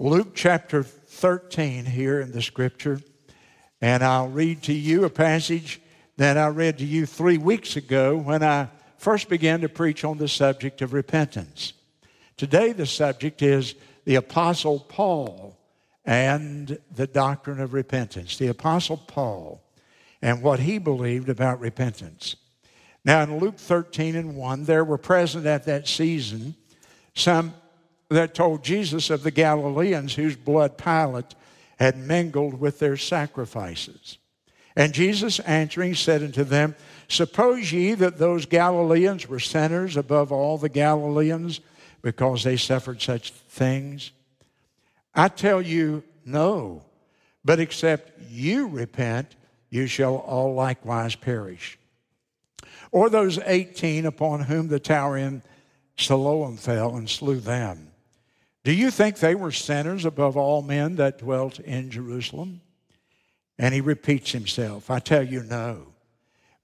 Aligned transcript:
Luke 0.00 0.32
chapter 0.32 0.84
13 0.84 1.84
here 1.84 2.20
in 2.20 2.30
the 2.30 2.40
scripture, 2.40 3.00
and 3.80 4.04
I'll 4.04 4.28
read 4.28 4.62
to 4.62 4.72
you 4.72 5.04
a 5.04 5.10
passage 5.10 5.80
that 6.18 6.38
I 6.38 6.46
read 6.46 6.78
to 6.78 6.84
you 6.84 7.04
three 7.04 7.36
weeks 7.36 7.74
ago 7.74 8.16
when 8.16 8.44
I 8.44 8.68
first 8.98 9.28
began 9.28 9.60
to 9.62 9.68
preach 9.68 10.04
on 10.04 10.16
the 10.16 10.28
subject 10.28 10.82
of 10.82 10.92
repentance. 10.92 11.72
Today, 12.36 12.70
the 12.70 12.86
subject 12.86 13.42
is 13.42 13.74
the 14.04 14.14
Apostle 14.14 14.78
Paul 14.78 15.58
and 16.04 16.78
the 16.94 17.08
doctrine 17.08 17.58
of 17.58 17.72
repentance. 17.72 18.38
The 18.38 18.46
Apostle 18.46 18.98
Paul 18.98 19.60
and 20.22 20.42
what 20.42 20.60
he 20.60 20.78
believed 20.78 21.28
about 21.28 21.58
repentance. 21.58 22.36
Now, 23.04 23.24
in 23.24 23.38
Luke 23.40 23.58
13 23.58 24.14
and 24.14 24.36
1, 24.36 24.64
there 24.64 24.84
were 24.84 24.96
present 24.96 25.44
at 25.44 25.64
that 25.64 25.88
season 25.88 26.54
some 27.16 27.52
that 28.10 28.34
told 28.34 28.64
Jesus 28.64 29.10
of 29.10 29.22
the 29.22 29.30
Galileans 29.30 30.14
whose 30.14 30.36
blood 30.36 30.78
Pilate 30.78 31.34
had 31.78 31.96
mingled 31.96 32.58
with 32.58 32.78
their 32.78 32.96
sacrifices. 32.96 34.18
And 34.74 34.92
Jesus 34.92 35.40
answering 35.40 35.94
said 35.94 36.22
unto 36.22 36.44
them, 36.44 36.74
Suppose 37.08 37.72
ye 37.72 37.94
that 37.94 38.18
those 38.18 38.46
Galileans 38.46 39.28
were 39.28 39.40
sinners 39.40 39.96
above 39.96 40.30
all 40.30 40.58
the 40.58 40.68
Galileans 40.68 41.60
because 42.02 42.44
they 42.44 42.56
suffered 42.56 43.02
such 43.02 43.32
things? 43.32 44.12
I 45.14 45.28
tell 45.28 45.60
you, 45.60 46.04
no. 46.24 46.84
But 47.44 47.60
except 47.60 48.20
you 48.30 48.68
repent, 48.68 49.34
you 49.70 49.86
shall 49.86 50.16
all 50.16 50.54
likewise 50.54 51.14
perish. 51.14 51.78
Or 52.90 53.10
those 53.10 53.38
18 53.38 54.06
upon 54.06 54.40
whom 54.42 54.68
the 54.68 54.80
tower 54.80 55.16
in 55.16 55.42
Siloam 55.96 56.56
fell 56.56 56.96
and 56.96 57.08
slew 57.08 57.40
them. 57.40 57.87
Do 58.64 58.72
you 58.72 58.90
think 58.90 59.18
they 59.18 59.34
were 59.34 59.52
sinners 59.52 60.04
above 60.04 60.36
all 60.36 60.62
men 60.62 60.96
that 60.96 61.18
dwelt 61.18 61.58
in 61.60 61.90
Jerusalem? 61.90 62.60
And 63.58 63.74
he 63.74 63.80
repeats 63.80 64.32
himself 64.32 64.90
I 64.90 64.98
tell 64.98 65.22
you, 65.22 65.42
no. 65.42 65.94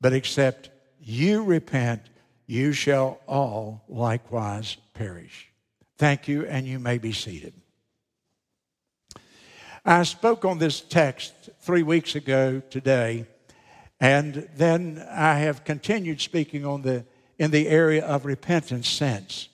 But 0.01 0.13
except 0.13 0.71
you 1.01 1.45
repent, 1.45 2.03
you 2.47 2.73
shall 2.73 3.21
all 3.27 3.85
likewise 3.89 4.77
perish. 4.93 5.51
Thank 5.97 6.29
you, 6.29 6.45
and 6.47 6.67
you 6.67 6.79
may 6.79 6.99
be 6.99 7.13
seated. 7.13 7.55
I 9.85 10.03
spoke 10.05 10.45
on 10.45 10.59
this 10.59 10.81
text 10.81 11.33
three 11.61 11.83
weeks 11.83 12.15
ago 12.15 12.63
today, 12.71 13.27
and 14.01 14.49
then 14.57 15.05
I 15.11 15.41
have 15.41 15.65
continued 15.65 16.21
speaking 16.21 16.65
on 16.65 16.83
the, 16.83 17.05
in 17.39 17.51
the 17.51 17.69
area 17.69 18.05
of 18.05 18.25
repentance 18.25 18.89
since. 18.89 19.49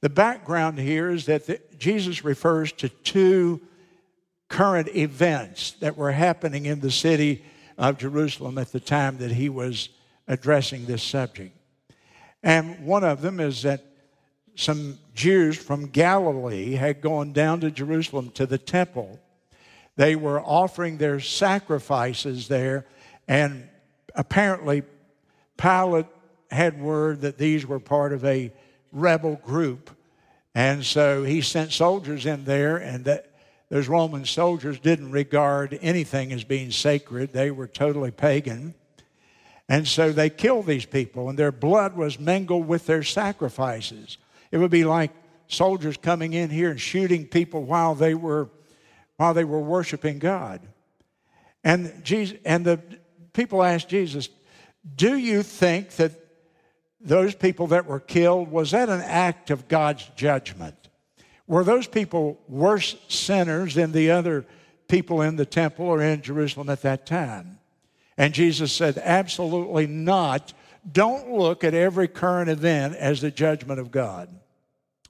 The 0.00 0.08
background 0.08 0.78
here 0.78 1.10
is 1.10 1.26
that 1.26 1.46
the, 1.46 1.60
Jesus 1.78 2.24
refers 2.24 2.72
to 2.72 2.88
two 2.88 3.60
current 4.48 4.88
events 4.96 5.72
that 5.80 5.96
were 5.96 6.12
happening 6.12 6.66
in 6.66 6.80
the 6.80 6.90
city 6.90 7.44
of 7.76 7.98
Jerusalem 7.98 8.58
at 8.58 8.72
the 8.72 8.80
time 8.80 9.18
that 9.18 9.32
he 9.32 9.48
was 9.48 9.88
addressing 10.26 10.86
this 10.86 11.02
subject. 11.02 11.56
And 12.42 12.84
one 12.86 13.04
of 13.04 13.22
them 13.22 13.40
is 13.40 13.62
that 13.62 13.84
some 14.54 14.98
Jews 15.14 15.56
from 15.56 15.86
Galilee 15.86 16.72
had 16.72 17.00
gone 17.00 17.32
down 17.32 17.60
to 17.60 17.70
Jerusalem 17.70 18.30
to 18.32 18.46
the 18.46 18.58
temple. 18.58 19.20
They 19.96 20.16
were 20.16 20.40
offering 20.40 20.98
their 20.98 21.20
sacrifices 21.20 22.48
there, 22.48 22.86
and 23.26 23.68
apparently 24.14 24.82
Pilate 25.56 26.06
had 26.50 26.80
word 26.80 27.20
that 27.22 27.38
these 27.38 27.66
were 27.66 27.80
part 27.80 28.12
of 28.12 28.24
a 28.24 28.52
rebel 28.98 29.36
group. 29.36 29.90
And 30.54 30.84
so 30.84 31.24
he 31.24 31.40
sent 31.40 31.72
soldiers 31.72 32.26
in 32.26 32.44
there, 32.44 32.76
and 32.76 33.04
that 33.04 33.30
those 33.68 33.88
Roman 33.88 34.24
soldiers 34.24 34.80
didn't 34.80 35.10
regard 35.10 35.78
anything 35.82 36.32
as 36.32 36.44
being 36.44 36.70
sacred, 36.70 37.32
they 37.32 37.50
were 37.50 37.68
totally 37.68 38.10
pagan. 38.10 38.74
And 39.68 39.86
so 39.86 40.12
they 40.12 40.30
killed 40.30 40.66
these 40.66 40.86
people, 40.86 41.28
and 41.28 41.38
their 41.38 41.52
blood 41.52 41.94
was 41.94 42.18
mingled 42.18 42.66
with 42.66 42.86
their 42.86 43.02
sacrifices. 43.02 44.16
It 44.50 44.58
would 44.58 44.70
be 44.70 44.84
like 44.84 45.10
soldiers 45.46 45.96
coming 45.96 46.32
in 46.32 46.48
here 46.48 46.70
and 46.70 46.80
shooting 46.80 47.26
people 47.26 47.64
while 47.64 47.94
they 47.94 48.14
were, 48.14 48.48
while 49.16 49.34
they 49.34 49.44
were 49.44 49.60
worshiping 49.60 50.18
God. 50.18 50.60
And, 51.62 51.92
Jesus, 52.02 52.38
and 52.46 52.64
the 52.64 52.80
people 53.34 53.62
asked 53.62 53.90
Jesus, 53.90 54.30
Do 54.96 55.16
you 55.16 55.42
think 55.42 55.90
that 55.96 56.12
those 57.00 57.34
people 57.34 57.68
that 57.68 57.86
were 57.86 58.00
killed, 58.00 58.50
was 58.50 58.72
that 58.72 58.88
an 58.88 59.00
act 59.00 59.50
of 59.50 59.68
God's 59.68 60.08
judgment? 60.16 60.74
Were 61.46 61.64
those 61.64 61.86
people 61.86 62.38
worse 62.48 62.96
sinners 63.08 63.74
than 63.74 63.92
the 63.92 64.10
other 64.10 64.44
people 64.88 65.22
in 65.22 65.36
the 65.36 65.46
temple 65.46 65.86
or 65.86 66.02
in 66.02 66.22
Jerusalem 66.22 66.68
at 66.68 66.82
that 66.82 67.06
time? 67.06 67.58
And 68.16 68.34
Jesus 68.34 68.72
said, 68.72 68.98
Absolutely 68.98 69.86
not. 69.86 70.52
Don't 70.90 71.30
look 71.30 71.64
at 71.64 71.74
every 71.74 72.08
current 72.08 72.50
event 72.50 72.96
as 72.96 73.20
the 73.20 73.30
judgment 73.30 73.80
of 73.80 73.90
God, 73.90 74.28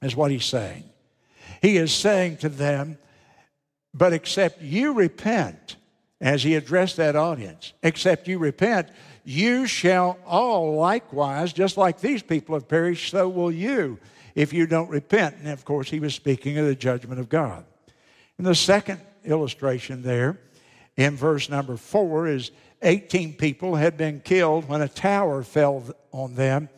is 0.03 0.15
what 0.15 0.31
he's 0.31 0.45
saying. 0.45 0.85
He 1.63 1.77
is 1.77 1.93
saying 1.93 2.39
to 2.39 2.49
them, 2.49 2.99
But 3.95 4.13
except 4.13 4.61
you 4.61 4.93
repent, 4.93 5.77
as 6.21 6.43
he 6.43 6.55
addressed 6.55 6.97
that 6.97 7.17
audience, 7.17 7.73
except 7.83 8.29
you 8.29 8.39
repent, 8.39 8.89
you 9.29 9.67
shall 9.67 10.19
all 10.25 10.77
likewise, 10.77 11.53
just 11.53 11.77
like 11.77 12.01
these 12.01 12.23
people 12.23 12.55
have 12.55 12.67
perished, 12.67 13.11
so 13.11 13.29
will 13.29 13.53
you 13.53 13.99
if 14.35 14.55
you 14.55 14.67
don't 14.67 14.89
repent. 14.89 15.37
And 15.37 15.49
of 15.49 15.67
course, 15.67 15.91
he 15.91 16.01
was 16.01 16.15
speaking 16.15 16.57
of 16.57 16.65
the 16.65 16.75
judgment 16.75 17.21
of 17.21 17.29
God. 17.29 17.67
And 18.39 18.47
the 18.47 18.55
second 18.55 19.03
illustration 19.27 20.01
there 20.01 20.41
in 20.97 21.15
verse 21.15 21.51
number 21.51 21.77
four 21.77 22.27
is 22.27 22.53
18 22.81 23.35
people 23.35 23.75
had 23.75 23.99
been 23.99 24.21
killed 24.21 24.67
when 24.67 24.81
a 24.81 24.89
tower 24.89 25.43
fell 25.43 25.85
on 26.11 26.35
them 26.35 26.71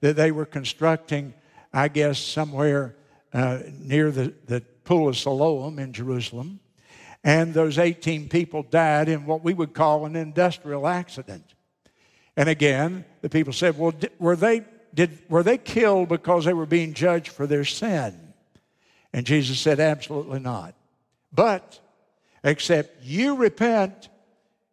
that 0.00 0.16
they 0.16 0.32
were 0.32 0.46
constructing, 0.46 1.34
I 1.74 1.88
guess, 1.88 2.18
somewhere 2.18 2.96
uh, 3.34 3.58
near 3.80 4.10
the, 4.10 4.32
the 4.46 4.62
Pool 4.84 5.08
of 5.08 5.18
Siloam 5.18 5.78
in 5.78 5.92
Jerusalem. 5.92 6.60
And 7.22 7.52
those 7.52 7.76
18 7.76 8.30
people 8.30 8.62
died 8.62 9.10
in 9.10 9.26
what 9.26 9.44
we 9.44 9.52
would 9.52 9.74
call 9.74 10.06
an 10.06 10.16
industrial 10.16 10.86
accident. 10.86 11.52
And 12.38 12.48
again, 12.48 13.04
the 13.20 13.28
people 13.28 13.52
said, 13.52 13.76
Well, 13.76 13.92
were 14.20 14.36
they 14.36 14.64
did, 14.94 15.18
were 15.28 15.42
they 15.42 15.58
killed 15.58 16.08
because 16.08 16.44
they 16.44 16.52
were 16.52 16.66
being 16.66 16.94
judged 16.94 17.32
for 17.32 17.48
their 17.48 17.64
sin? 17.64 18.16
And 19.12 19.26
Jesus 19.26 19.58
said, 19.58 19.80
Absolutely 19.80 20.38
not. 20.38 20.76
But 21.32 21.80
except 22.44 23.02
you 23.02 23.34
repent, 23.34 24.08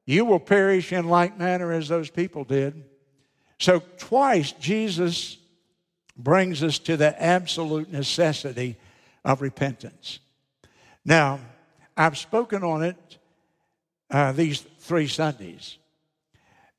you 0.05 0.25
will 0.25 0.39
perish 0.39 0.93
in 0.93 1.09
like 1.09 1.39
manner 1.39 1.71
as 1.71 1.87
those 1.87 2.11
people 2.11 2.43
did. 2.43 2.83
So, 3.57 3.81
twice 3.97 4.51
Jesus 4.51 5.37
brings 6.15 6.61
us 6.61 6.77
to 6.77 6.95
the 6.97 7.19
absolute 7.19 7.91
necessity 7.91 8.77
of 9.23 9.41
repentance. 9.41 10.19
Now, 11.03 11.39
I've 11.97 12.19
spoken 12.19 12.63
on 12.63 12.83
it 12.83 13.17
uh, 14.11 14.33
these 14.33 14.61
three 14.61 15.07
Sundays. 15.07 15.79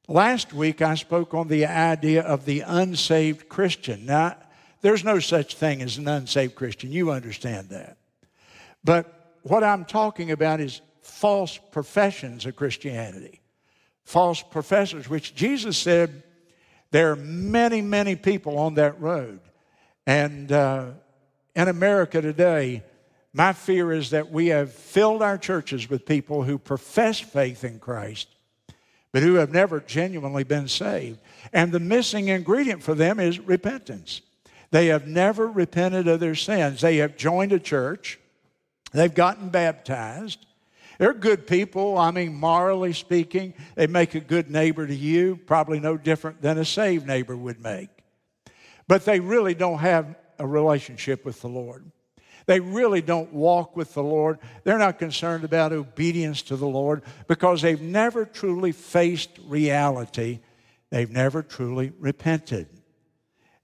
Last 0.08 0.52
week, 0.52 0.82
I 0.82 0.94
spoke 0.94 1.34
on 1.34 1.48
the 1.48 1.66
idea 1.66 2.22
of 2.22 2.44
the 2.44 2.60
unsaved 2.60 3.48
Christian. 3.48 4.06
Now, 4.06 4.36
there's 4.80 5.02
no 5.02 5.18
such 5.18 5.56
thing 5.56 5.82
as 5.82 5.98
an 5.98 6.06
unsaved 6.06 6.54
Christian. 6.54 6.92
You 6.92 7.10
understand 7.10 7.70
that. 7.70 7.96
But 8.84 9.38
what 9.42 9.64
I'm 9.64 9.84
talking 9.84 10.30
about 10.30 10.60
is 10.60 10.80
false 11.02 11.58
professions 11.72 12.46
of 12.46 12.54
Christianity, 12.54 13.40
false 14.04 14.42
professors, 14.42 15.08
which 15.08 15.34
Jesus 15.34 15.76
said 15.76 16.22
there 16.92 17.10
are 17.10 17.16
many, 17.16 17.82
many 17.82 18.14
people 18.14 18.58
on 18.58 18.74
that 18.74 19.00
road. 19.00 19.40
And 20.06 20.52
uh, 20.52 20.90
in 21.56 21.66
America 21.66 22.22
today, 22.22 22.84
my 23.32 23.52
fear 23.52 23.90
is 23.90 24.10
that 24.10 24.30
we 24.30 24.48
have 24.48 24.72
filled 24.72 25.20
our 25.20 25.36
churches 25.36 25.90
with 25.90 26.06
people 26.06 26.44
who 26.44 26.58
profess 26.58 27.18
faith 27.18 27.64
in 27.64 27.80
Christ 27.80 28.28
but 29.12 29.22
who 29.22 29.34
have 29.34 29.52
never 29.52 29.80
genuinely 29.80 30.44
been 30.44 30.68
saved. 30.68 31.18
And 31.52 31.72
the 31.72 31.80
missing 31.80 32.28
ingredient 32.28 32.82
for 32.82 32.94
them 32.94 33.18
is 33.20 33.38
repentance. 33.38 34.20
They 34.70 34.86
have 34.86 35.06
never 35.06 35.48
repented 35.48 36.08
of 36.08 36.20
their 36.20 36.34
sins. 36.34 36.80
They 36.80 36.96
have 36.98 37.16
joined 37.16 37.52
a 37.52 37.58
church, 37.58 38.18
they've 38.92 39.14
gotten 39.14 39.48
baptized. 39.48 40.44
They're 40.98 41.12
good 41.12 41.46
people. 41.46 41.98
I 41.98 42.10
mean, 42.10 42.34
morally 42.34 42.94
speaking, 42.94 43.52
they 43.74 43.86
make 43.86 44.14
a 44.14 44.20
good 44.20 44.50
neighbor 44.50 44.86
to 44.86 44.94
you, 44.94 45.36
probably 45.36 45.78
no 45.78 45.98
different 45.98 46.40
than 46.40 46.56
a 46.56 46.64
saved 46.64 47.06
neighbor 47.06 47.36
would 47.36 47.62
make. 47.62 47.90
But 48.88 49.04
they 49.04 49.20
really 49.20 49.54
don't 49.54 49.80
have 49.80 50.14
a 50.38 50.46
relationship 50.46 51.24
with 51.24 51.40
the 51.42 51.48
Lord. 51.48 51.84
They 52.46 52.60
really 52.60 53.02
don't 53.02 53.32
walk 53.32 53.76
with 53.76 53.92
the 53.94 54.02
Lord. 54.02 54.38
They're 54.62 54.78
not 54.78 54.98
concerned 54.98 55.44
about 55.44 55.72
obedience 55.72 56.42
to 56.42 56.56
the 56.56 56.68
Lord 56.68 57.02
because 57.26 57.60
they've 57.60 57.80
never 57.80 58.24
truly 58.24 58.72
faced 58.72 59.30
reality. 59.46 60.40
They've 60.90 61.10
never 61.10 61.42
truly 61.42 61.92
repented. 61.98 62.68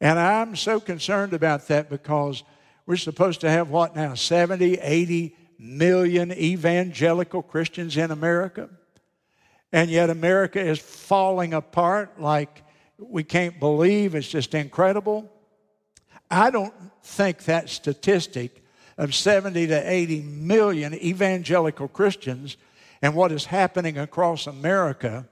And 0.01 0.19
I'm 0.19 0.57
so 0.57 0.81
concerned 0.81 1.33
about 1.33 1.69
that 1.69 1.89
because 1.89 2.43
we're 2.87 2.97
supposed 2.97 3.41
to 3.43 3.51
have 3.51 3.71
what 3.71 3.95
now, 3.95 4.15
70, 4.15 4.75
80 4.75 5.37
million 5.61 6.33
evangelical 6.33 7.41
Christians 7.41 7.97
in 7.97 8.11
America? 8.11 8.69
And 9.73 9.89
yet 9.91 10.11
America 10.11 10.61
is 10.61 10.81
falling 10.81 11.55
apart 11.55 12.21
like 12.21 12.65
we 12.99 13.23
can't 13.23 13.61
believe. 13.61 14.17
It's 14.17 14.29
just 14.29 14.55
incredible. 14.55 15.31
I 16.29 16.51
don't 16.51 16.75
think 17.03 17.45
that 17.45 17.71
statistic 17.71 18.62
of 19.03 19.17
70 19.17 19.67
to 19.67 19.91
80 19.91 20.23
million 20.23 20.95
evangelical 20.95 21.89
Christians 21.89 22.57
and 23.03 23.17
what 23.17 23.33
is 23.33 23.47
happening 23.47 23.99
across 23.99 24.47
America 24.47 25.27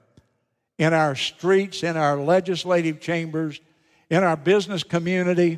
in 0.77 0.93
our 0.93 1.15
streets, 1.15 1.81
in 1.81 1.95
our 1.95 2.17
legislative 2.17 2.99
chambers, 2.99 3.61
in 4.09 4.25
our 4.25 4.35
business 4.35 4.83
community, 4.83 5.57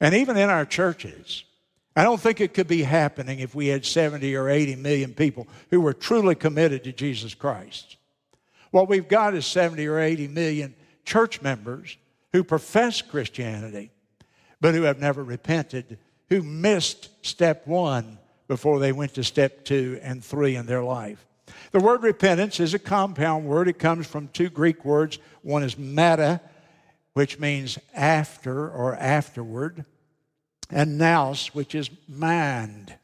and 0.00 0.14
even 0.14 0.36
in 0.36 0.48
our 0.48 0.64
churches. 0.64 1.42
I 1.96 2.04
don't 2.04 2.20
think 2.20 2.40
it 2.40 2.54
could 2.54 2.68
be 2.68 2.84
happening 2.84 3.40
if 3.40 3.52
we 3.52 3.66
had 3.66 3.84
70 3.84 4.36
or 4.36 4.48
80 4.48 4.76
million 4.76 5.12
people 5.12 5.48
who 5.70 5.80
were 5.80 5.94
truly 5.94 6.36
committed 6.36 6.84
to 6.84 6.92
Jesus 6.92 7.34
Christ. 7.34 7.96
What 8.70 8.88
we've 8.88 9.08
got 9.08 9.34
is 9.34 9.44
70 9.44 9.84
or 9.88 9.98
80 9.98 10.28
million 10.28 10.72
church 11.04 11.42
members 11.42 11.96
who 12.32 12.44
profess 12.44 13.02
Christianity, 13.02 13.90
but 14.60 14.76
who 14.76 14.82
have 14.82 15.00
never 15.00 15.24
repented, 15.24 15.98
who 16.28 16.42
missed 16.42 17.08
step 17.24 17.66
one 17.66 18.18
before 18.46 18.78
they 18.78 18.92
went 18.92 19.14
to 19.14 19.24
step 19.24 19.64
two 19.64 19.98
and 20.02 20.24
three 20.24 20.56
in 20.56 20.66
their 20.66 20.82
life. 20.82 21.24
The 21.72 21.80
word 21.80 22.02
repentance 22.02 22.60
is 22.60 22.74
a 22.74 22.78
compound 22.78 23.46
word. 23.46 23.68
It 23.68 23.78
comes 23.78 24.06
from 24.06 24.28
two 24.28 24.50
Greek 24.50 24.84
words. 24.84 25.18
One 25.42 25.62
is 25.62 25.78
meta, 25.78 26.40
which 27.14 27.38
means 27.38 27.78
after 27.94 28.68
or 28.70 28.94
afterward, 28.96 29.84
and 30.70 30.98
nous, 30.98 31.48
which 31.54 31.74
is 31.74 31.90
mind. 32.08 32.94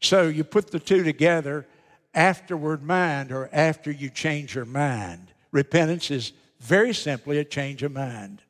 So 0.00 0.28
you 0.28 0.44
put 0.44 0.70
the 0.70 0.80
two 0.80 1.04
together, 1.04 1.66
afterward 2.14 2.82
mind, 2.82 3.30
or 3.32 3.48
after 3.52 3.90
you 3.90 4.10
change 4.10 4.54
your 4.54 4.64
mind. 4.64 5.32
Repentance 5.52 6.10
is 6.10 6.32
very 6.60 6.94
simply 6.94 7.38
a 7.38 7.44
change 7.44 7.82
of 7.82 7.92
mind. 7.92 8.42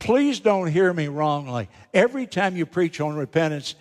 Please 0.00 0.40
don't 0.40 0.66
hear 0.66 0.92
me 0.94 1.08
wrongly. 1.08 1.68
Every 1.92 2.26
time 2.26 2.56
you 2.56 2.64
preach 2.64 3.00
on 3.02 3.14
repentance, 3.14 3.74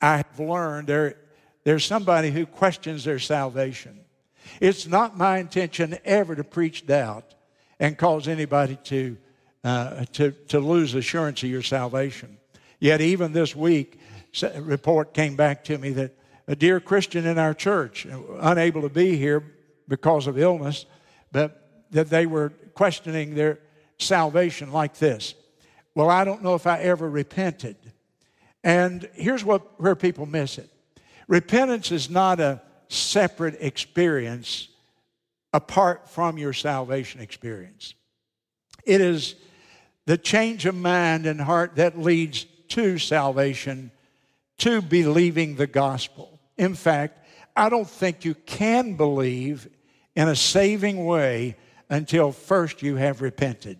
I 0.00 0.18
have 0.18 0.38
learned 0.38 0.88
there, 0.88 1.16
there's 1.64 1.86
somebody 1.86 2.30
who 2.30 2.44
questions 2.44 3.02
their 3.04 3.18
salvation. 3.18 3.98
It's 4.60 4.86
not 4.86 5.16
my 5.16 5.38
intention 5.38 5.98
ever 6.04 6.36
to 6.36 6.44
preach 6.44 6.86
doubt 6.86 7.34
and 7.80 7.96
cause 7.96 8.28
anybody 8.28 8.76
to, 8.84 9.16
uh, 9.64 10.04
to, 10.12 10.32
to 10.48 10.60
lose 10.60 10.94
assurance 10.94 11.42
of 11.42 11.48
your 11.48 11.62
salvation. 11.62 12.36
Yet, 12.78 13.00
even 13.00 13.32
this 13.32 13.56
week, 13.56 13.98
a 14.42 14.60
report 14.60 15.14
came 15.14 15.34
back 15.34 15.64
to 15.64 15.78
me 15.78 15.90
that 15.90 16.14
a 16.46 16.54
dear 16.54 16.78
Christian 16.78 17.26
in 17.26 17.38
our 17.38 17.54
church, 17.54 18.06
unable 18.38 18.82
to 18.82 18.90
be 18.90 19.16
here 19.16 19.42
because 19.88 20.26
of 20.26 20.38
illness, 20.38 20.84
but 21.32 21.86
that 21.90 22.10
they 22.10 22.26
were 22.26 22.50
questioning 22.74 23.34
their 23.34 23.60
salvation 23.98 24.70
like 24.70 24.98
this 24.98 25.34
Well, 25.94 26.10
I 26.10 26.24
don't 26.24 26.42
know 26.42 26.54
if 26.54 26.66
I 26.66 26.80
ever 26.80 27.08
repented. 27.08 27.76
And 28.62 29.08
here's 29.14 29.44
what, 29.44 29.80
where 29.80 29.94
people 29.94 30.26
miss 30.26 30.58
it 30.58 30.70
repentance 31.26 31.90
is 31.90 32.10
not 32.10 32.40
a 32.40 32.60
separate 32.88 33.56
experience 33.60 34.68
apart 35.52 36.08
from 36.08 36.36
your 36.36 36.52
salvation 36.52 37.20
experience. 37.20 37.94
It 38.84 39.00
is 39.00 39.34
the 40.06 40.18
change 40.18 40.66
of 40.66 40.74
mind 40.74 41.26
and 41.26 41.40
heart 41.40 41.76
that 41.76 41.98
leads 41.98 42.44
to 42.68 42.98
salvation, 42.98 43.90
to 44.58 44.82
believing 44.82 45.56
the 45.56 45.66
gospel. 45.66 46.40
In 46.58 46.74
fact, 46.74 47.26
I 47.56 47.68
don't 47.68 47.88
think 47.88 48.24
you 48.24 48.34
can 48.34 48.94
believe 48.94 49.68
in 50.14 50.28
a 50.28 50.36
saving 50.36 51.04
way 51.04 51.56
until 51.88 52.32
first 52.32 52.82
you 52.82 52.96
have 52.96 53.22
repented. 53.22 53.78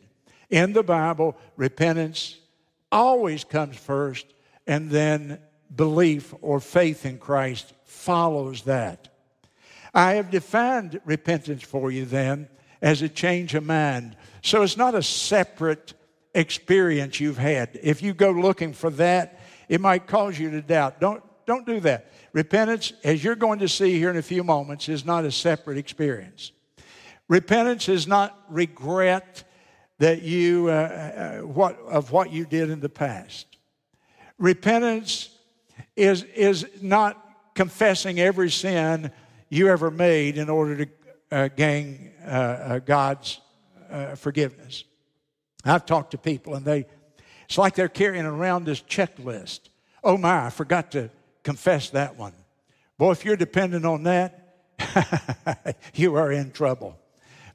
In 0.55 0.73
the 0.73 0.85
Bible, 0.85 1.37
repentance 1.57 2.39
always 2.93 3.43
comes 3.43 3.77
first, 3.77 4.25
and 4.69 4.89
then 4.89 5.41
belief 5.75 6.33
or 6.43 6.61
faith 6.61 7.05
in 7.05 7.19
Christ 7.19 7.73
follows 7.83 8.63
that. 8.63 9.09
I 9.93 10.13
have 10.13 10.31
defined 10.31 11.01
repentance 11.05 11.65
for 11.65 11.91
you 11.91 12.05
then 12.05 12.49
as 12.81 13.03
a 13.03 13.09
change 13.09 13.57
of 13.57 13.65
mind. 13.65 14.15
So 14.43 14.63
it's 14.63 14.77
not 14.77 14.95
a 14.95 15.03
separate 15.03 15.95
experience 16.37 17.19
you've 17.19 17.37
had. 17.37 17.77
If 17.83 18.01
you 18.01 18.15
go 18.15 18.31
looking 18.31 18.75
for 18.75 18.91
that, 18.91 19.41
it 19.69 19.81
might 19.81 20.07
cause 20.07 20.39
you 20.39 20.53
to 20.53 20.63
doubt. 20.63 21.01
Don't, 21.01 21.25
don't 21.47 21.67
do 21.67 21.81
that. 21.81 22.13
Repentance, 22.33 22.93
as 23.03 23.25
you're 23.25 23.35
going 23.35 23.59
to 23.59 23.69
see 23.69 23.99
here 23.99 24.11
in 24.11 24.19
a 24.19 24.23
few 24.23 24.45
moments, 24.45 24.89
is 24.89 25.05
not 25.05 25.25
a 25.25 25.33
separate 25.33 25.79
experience. 25.79 26.53
Repentance 27.27 27.89
is 27.89 28.07
not 28.07 28.39
regret 28.49 29.43
that 29.99 30.23
you 30.23 30.69
uh, 30.69 30.73
uh, 30.73 31.47
what 31.47 31.79
of 31.81 32.11
what 32.11 32.33
you 32.33 32.45
did 32.45 32.71
in 32.71 32.81
the 32.81 32.89
past. 32.89 33.47
Repentance 34.39 35.31
is 35.97 36.23
is 36.25 36.67
not 36.83 37.21
confessing 37.55 38.19
every 38.19 38.51
sin 38.51 39.11
you 39.49 39.69
ever 39.69 39.91
made 39.91 40.37
in 40.37 40.51
order 40.51 40.85
to 40.85 40.91
uh, 41.31 41.49
gain 41.49 42.13
uh, 42.25 42.29
uh, 42.29 42.79
God's 42.81 43.41
uh, 43.91 44.15
forgiveness. 44.15 44.85
I've 45.65 45.87
talked 45.87 46.11
to 46.11 46.19
people 46.19 46.55
and 46.55 46.65
they, 46.65 46.87
it's 47.49 47.59
like 47.59 47.75
they're 47.75 47.89
carrying 47.89 48.27
around 48.27 48.65
this 48.65 48.81
checklist. 48.81 49.61
Oh 50.03 50.17
my, 50.17 50.47
I 50.47 50.51
forgot 50.51 50.93
to 50.93 51.11
confess 51.43 51.91
that 51.91 52.17
one. 52.17 52.33
Boy, 52.99 53.13
if 53.13 53.25
you're 53.25 53.37
dependent 53.37 53.85
on 53.85 54.05
that, 54.05 54.41
you 55.95 56.15
are 56.17 56.31
in 56.33 56.51
trouble. 56.51 56.99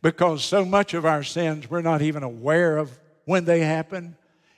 Because 0.01 0.43
so 0.43 0.63
much 0.63 0.93
of 0.93 1.05
our 1.05 1.23
sins, 1.23 1.69
we're 1.69 1.81
not 1.81 2.01
even 2.01 2.23
aware 2.23 2.77
of 2.77 2.97
when 3.25 3.45
they 3.45 3.59
happen 3.59 4.15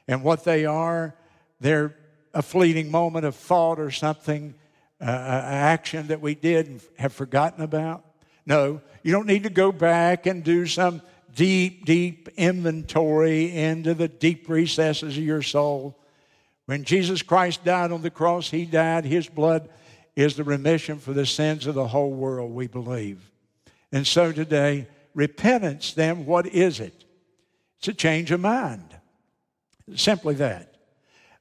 and 0.08 0.24
what 0.24 0.44
they 0.44 0.66
are. 0.66 1.16
They're 1.60 1.96
a 2.34 2.42
fleeting 2.42 2.92
moment 2.92 3.26
of 3.26 3.36
thought 3.36 3.80
or 3.80 3.92
something 3.92 4.54
uh, 5.02 5.06
action 5.06 6.08
that 6.08 6.22
we 6.22 6.36
did 6.36 6.68
and 6.68 6.82
have 6.98 7.14
forgotten 7.14 7.64
about? 7.64 8.06
No, 8.46 8.82
you 9.04 9.12
don't 9.12 9.28
need 9.28 9.44
to 9.44 9.50
go 9.50 9.72
back 9.72 10.26
and 10.26 10.44
do 10.44 10.66
some 10.66 11.02
deep, 11.34 11.86
deep 11.86 12.30
inventory 12.38 13.56
into 13.56 13.94
the 13.94 14.08
deep 14.08 14.48
recesses 14.50 15.18
of 15.18 15.24
your 15.24 15.42
soul. 15.42 15.98
When 16.66 16.84
Jesus 16.84 17.22
Christ 17.22 17.64
died 17.64 17.92
on 17.92 18.02
the 18.02 18.10
cross, 18.10 18.50
He 18.50 18.66
died. 18.66 19.06
His 19.06 19.28
blood 19.28 19.70
is 20.16 20.36
the 20.36 20.44
remission 20.44 21.00
for 21.00 21.14
the 21.14 21.26
sins 21.26 21.66
of 21.66 21.76
the 21.76 21.88
whole 21.88 22.12
world, 22.12 22.52
we 22.52 22.68
believe. 22.68 23.32
And 23.92 24.06
so 24.06 24.32
today, 24.32 24.88
repentance, 25.14 25.94
then, 25.94 26.26
what 26.26 26.48
is 26.48 26.80
it? 26.80 27.06
It's 27.80 27.88
a 27.88 27.94
change 27.94 28.32
of 28.32 28.40
mind. 28.40 28.96
Simply 29.96 30.36
that. 30.36 30.76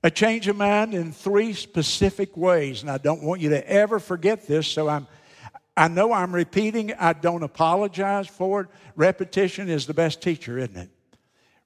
A 0.03 0.11
change 0.11 0.49
of 0.49 0.57
mind 0.57 0.95
in 0.95 1.12
three 1.12 1.53
specific 1.53 2.37
ways. 2.37 2.83
And 2.83 2.91
I 2.91 2.99
don't 2.99 3.23
want 3.23 3.41
you 3.41 3.50
to 3.50 3.71
ever 3.71 3.99
forget 3.99 4.47
this, 4.47 4.67
so 4.67 4.89
I'm 4.89 5.07
I 5.77 5.89
know 5.89 6.12
I'm 6.12 6.35
repeating, 6.35 6.93
I 6.95 7.15
don't 7.15 7.43
apologize 7.43 8.27
for 8.27 8.62
it. 8.62 8.69
Repetition 8.97 9.71
is 9.71 9.87
the 9.87 9.95
best 9.95 10.21
teacher, 10.21 10.59
isn't 10.59 10.77
it? 10.77 10.91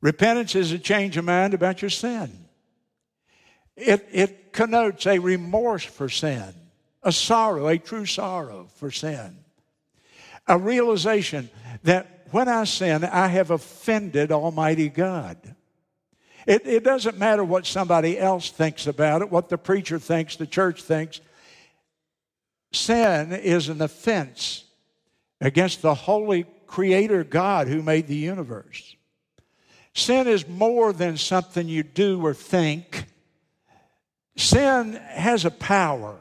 Repentance 0.01 0.55
is 0.55 0.71
a 0.71 0.79
change 0.79 1.17
of 1.17 1.25
mind 1.25 1.53
about 1.53 1.83
your 1.83 1.91
sin. 1.91 2.47
It, 3.77 4.07
it 4.13 4.53
connotes 4.53 5.07
a 5.07 5.19
remorse 5.19 5.83
for 5.83 6.09
sin, 6.09 6.55
a 7.03 7.11
sorrow, 7.11 7.67
a 7.67 7.79
true 7.79 8.07
sorrow 8.07 8.69
for 8.77 8.93
sin, 8.93 9.39
a 10.47 10.59
realization 10.59 11.51
that 11.83 12.27
when 12.31 12.49
I 12.49 12.65
sin, 12.65 13.05
I 13.05 13.29
have 13.29 13.51
offended 13.51 14.33
Almighty 14.33 14.89
God. 14.89 15.39
It, 16.47 16.67
it 16.67 16.85
doesn't 16.85 17.19
matter 17.19 17.45
what 17.45 17.67
somebody 17.67 18.19
else 18.19 18.51
thinks 18.51 18.87
about 18.87 19.23
it, 19.23 19.31
what 19.31 19.49
the 19.49 19.59
preacher 19.59 19.99
thinks, 19.99 20.37
the 20.37 20.47
church 20.47 20.83
thinks. 20.83 21.21
Sin 22.73 23.33
is 23.33 23.69
an 23.69 23.81
offense 23.81 24.65
against 25.41 25.81
the 25.81 25.95
holy 25.95 26.45
creator 26.67 27.25
God 27.25 27.69
who 27.69 27.83
made 27.83 28.09
the 28.09 28.17
universe. 28.17 28.97
Sin 29.95 30.27
is 30.27 30.49
more 30.49 30.93
than 30.93 31.17
something 31.17 31.69
you 31.69 31.85
do 31.85 32.21
or 32.25 32.35
think. 32.35 33.05
Sin 34.37 34.95
has 34.95 35.45
a 35.45 35.51
power. 35.51 36.17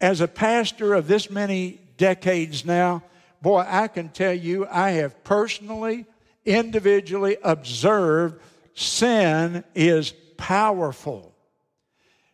As 0.00 0.20
a 0.20 0.28
pastor 0.28 0.94
of 0.94 1.08
this 1.08 1.28
many 1.28 1.80
decades 2.00 2.64
now, 2.64 3.02
boy, 3.42 3.62
I 3.68 3.86
can 3.86 4.08
tell 4.08 4.32
you 4.32 4.66
I 4.66 4.92
have 4.92 5.22
personally, 5.22 6.06
individually 6.46 7.36
observed 7.42 8.40
sin 8.74 9.62
is 9.74 10.14
powerful. 10.38 11.34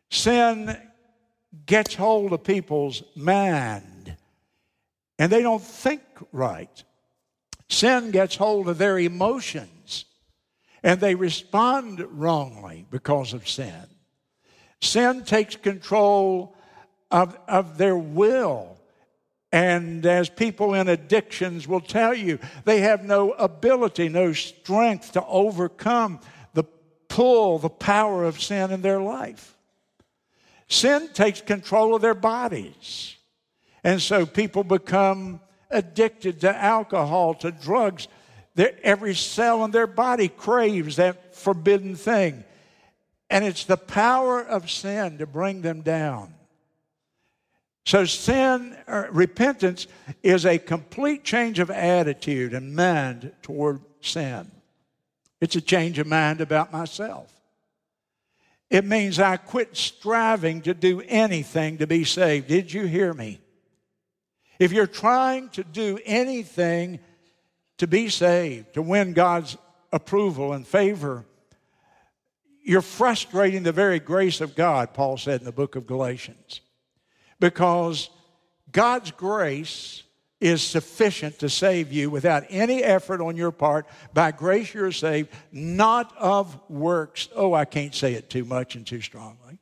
Sin 0.08 0.78
gets 1.66 1.96
hold 1.96 2.32
of 2.32 2.44
people's 2.44 3.02
mind 3.16 4.16
and 5.18 5.32
they 5.32 5.42
don't 5.42 5.62
think 5.62 6.02
right. 6.30 6.85
Sin 7.68 8.12
gets 8.12 8.37
hold 8.37 8.68
of 8.68 8.78
their 8.78 9.00
emotions 9.00 10.04
and 10.85 11.00
they 11.00 11.16
respond 11.16 12.00
wrongly 12.12 12.87
because 12.92 13.35
of 13.35 13.49
sin. 13.49 13.87
Sin 14.80 15.25
takes 15.25 15.56
control 15.56 16.54
of, 17.11 17.37
of 17.49 17.78
their 17.78 17.96
will. 17.96 18.75
And 19.53 20.05
as 20.05 20.29
people 20.29 20.75
in 20.75 20.88
addictions 20.88 21.69
will 21.69 21.81
tell 21.81 22.12
you, 22.12 22.38
they 22.65 22.81
have 22.81 23.05
no 23.05 23.33
ability, 23.33 24.09
no 24.09 24.33
strength 24.33 25.12
to 25.12 25.25
overcome 25.25 26.21
the 26.55 26.65
pull, 27.09 27.59
the 27.59 27.71
power 27.71 28.25
of 28.25 28.43
sin 28.43 28.71
in 28.71 28.83
their 28.83 29.00
life. 29.00 29.57
Sin 30.69 31.09
takes 31.12 31.41
control 31.41 31.95
of 31.95 32.03
their 32.03 32.15
bodies. 32.15 33.17
And 33.85 34.03
so 34.03 34.26
people 34.26 34.65
become 34.65 35.41
addicted 35.71 36.41
to 36.41 36.55
alcohol, 36.55 37.35
to 37.35 37.53
drugs. 37.53 38.09
They're, 38.57 38.76
every 38.83 39.15
cell 39.15 39.65
in 39.65 39.71
their 39.71 39.87
body 39.87 40.29
craves 40.29 40.97
that 40.97 41.37
forbidden 41.37 41.95
thing. 41.95 42.45
And 43.31 43.45
it's 43.45 43.65
the 43.65 43.76
power 43.76 44.41
of 44.43 44.71
sin 44.71 45.19
to 45.19 45.26
bring 45.26 45.62
them 45.62 45.83
down. 45.83 46.36
So, 47.87 48.05
sin, 48.05 48.76
or 48.88 49.09
repentance, 49.12 49.87
is 50.25 50.45
a 50.45 50.59
complete 50.59 51.23
change 51.23 51.61
of 51.61 51.71
attitude 51.71 52.52
and 52.52 52.75
mind 52.75 53.33
toward 53.43 53.81
sin. 54.00 54.50
It's 55.40 55.55
a 55.55 55.61
change 55.61 56.00
of 56.00 56.09
mind 56.09 56.40
about 56.40 56.73
myself. 56.73 57.33
It 58.71 58.85
means 58.85 59.21
I 59.21 59.37
quit 59.37 59.76
striving 59.76 60.62
to 60.62 60.75
do 60.75 61.00
anything 61.07 61.78
to 61.78 61.87
be 61.87 62.02
saved. 62.02 62.49
Did 62.49 62.73
you 62.73 62.87
hear 62.87 63.14
me? 63.14 63.38
If 64.59 64.73
you're 64.73 64.88
trying 64.88 65.50
to 65.50 65.62
do 65.62 66.00
anything 66.05 66.99
to 67.78 67.87
be 67.87 68.09
saved, 68.09 68.75
to 68.75 68.83
win 68.83 69.12
God's 69.12 69.57
approval 69.93 70.55
and 70.55 70.66
favor, 70.66 71.25
you're 72.64 72.83
frustrating 72.83 73.62
the 73.62 73.71
very 73.71 74.00
grace 74.00 74.40
of 74.40 74.57
God, 74.57 74.93
Paul 74.93 75.19
said 75.19 75.40
in 75.40 75.45
the 75.45 75.52
book 75.52 75.76
of 75.76 75.87
Galatians. 75.87 76.62
Because 77.40 78.11
God's 78.73 79.11
grace 79.11 80.02
is 80.40 80.62
sufficient 80.62 81.38
to 81.38 81.49
save 81.49 81.93
you 81.93 82.11
without 82.11 82.45
any 82.50 82.83
effort 82.83 83.21
on 83.21 83.37
your 83.37 83.50
part. 83.50 83.87
By 84.12 84.33
grace 84.33 84.75
you're 84.75 84.93
saved, 84.93 85.31
not 85.50 86.14
of 86.19 86.59
works. 86.69 87.28
Oh, 87.35 87.55
I 87.55 87.64
can't 87.64 87.95
say 87.95 88.14
it 88.14 88.28
too 88.28 88.45
much 88.45 88.75
and 88.75 88.87
too 88.87 89.00
strongly. 89.00 89.59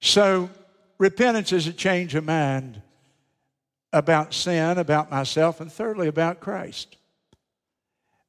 So, 0.00 0.50
repentance 0.98 1.52
is 1.52 1.66
a 1.66 1.72
change 1.72 2.14
of 2.14 2.24
mind 2.24 2.82
about 3.94 4.34
sin, 4.34 4.76
about 4.76 5.10
myself, 5.10 5.60
and 5.60 5.72
thirdly, 5.72 6.08
about 6.08 6.40
Christ. 6.40 6.96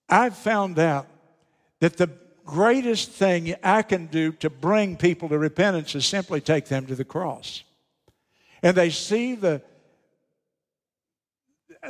I've 0.08 0.38
found 0.38 0.80
out 0.80 1.08
that 1.82 1.98
the 1.98 2.10
greatest 2.46 3.12
thing 3.12 3.56
I 3.64 3.82
can 3.82 4.06
do 4.06 4.32
to 4.34 4.50
bring 4.50 4.96
people 4.96 5.28
to 5.30 5.38
repentance 5.38 5.96
is 5.96 6.06
simply 6.06 6.40
take 6.40 6.68
them 6.68 6.86
to 6.86 6.96
the 6.96 7.04
cross. 7.04 7.64
And 8.66 8.76
they 8.76 8.90
see 8.90 9.36
the 9.36 9.62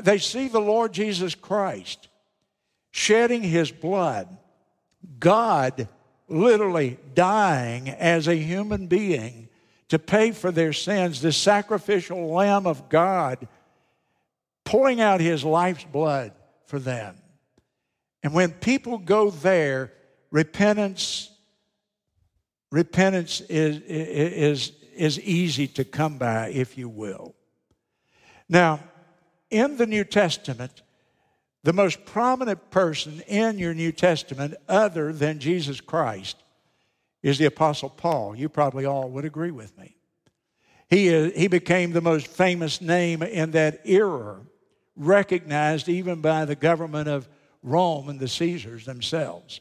they 0.02 0.18
see 0.18 0.50
the 0.50 0.60
Lord 0.60 0.92
Jesus 0.92 1.34
Christ 1.34 2.10
shedding 2.92 3.44
his 3.44 3.72
blood, 3.72 4.28
God 5.18 5.88
literally 6.28 6.98
dying 7.14 7.88
as 7.88 8.28
a 8.28 8.36
human 8.36 8.88
being 8.88 9.48
to 9.88 9.98
pay 9.98 10.32
for 10.32 10.52
their 10.52 10.74
sins, 10.74 11.22
the 11.22 11.32
sacrificial 11.32 12.34
Lamb 12.34 12.68
of 12.68 12.90
God 12.90 13.48
pouring 14.66 15.00
out 15.00 15.22
his 15.22 15.46
life's 15.46 15.86
blood 15.86 16.34
for 16.66 16.78
them. 16.78 17.16
And 18.22 18.34
when 18.34 18.52
people 18.52 18.98
go 18.98 19.30
there, 19.30 19.94
repentance 20.30 21.30
repentance 22.70 23.40
is, 23.40 23.80
is, 23.80 24.72
is 24.96 25.20
easy 25.20 25.68
to 25.68 25.84
come 25.84 26.18
by, 26.18 26.50
if 26.50 26.78
you 26.78 26.90
will. 26.90 27.36
Now, 28.48 28.80
in 29.50 29.78
the 29.78 29.86
New 29.86 30.04
Testament, 30.04 30.82
the 31.64 31.74
most 31.74 32.06
prominent 32.06 32.70
person 32.70 33.22
in 33.28 33.58
your 33.58 33.74
New 33.74 33.92
Testament, 33.92 34.56
other 34.68 35.12
than 35.12 35.40
Jesus 35.40 35.82
Christ, 35.82 36.38
is 37.24 37.38
the 37.40 37.46
Apostle 37.46 37.90
Paul. 37.90 38.36
You 38.36 38.50
probably 38.50 38.86
all 38.86 39.10
would 39.10 39.26
agree 39.26 39.52
with 39.52 39.78
me. 39.78 39.96
He, 40.90 41.08
is, 41.08 41.34
he 41.36 41.48
became 41.48 41.92
the 41.92 42.02
most 42.02 42.28
famous 42.28 42.82
name 42.82 43.24
in 43.24 43.52
that 43.52 43.82
era, 43.86 44.42
recognized 44.96 45.90
even 45.90 46.22
by 46.22 46.46
the 46.46 46.56
government 46.56 47.08
of 47.10 47.28
Rome 47.64 48.10
and 48.10 48.20
the 48.20 48.28
Caesars 48.28 48.86
themselves. 48.86 49.60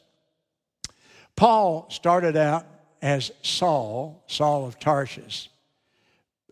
Paul 1.35 1.87
started 1.89 2.37
out 2.37 2.65
as 3.05 3.31
Saul, 3.43 4.23
Saul 4.25 4.65
of 4.65 4.79
Tarsus, 4.79 5.49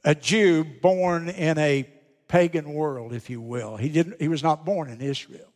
a 0.06 0.14
Jew 0.14 0.64
born 0.64 1.28
in 1.28 1.58
a 1.58 1.90
pagan 2.28 2.74
world, 2.74 3.12
if 3.12 3.28
you 3.28 3.42
will. 3.42 3.76
He, 3.76 3.90
didn't, 3.90 4.22
he 4.22 4.28
was 4.28 4.44
not 4.44 4.64
born 4.64 4.88
in 4.88 5.02
Israel. 5.02 5.52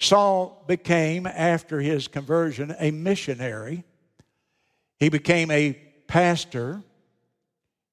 Saul 0.00 0.64
became, 0.66 1.26
after 1.26 1.80
his 1.80 2.08
conversion, 2.08 2.74
a 2.78 2.92
missionary. 2.92 3.84
He 4.98 5.10
became 5.10 5.50
a 5.50 5.78
pastor. 6.06 6.82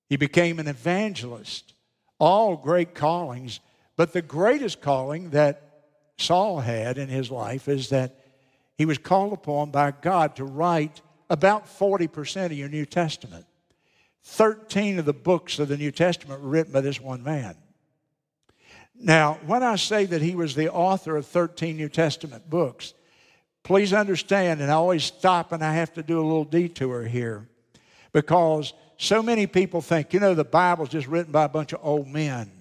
He 0.07 0.15
became 0.15 0.59
an 0.59 0.69
evangelist. 0.69 1.73
All 2.19 2.55
great 2.55 2.95
callings. 2.95 3.59
But 3.97 4.13
the 4.13 4.21
greatest 4.21 4.79
calling 4.79 5.31
that 5.31 5.83
Saul 6.17 6.61
had 6.61 6.97
in 6.97 7.09
his 7.09 7.29
life 7.29 7.67
is 7.67 7.89
that 7.89 8.17
he 8.77 8.85
was 8.85 8.97
called 8.97 9.33
upon 9.33 9.71
by 9.71 9.91
God 9.91 10.37
to 10.37 10.45
write 10.45 11.01
about 11.31 11.65
40% 11.65 12.47
of 12.47 12.51
your 12.51 12.67
New 12.67 12.85
Testament. 12.85 13.45
13 14.23 14.99
of 14.99 15.05
the 15.05 15.13
books 15.13 15.59
of 15.59 15.69
the 15.69 15.77
New 15.77 15.89
Testament 15.89 16.41
were 16.41 16.49
written 16.49 16.73
by 16.73 16.81
this 16.81 16.99
one 16.99 17.23
man. 17.23 17.55
Now, 18.99 19.39
when 19.45 19.63
I 19.63 19.77
say 19.77 20.03
that 20.05 20.21
he 20.21 20.35
was 20.35 20.55
the 20.55 20.69
author 20.69 21.15
of 21.15 21.25
13 21.25 21.77
New 21.77 21.87
Testament 21.87 22.49
books, 22.49 22.93
please 23.63 23.93
understand, 23.93 24.59
and 24.59 24.69
I 24.69 24.73
always 24.73 25.05
stop 25.05 25.53
and 25.53 25.63
I 25.63 25.73
have 25.73 25.93
to 25.93 26.03
do 26.03 26.19
a 26.19 26.21
little 26.21 26.43
detour 26.43 27.03
here 27.03 27.47
because 28.11 28.73
so 28.97 29.23
many 29.23 29.47
people 29.47 29.79
think, 29.79 30.13
you 30.13 30.19
know, 30.19 30.35
the 30.35 30.43
Bible's 30.43 30.89
just 30.89 31.07
written 31.07 31.31
by 31.31 31.45
a 31.45 31.49
bunch 31.49 31.71
of 31.71 31.79
old 31.81 32.09
men. 32.09 32.51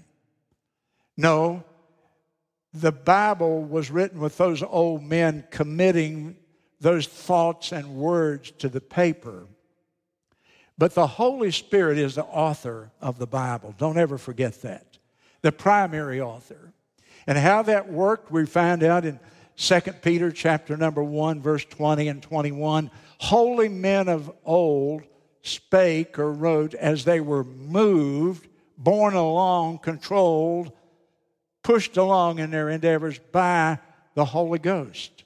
No, 1.17 1.65
the 2.73 2.93
Bible 2.93 3.65
was 3.65 3.91
written 3.91 4.21
with 4.21 4.37
those 4.39 4.62
old 4.62 5.03
men 5.03 5.45
committing 5.50 6.37
those 6.81 7.07
thoughts 7.07 7.73
and 7.73 7.97
words 7.97 8.51
to 8.53 8.69
the 8.69 8.81
paper. 8.81 9.47
But 10.79 10.95
the 10.95 11.07
Holy 11.07 11.51
Spirit 11.51 11.99
is 11.99 12.15
the 12.15 12.25
author 12.25 12.91
of 13.01 13.19
the 13.19 13.27
Bible. 13.27 13.75
Don't 13.77 13.99
ever 13.99 14.17
forget 14.17 14.63
that. 14.63 14.99
The 15.43 15.53
primary 15.53 16.21
author. 16.21 16.73
And 17.27 17.37
how 17.37 17.63
that 17.63 17.91
worked, 17.93 18.33
we 18.33 18.47
find 18.47 18.83
out 18.83 19.05
in 19.05 19.21
2 19.57 19.81
Peter 20.01 20.31
chapter 20.31 20.77
number 20.77 21.03
1 21.03 21.43
verse 21.43 21.67
20 21.67 22.09
and 22.09 22.23
21. 22.23 22.91
Holy 23.19 23.69
men 23.69 24.09
of 24.09 24.33
old 24.45 25.03
spake 25.43 26.19
or 26.19 26.33
wrote 26.33 26.73
as 26.73 27.05
they 27.05 27.21
were 27.21 27.45
moved, 27.45 28.49
borne 28.79 29.15
along, 29.15 29.79
controlled, 29.79 30.73
pushed 31.63 31.99
along 31.99 32.39
in 32.39 32.51
their 32.51 32.71
endeavors 32.71 33.19
by 33.33 33.79
the 34.15 34.25
Holy 34.25 34.59
Ghost. 34.59 35.25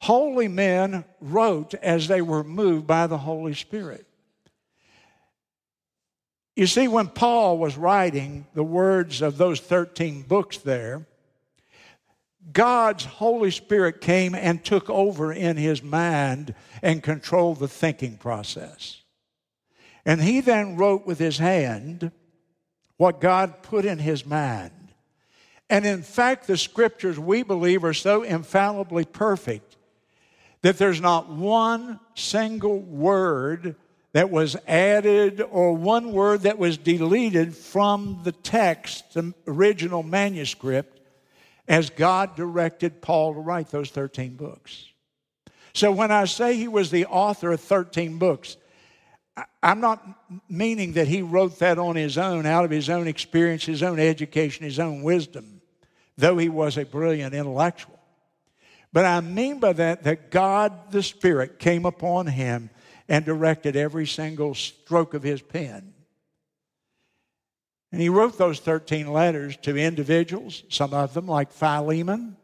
Holy 0.00 0.48
men 0.48 1.04
wrote 1.20 1.74
as 1.74 2.08
they 2.08 2.22
were 2.22 2.42
moved 2.42 2.86
by 2.86 3.06
the 3.06 3.18
Holy 3.18 3.54
Spirit. 3.54 4.06
You 6.56 6.66
see, 6.66 6.88
when 6.88 7.08
Paul 7.08 7.58
was 7.58 7.76
writing 7.76 8.46
the 8.54 8.64
words 8.64 9.22
of 9.22 9.36
those 9.36 9.60
13 9.60 10.22
books 10.22 10.58
there, 10.58 11.06
God's 12.52 13.04
Holy 13.04 13.50
Spirit 13.50 14.00
came 14.00 14.34
and 14.34 14.64
took 14.64 14.88
over 14.88 15.32
in 15.32 15.56
his 15.56 15.82
mind 15.82 16.54
and 16.82 17.02
controlled 17.02 17.58
the 17.58 17.68
thinking 17.68 18.16
process. 18.16 19.02
And 20.06 20.22
he 20.22 20.40
then 20.40 20.76
wrote 20.76 21.06
with 21.06 21.18
his 21.18 21.38
hand 21.38 22.10
what 22.96 23.20
God 23.20 23.62
put 23.62 23.84
in 23.84 23.98
his 23.98 24.24
mind. 24.24 24.72
And 25.68 25.86
in 25.86 26.02
fact, 26.02 26.46
the 26.46 26.56
scriptures 26.56 27.18
we 27.18 27.42
believe 27.42 27.84
are 27.84 27.94
so 27.94 28.22
infallibly 28.22 29.04
perfect 29.04 29.69
that 30.62 30.78
there's 30.78 31.00
not 31.00 31.30
one 31.30 31.98
single 32.14 32.78
word 32.78 33.76
that 34.12 34.30
was 34.30 34.56
added 34.66 35.40
or 35.40 35.74
one 35.74 36.12
word 36.12 36.42
that 36.42 36.58
was 36.58 36.76
deleted 36.76 37.56
from 37.56 38.20
the 38.24 38.32
text, 38.32 39.14
the 39.14 39.32
original 39.46 40.02
manuscript, 40.02 41.00
as 41.68 41.90
God 41.90 42.34
directed 42.34 43.00
Paul 43.00 43.34
to 43.34 43.40
write 43.40 43.70
those 43.70 43.90
13 43.90 44.34
books. 44.34 44.86
So 45.72 45.92
when 45.92 46.10
I 46.10 46.24
say 46.24 46.56
he 46.56 46.68
was 46.68 46.90
the 46.90 47.06
author 47.06 47.52
of 47.52 47.60
13 47.60 48.18
books, 48.18 48.56
I'm 49.62 49.80
not 49.80 50.04
meaning 50.48 50.94
that 50.94 51.06
he 51.06 51.22
wrote 51.22 51.58
that 51.60 51.78
on 51.78 51.96
his 51.96 52.18
own, 52.18 52.44
out 52.44 52.64
of 52.64 52.70
his 52.70 52.90
own 52.90 53.06
experience, 53.06 53.64
his 53.64 53.82
own 53.82 54.00
education, 54.00 54.64
his 54.64 54.80
own 54.80 55.02
wisdom, 55.02 55.60
though 56.18 56.36
he 56.36 56.48
was 56.48 56.76
a 56.76 56.84
brilliant 56.84 57.34
intellectual. 57.34 57.89
But 58.92 59.04
I 59.04 59.20
mean 59.20 59.60
by 59.60 59.72
that 59.74 60.02
that 60.04 60.30
God 60.30 60.90
the 60.90 61.02
Spirit 61.02 61.58
came 61.58 61.84
upon 61.84 62.26
him 62.26 62.70
and 63.08 63.24
directed 63.24 63.76
every 63.76 64.06
single 64.06 64.54
stroke 64.54 65.14
of 65.14 65.22
his 65.22 65.42
pen. 65.42 65.92
And 67.92 68.00
he 68.00 68.08
wrote 68.08 68.38
those 68.38 68.60
13 68.60 69.12
letters 69.12 69.56
to 69.58 69.76
individuals, 69.76 70.62
some 70.68 70.94
of 70.94 71.12
them 71.12 71.26
like 71.26 71.52
Philemon. 71.52 72.36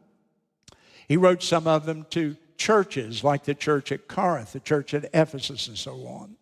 He 1.07 1.15
wrote 1.15 1.41
some 1.41 1.67
of 1.67 1.85
them 1.85 2.05
to 2.11 2.35
churches 2.57 3.23
like 3.23 3.45
the 3.45 3.55
church 3.55 3.91
at 3.91 4.07
Corinth, 4.07 4.53
the 4.53 4.59
church 4.59 4.93
at 4.93 5.09
Ephesus, 5.13 5.69
and 5.69 5.77
so 5.77 6.05
on. 6.07 6.35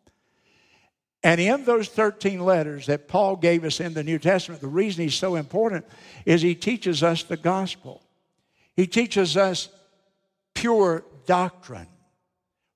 And 1.23 1.41
in 1.41 1.65
those 1.65 1.87
13 1.87 2.39
letters 2.39 2.85
that 2.87 3.07
Paul 3.07 3.35
gave 3.35 3.63
us 3.63 3.79
in 3.79 3.93
the 3.93 4.03
New 4.03 4.19
Testament, 4.19 4.61
the 4.61 4.67
reason 4.67 5.03
he's 5.03 5.15
so 5.15 5.35
important 5.35 5.85
is 6.25 6.41
he 6.41 6.55
teaches 6.55 7.03
us 7.03 7.23
the 7.23 7.37
gospel. 7.37 8.03
He 8.75 8.87
teaches 8.87 9.37
us 9.37 9.69
pure 10.55 11.05
doctrine. 11.27 11.87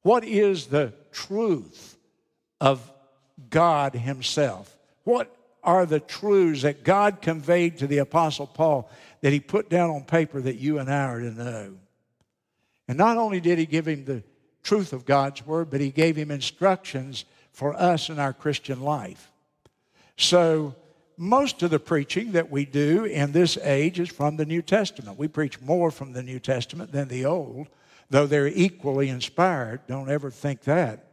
What 0.04 0.24
is 0.24 0.68
the 0.68 0.94
truth 1.12 1.98
of 2.62 2.80
God 3.50 3.96
Himself? 3.96 4.78
What 5.04 5.36
are 5.64 5.86
the 5.86 6.00
truths 6.00 6.62
that 6.62 6.84
God 6.84 7.22
conveyed 7.22 7.80
to 7.80 7.88
the 7.88 7.98
Apostle 7.98 8.48
Paul 8.48 8.90
that 9.22 9.34
he 9.34 9.40
put 9.40 9.70
down 9.70 9.90
on 9.90 10.04
paper 10.04 10.40
that 10.40 10.56
you 10.56 10.78
and 10.78 10.90
I 10.90 11.06
are 11.06 11.20
to 11.20 11.32
know? 11.32 11.74
And 12.88 12.98
not 12.98 13.18
only 13.18 13.40
did 13.40 13.58
he 13.58 13.66
give 13.66 13.88
him 13.88 14.06
the 14.06 14.24
truth 14.64 14.94
of 14.94 15.06
God's 15.06 15.46
Word, 15.46 15.70
but 15.70 15.82
he 15.82 15.90
gave 15.90 16.16
him 16.16 16.32
instructions 16.32 17.26
for 17.52 17.74
us 17.74 18.10
in 18.10 18.20
our 18.20 18.34
Christian 18.34 18.82
life. 18.82 19.32
So, 20.18 20.76
most 21.20 21.62
of 21.64 21.70
the 21.70 21.80
preaching 21.80 22.32
that 22.32 22.50
we 22.50 22.64
do 22.64 23.04
in 23.04 23.34
this 23.34 23.58
age 23.58 24.00
is 24.00 24.08
from 24.08 24.38
the 24.38 24.46
New 24.46 24.62
Testament. 24.62 25.20
We 25.20 25.28
preach 25.28 25.60
more 25.60 25.92
from 25.92 26.14
the 26.14 26.24
New 26.24 26.40
Testament 26.40 26.94
than 26.94 27.10
the 27.10 27.26
Old, 27.26 27.68
though 28.10 28.26
they're 28.26 28.48
equally 28.48 29.10
inspired. 29.10 29.82
Don't 29.86 30.10
ever 30.10 30.32
think 30.32 30.62
that. 30.62 31.08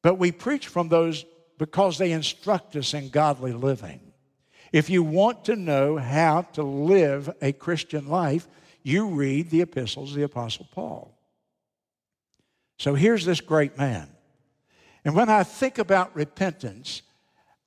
But 0.00 0.14
we 0.14 0.30
preach 0.30 0.68
from 0.68 0.88
those 0.88 1.24
because 1.58 1.98
they 1.98 2.12
instruct 2.12 2.76
us 2.76 2.94
in 2.94 3.08
godly 3.08 3.52
living. 3.52 4.00
If 4.72 4.88
you 4.88 5.02
want 5.02 5.44
to 5.46 5.56
know 5.56 5.96
how 5.96 6.42
to 6.52 6.62
live 6.62 7.28
a 7.42 7.50
Christian 7.50 8.06
life, 8.08 8.46
you 8.84 9.08
read 9.08 9.50
the 9.50 9.62
epistles 9.62 10.10
of 10.10 10.16
the 10.16 10.22
Apostle 10.22 10.68
Paul. 10.70 11.18
So 12.78 12.94
here's 12.94 13.24
this 13.24 13.40
great 13.40 13.76
man. 13.76 14.08
And 15.04 15.16
when 15.16 15.28
I 15.28 15.42
think 15.42 15.78
about 15.78 16.14
repentance, 16.14 17.02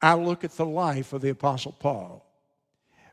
I 0.03 0.15
look 0.15 0.43
at 0.43 0.51
the 0.51 0.65
life 0.65 1.13
of 1.13 1.22
the 1.22 1.29
Apostle 1.29 1.72
Paul 1.72 2.25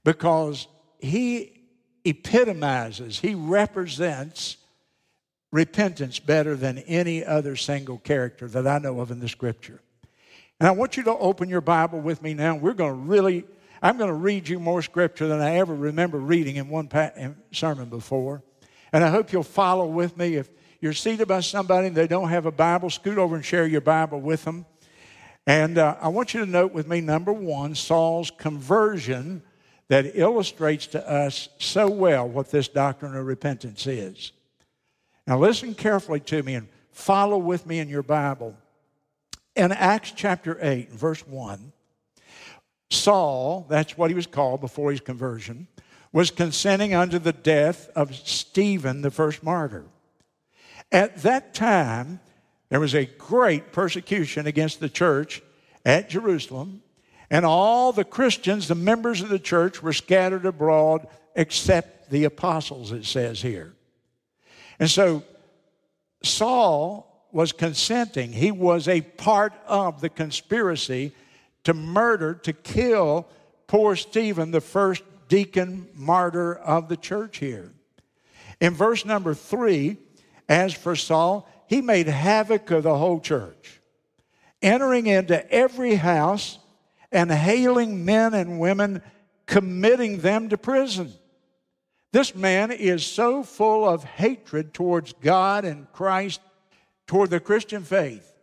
because 0.02 0.66
he 0.98 1.62
epitomizes, 2.04 3.20
he 3.20 3.36
represents 3.36 4.56
repentance 5.52 6.18
better 6.18 6.56
than 6.56 6.78
any 6.78 7.24
other 7.24 7.54
single 7.54 7.98
character 7.98 8.48
that 8.48 8.66
I 8.66 8.78
know 8.78 8.98
of 9.00 9.12
in 9.12 9.20
the 9.20 9.28
scripture. 9.28 9.80
And 10.58 10.66
I 10.66 10.72
want 10.72 10.96
you 10.96 11.04
to 11.04 11.12
open 11.12 11.48
your 11.48 11.60
Bible 11.60 12.00
with 12.00 12.22
me 12.22 12.34
now. 12.34 12.56
We're 12.56 12.74
going 12.74 12.92
to 12.92 13.08
really, 13.08 13.44
I'm 13.80 13.96
going 13.96 14.10
to 14.10 14.14
read 14.14 14.48
you 14.48 14.58
more 14.58 14.82
scripture 14.82 15.28
than 15.28 15.40
I 15.40 15.58
ever 15.58 15.74
remember 15.74 16.18
reading 16.18 16.56
in 16.56 16.68
one 16.68 16.88
sermon 17.52 17.88
before. 17.88 18.42
And 18.92 19.04
I 19.04 19.10
hope 19.10 19.32
you'll 19.32 19.44
follow 19.44 19.86
with 19.86 20.16
me. 20.16 20.34
If 20.34 20.50
you're 20.80 20.92
seated 20.92 21.28
by 21.28 21.40
somebody 21.40 21.86
and 21.86 21.96
they 21.96 22.08
don't 22.08 22.30
have 22.30 22.46
a 22.46 22.52
Bible, 22.52 22.90
scoot 22.90 23.16
over 23.16 23.36
and 23.36 23.44
share 23.44 23.64
your 23.64 23.80
Bible 23.80 24.20
with 24.20 24.44
them. 24.44 24.66
And 25.46 25.78
uh, 25.78 25.96
I 26.00 26.08
want 26.08 26.34
you 26.34 26.40
to 26.40 26.50
note 26.50 26.72
with 26.72 26.88
me 26.88 27.00
number 27.00 27.32
one, 27.32 27.74
Saul's 27.74 28.30
conversion 28.30 29.42
that 29.88 30.12
illustrates 30.14 30.86
to 30.88 31.10
us 31.10 31.48
so 31.58 31.90
well 31.90 32.28
what 32.28 32.50
this 32.50 32.68
doctrine 32.68 33.16
of 33.16 33.26
repentance 33.26 33.86
is. 33.86 34.32
Now, 35.26 35.38
listen 35.38 35.74
carefully 35.74 36.20
to 36.20 36.42
me 36.42 36.54
and 36.54 36.68
follow 36.92 37.38
with 37.38 37.66
me 37.66 37.78
in 37.78 37.88
your 37.88 38.02
Bible. 38.02 38.56
In 39.56 39.72
Acts 39.72 40.12
chapter 40.14 40.58
8, 40.60 40.92
verse 40.92 41.26
1, 41.26 41.72
Saul, 42.90 43.66
that's 43.68 43.96
what 43.96 44.10
he 44.10 44.14
was 44.14 44.26
called 44.26 44.60
before 44.60 44.90
his 44.90 45.00
conversion, 45.00 45.66
was 46.12 46.30
consenting 46.30 46.94
unto 46.94 47.18
the 47.18 47.32
death 47.32 47.88
of 47.94 48.14
Stephen, 48.14 49.02
the 49.02 49.10
first 49.10 49.42
martyr. 49.42 49.84
At 50.92 51.22
that 51.22 51.54
time, 51.54 52.20
there 52.70 52.80
was 52.80 52.94
a 52.94 53.04
great 53.04 53.72
persecution 53.72 54.46
against 54.46 54.80
the 54.80 54.88
church 54.88 55.42
at 55.84 56.08
Jerusalem, 56.08 56.82
and 57.30 57.44
all 57.44 57.92
the 57.92 58.04
Christians, 58.04 58.66
the 58.66 58.74
members 58.74 59.20
of 59.20 59.28
the 59.28 59.38
church, 59.38 59.82
were 59.82 59.92
scattered 59.92 60.46
abroad 60.46 61.06
except 61.36 62.10
the 62.10 62.24
apostles, 62.24 62.92
it 62.92 63.04
says 63.04 63.42
here. 63.42 63.74
And 64.78 64.90
so 64.90 65.22
Saul 66.22 67.28
was 67.32 67.52
consenting. 67.52 68.32
He 68.32 68.50
was 68.50 68.88
a 68.88 69.02
part 69.02 69.52
of 69.66 70.00
the 70.00 70.08
conspiracy 70.08 71.12
to 71.64 71.74
murder, 71.74 72.34
to 72.34 72.52
kill 72.52 73.28
poor 73.66 73.94
Stephen, 73.94 74.50
the 74.50 74.60
first 74.60 75.02
deacon 75.28 75.88
martyr 75.94 76.54
of 76.54 76.88
the 76.88 76.96
church 76.96 77.38
here. 77.38 77.72
In 78.60 78.74
verse 78.74 79.04
number 79.04 79.34
three, 79.34 79.96
as 80.48 80.74
for 80.74 80.96
Saul, 80.96 81.48
he 81.70 81.80
made 81.80 82.08
havoc 82.08 82.68
of 82.72 82.82
the 82.82 82.98
whole 82.98 83.20
church, 83.20 83.80
entering 84.60 85.06
into 85.06 85.48
every 85.52 85.94
house 85.94 86.58
and 87.12 87.30
hailing 87.30 88.04
men 88.04 88.34
and 88.34 88.58
women, 88.58 89.00
committing 89.46 90.18
them 90.18 90.48
to 90.48 90.58
prison. 90.58 91.12
This 92.10 92.34
man 92.34 92.72
is 92.72 93.06
so 93.06 93.44
full 93.44 93.88
of 93.88 94.02
hatred 94.02 94.74
towards 94.74 95.12
God 95.12 95.64
and 95.64 95.86
Christ 95.92 96.40
toward 97.06 97.30
the 97.30 97.38
Christian 97.38 97.84
faith. 97.84 98.34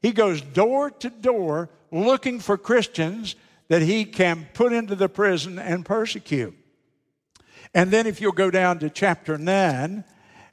He 0.00 0.12
goes 0.12 0.40
door 0.40 0.92
to 0.92 1.10
door 1.10 1.70
looking 1.90 2.38
for 2.38 2.56
Christians 2.56 3.34
that 3.66 3.82
he 3.82 4.04
can 4.04 4.46
put 4.54 4.72
into 4.72 4.94
the 4.94 5.08
prison 5.08 5.58
and 5.58 5.84
persecute. 5.84 6.56
And 7.74 7.90
then, 7.90 8.06
if 8.06 8.20
you'll 8.20 8.30
go 8.30 8.52
down 8.52 8.78
to 8.78 8.90
chapter 8.90 9.36
9 9.36 10.04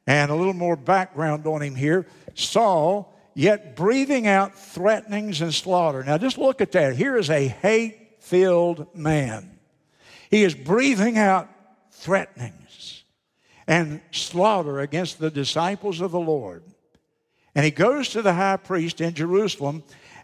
and 0.05 0.31
a 0.31 0.35
little 0.35 0.53
more 0.53 0.75
background 0.75 1.47
on 1.47 1.61
him 1.61 1.75
here, 1.75 2.05
Saul, 2.35 3.13
yet 3.33 3.75
breathing 3.75 4.27
out 4.27 4.57
threatenings 4.57 5.41
and 5.41 5.53
slaughter. 5.53 6.03
Now, 6.03 6.17
just 6.17 6.37
look 6.37 6.61
at 6.61 6.71
that. 6.73 6.95
Here 6.95 7.17
is 7.17 7.29
a 7.29 7.47
hate 7.47 8.21
filled 8.21 8.95
man. 8.95 9.59
He 10.29 10.43
is 10.43 10.55
breathing 10.55 11.17
out 11.17 11.49
threatenings 11.91 13.03
and 13.67 14.01
slaughter 14.11 14.79
against 14.79 15.19
the 15.19 15.31
disciples 15.31 16.01
of 16.01 16.11
the 16.11 16.19
Lord. 16.19 16.63
And 17.55 17.63
he 17.63 17.71
goes 17.71 18.09
to 18.09 18.21
the 18.21 18.33
high 18.33 18.57
priest 18.57 18.99
in 18.99 19.13
Jerusalem, 19.13 19.83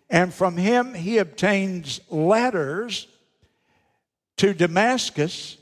and 0.09 0.33
from 0.33 0.57
him 0.57 0.93
he 0.93 1.19
obtains 1.19 2.01
letters 2.09 3.07
to 4.37 4.53
Damascus, 4.53 5.57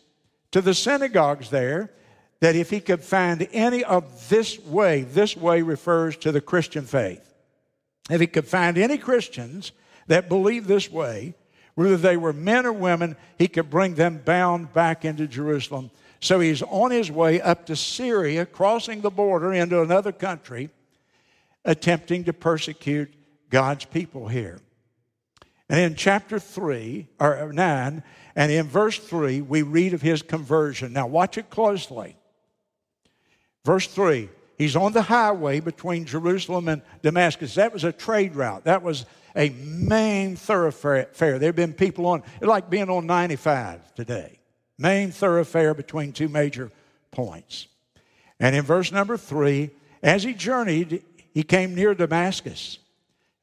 to 0.52 0.62
the 0.62 0.74
synagogues 0.74 1.50
there, 1.50 1.92
that 2.40 2.56
if 2.56 2.70
he 2.70 2.80
could 2.80 3.04
find 3.04 3.48
any 3.52 3.84
of 3.84 4.30
this 4.30 4.60
way, 4.60 5.02
this 5.02 5.36
way 5.36 5.62
refers 5.62 6.18
to 6.18 6.32
the 6.32 6.42
Christian 6.42 6.86
faith. 6.86 7.34
If 8.10 8.22
he 8.22 8.28
could 8.28 8.48
find 8.48 8.78
any 8.78 8.98
Christians 8.98 9.72
that 10.08 10.30
believe 10.30 10.68
this 10.68 10.92
way, 10.92 11.36
whether 11.76 11.98
they 11.98 12.18
were 12.18 12.34
men 12.34 12.66
or 12.66 12.74
women, 12.74 13.16
he 13.38 13.48
could 13.48 13.70
bring 13.70 13.96
them 13.96 14.22
bound 14.24 14.74
back 14.74 15.06
into 15.06 15.28
Jerusalem. 15.28 15.92
So 16.20 16.40
he's 16.40 16.64
on 16.64 16.92
his 16.92 17.12
way 17.12 17.42
up 17.42 17.66
to 17.68 17.76
Syria, 17.76 18.46
crossing 18.46 19.02
the 19.02 19.12
border 19.12 19.54
into 19.54 19.82
another 19.82 20.12
country 20.12 20.70
attempting 21.66 22.24
to 22.24 22.34
persecute 22.34 23.14
God's 23.50 23.86
people 23.86 24.28
here. 24.28 24.60
And 25.70 25.80
in 25.80 25.96
chapter 25.96 26.40
3, 26.40 27.08
or 27.20 27.52
9, 27.54 28.04
and 28.36 28.52
in 28.52 28.68
verse 28.68 28.98
3, 28.98 29.42
we 29.42 29.62
read 29.62 29.94
of 29.94 30.02
his 30.02 30.22
conversion. 30.22 30.94
Now, 30.94 31.08
watch 31.08 31.38
it 31.38 31.50
closely. 31.50 32.16
Verse 33.68 33.86
3 33.86 34.30
He's 34.58 34.78
on 34.78 34.94
the 34.94 35.04
highway 35.04 35.60
between 35.60 36.06
Jerusalem 36.06 36.70
and 36.70 36.82
Damascus. 37.04 37.54
That 37.56 37.74
was 37.74 37.84
a 37.84 37.92
trade 37.92 38.34
route. 38.34 38.64
That 38.64 38.82
was 38.82 39.06
a 39.36 39.50
main 39.50 40.36
thoroughfare. 40.36 41.10
There 41.14 41.38
have 41.42 41.56
been 41.56 41.74
people 41.74 42.08
on, 42.08 42.24
like 42.42 42.70
being 42.70 42.90
on 42.90 43.06
95 43.06 43.94
today. 43.94 44.40
Main 44.80 45.12
thoroughfare 45.12 45.76
between 45.76 46.12
two 46.14 46.30
major 46.30 46.72
points. 47.12 47.68
And 48.40 48.56
in 48.56 48.64
verse 48.64 48.92
number 48.92 49.18
3, 49.18 49.70
as 50.02 50.24
he 50.24 50.34
journeyed, 50.34 51.04
he 51.34 51.44
came 51.44 51.76
near 51.76 51.94
Damascus, 51.94 52.80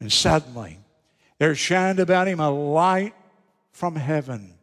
and 0.00 0.10
suddenly 0.10 0.78
there 1.38 1.54
shined 1.54 2.00
about 2.00 2.26
him 2.26 2.40
a 2.40 2.50
light 2.50 3.14
from 3.72 3.94
heaven. 3.94 4.54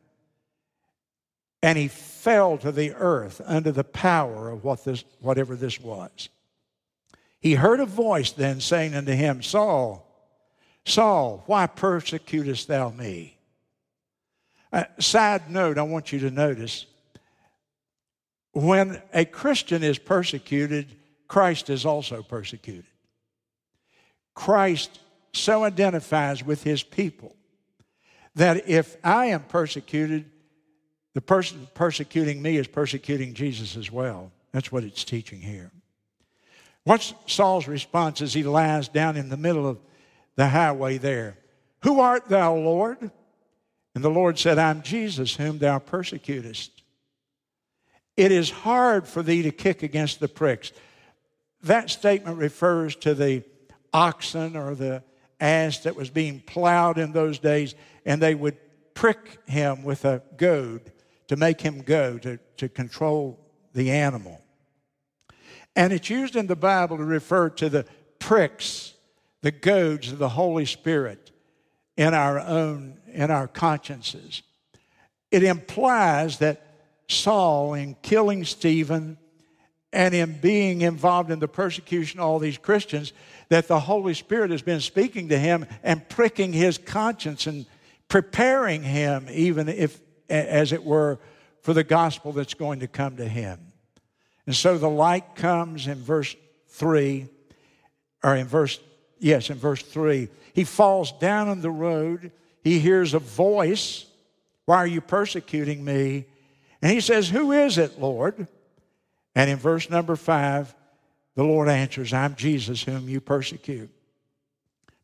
And 1.61 1.77
he 1.77 1.87
fell 2.21 2.55
to 2.59 2.71
the 2.71 2.93
earth 2.93 3.41
under 3.45 3.71
the 3.71 3.83
power 3.83 4.51
of 4.51 4.63
what 4.63 4.83
this, 4.83 5.03
whatever 5.21 5.55
this 5.55 5.79
was. 5.79 6.29
He 7.39 7.55
heard 7.55 7.79
a 7.79 7.85
voice 7.85 8.31
then 8.31 8.59
saying 8.59 8.93
unto 8.93 9.13
him, 9.13 9.41
Saul, 9.41 10.07
Saul, 10.85 11.43
why 11.47 11.65
persecutest 11.65 12.67
thou 12.67 12.89
me? 12.89 13.39
Uh, 14.71 14.83
side 14.99 15.49
note, 15.49 15.79
I 15.79 15.81
want 15.81 16.11
you 16.11 16.19
to 16.19 16.31
notice 16.31 16.85
when 18.51 19.01
a 19.13 19.25
Christian 19.25 19.83
is 19.83 19.97
persecuted, 19.97 20.95
Christ 21.27 21.69
is 21.69 21.85
also 21.85 22.21
persecuted. 22.21 22.85
Christ 24.35 24.99
so 25.33 25.63
identifies 25.63 26.43
with 26.43 26.63
his 26.63 26.83
people 26.83 27.35
that 28.35 28.69
if 28.69 28.95
I 29.03 29.27
am 29.27 29.43
persecuted, 29.43 30.29
the 31.13 31.21
person 31.21 31.67
persecuting 31.73 32.41
me 32.41 32.57
is 32.57 32.67
persecuting 32.67 33.33
Jesus 33.33 33.75
as 33.75 33.91
well. 33.91 34.31
That's 34.51 34.71
what 34.71 34.83
it's 34.83 35.03
teaching 35.03 35.41
here. 35.41 35.71
What's 36.83 37.13
Saul's 37.27 37.67
response 37.67 38.21
as 38.21 38.33
he 38.33 38.43
lies 38.43 38.87
down 38.87 39.17
in 39.17 39.29
the 39.29 39.37
middle 39.37 39.67
of 39.67 39.79
the 40.35 40.47
highway 40.47 40.97
there? 40.97 41.37
Who 41.83 41.99
art 41.99 42.27
thou, 42.27 42.55
Lord? 42.55 43.11
And 43.93 44.03
the 44.03 44.09
Lord 44.09 44.39
said, 44.39 44.57
I'm 44.57 44.81
Jesus, 44.81 45.35
whom 45.35 45.57
thou 45.57 45.79
persecutest. 45.79 46.81
It 48.15 48.31
is 48.31 48.49
hard 48.49 49.07
for 49.07 49.21
thee 49.21 49.41
to 49.43 49.51
kick 49.51 49.83
against 49.83 50.19
the 50.19 50.27
pricks. 50.27 50.71
That 51.63 51.89
statement 51.89 52.37
refers 52.37 52.95
to 52.97 53.13
the 53.13 53.43
oxen 53.93 54.55
or 54.55 54.75
the 54.75 55.03
ass 55.39 55.79
that 55.79 55.95
was 55.95 56.09
being 56.09 56.39
plowed 56.39 56.97
in 56.97 57.11
those 57.11 57.39
days, 57.39 57.75
and 58.05 58.21
they 58.21 58.35
would 58.35 58.57
prick 58.93 59.39
him 59.47 59.83
with 59.83 60.05
a 60.05 60.21
goad 60.37 60.91
to 61.31 61.37
make 61.37 61.61
him 61.61 61.81
go, 61.81 62.17
to, 62.17 62.37
to 62.57 62.67
control 62.67 63.39
the 63.73 63.89
animal. 63.89 64.41
And 65.77 65.93
it's 65.93 66.09
used 66.09 66.35
in 66.35 66.47
the 66.47 66.57
Bible 66.57 66.97
to 66.97 67.05
refer 67.05 67.49
to 67.51 67.69
the 67.69 67.85
pricks, 68.19 68.93
the 69.41 69.51
goads 69.51 70.11
of 70.11 70.17
the 70.17 70.27
Holy 70.27 70.65
Spirit 70.65 71.31
in 71.95 72.13
our 72.13 72.37
own, 72.37 72.99
in 73.13 73.31
our 73.31 73.47
consciences. 73.47 74.41
It 75.31 75.43
implies 75.43 76.39
that 76.39 76.67
Saul, 77.07 77.75
in 77.75 77.95
killing 78.01 78.43
Stephen 78.43 79.17
and 79.93 80.13
in 80.13 80.37
being 80.37 80.81
involved 80.81 81.31
in 81.31 81.39
the 81.39 81.47
persecution 81.47 82.19
of 82.19 82.25
all 82.25 82.39
these 82.39 82.57
Christians, 82.57 83.13
that 83.47 83.69
the 83.69 83.79
Holy 83.79 84.15
Spirit 84.15 84.51
has 84.51 84.63
been 84.63 84.81
speaking 84.81 85.29
to 85.29 85.39
him 85.39 85.65
and 85.81 86.09
pricking 86.09 86.51
his 86.51 86.77
conscience 86.77 87.47
and 87.47 87.65
preparing 88.09 88.83
him, 88.83 89.27
even 89.31 89.69
if, 89.69 90.01
as 90.31 90.71
it 90.71 90.83
were, 90.83 91.19
for 91.61 91.73
the 91.73 91.83
gospel 91.83 92.31
that's 92.31 92.53
going 92.53 92.79
to 92.79 92.87
come 92.87 93.17
to 93.17 93.27
him. 93.27 93.59
And 94.45 94.55
so 94.55 94.77
the 94.77 94.89
light 94.89 95.35
comes 95.35 95.87
in 95.87 95.95
verse 95.95 96.35
3, 96.69 97.27
or 98.23 98.35
in 98.35 98.47
verse, 98.47 98.79
yes, 99.19 99.49
in 99.49 99.57
verse 99.57 99.81
3. 99.83 100.29
He 100.53 100.63
falls 100.63 101.11
down 101.13 101.47
on 101.47 101.61
the 101.61 101.71
road. 101.71 102.31
He 102.63 102.79
hears 102.79 103.13
a 103.13 103.19
voice 103.19 104.05
Why 104.65 104.77
are 104.77 104.87
you 104.87 105.01
persecuting 105.01 105.83
me? 105.83 106.25
And 106.81 106.91
he 106.91 107.01
says, 107.01 107.29
Who 107.29 107.51
is 107.51 107.77
it, 107.77 107.99
Lord? 107.99 108.47
And 109.35 109.49
in 109.49 109.57
verse 109.57 109.89
number 109.89 110.15
5, 110.15 110.73
the 111.35 111.43
Lord 111.43 111.69
answers, 111.69 112.13
I'm 112.13 112.35
Jesus 112.35 112.83
whom 112.83 113.07
you 113.07 113.21
persecute. 113.21 113.89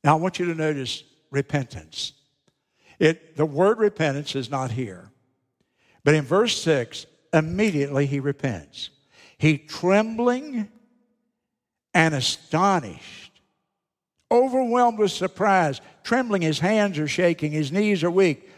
Now 0.03 0.17
I 0.17 0.19
want 0.19 0.39
you 0.39 0.45
to 0.47 0.55
notice 0.55 1.03
repentance. 1.31 2.13
It, 2.99 3.35
the 3.35 3.45
word 3.45 3.79
repentance 3.79 4.35
is 4.35 4.49
not 4.49 4.71
here. 4.71 5.11
But 6.03 6.15
in 6.15 6.23
verse 6.23 6.61
6, 6.61 7.05
immediately 7.33 8.05
he 8.05 8.19
repents. 8.19 8.89
He 9.37 9.57
trembling 9.57 10.69
and 11.93 12.13
astonished, 12.13 13.41
overwhelmed 14.31 14.99
with 14.99 15.11
surprise, 15.11 15.81
trembling, 16.03 16.41
his 16.41 16.59
hands 16.59 16.99
are 16.99 17.07
shaking, 17.07 17.51
his 17.51 17.71
knees 17.71 18.03
are 18.03 18.11
weak. 18.11 18.49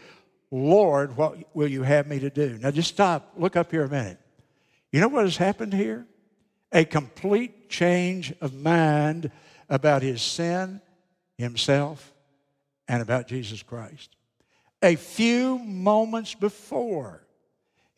Lord, 0.50 1.16
what 1.16 1.54
will 1.54 1.68
you 1.68 1.82
have 1.82 2.06
me 2.06 2.18
to 2.20 2.30
do? 2.30 2.58
Now 2.60 2.70
just 2.70 2.88
stop, 2.88 3.32
look 3.36 3.56
up 3.56 3.70
here 3.70 3.84
a 3.84 3.88
minute. 3.88 4.18
You 4.92 5.00
know 5.00 5.08
what 5.08 5.24
has 5.24 5.36
happened 5.36 5.72
here? 5.72 6.06
A 6.72 6.84
complete 6.84 7.68
change 7.68 8.32
of 8.40 8.54
mind 8.54 9.30
about 9.68 10.02
his 10.02 10.20
sin, 10.22 10.80
himself, 11.38 12.12
and 12.88 13.00
about 13.00 13.28
Jesus 13.28 13.62
Christ. 13.62 14.16
A 14.82 14.96
few 14.96 15.58
moments 15.58 16.34
before, 16.34 17.22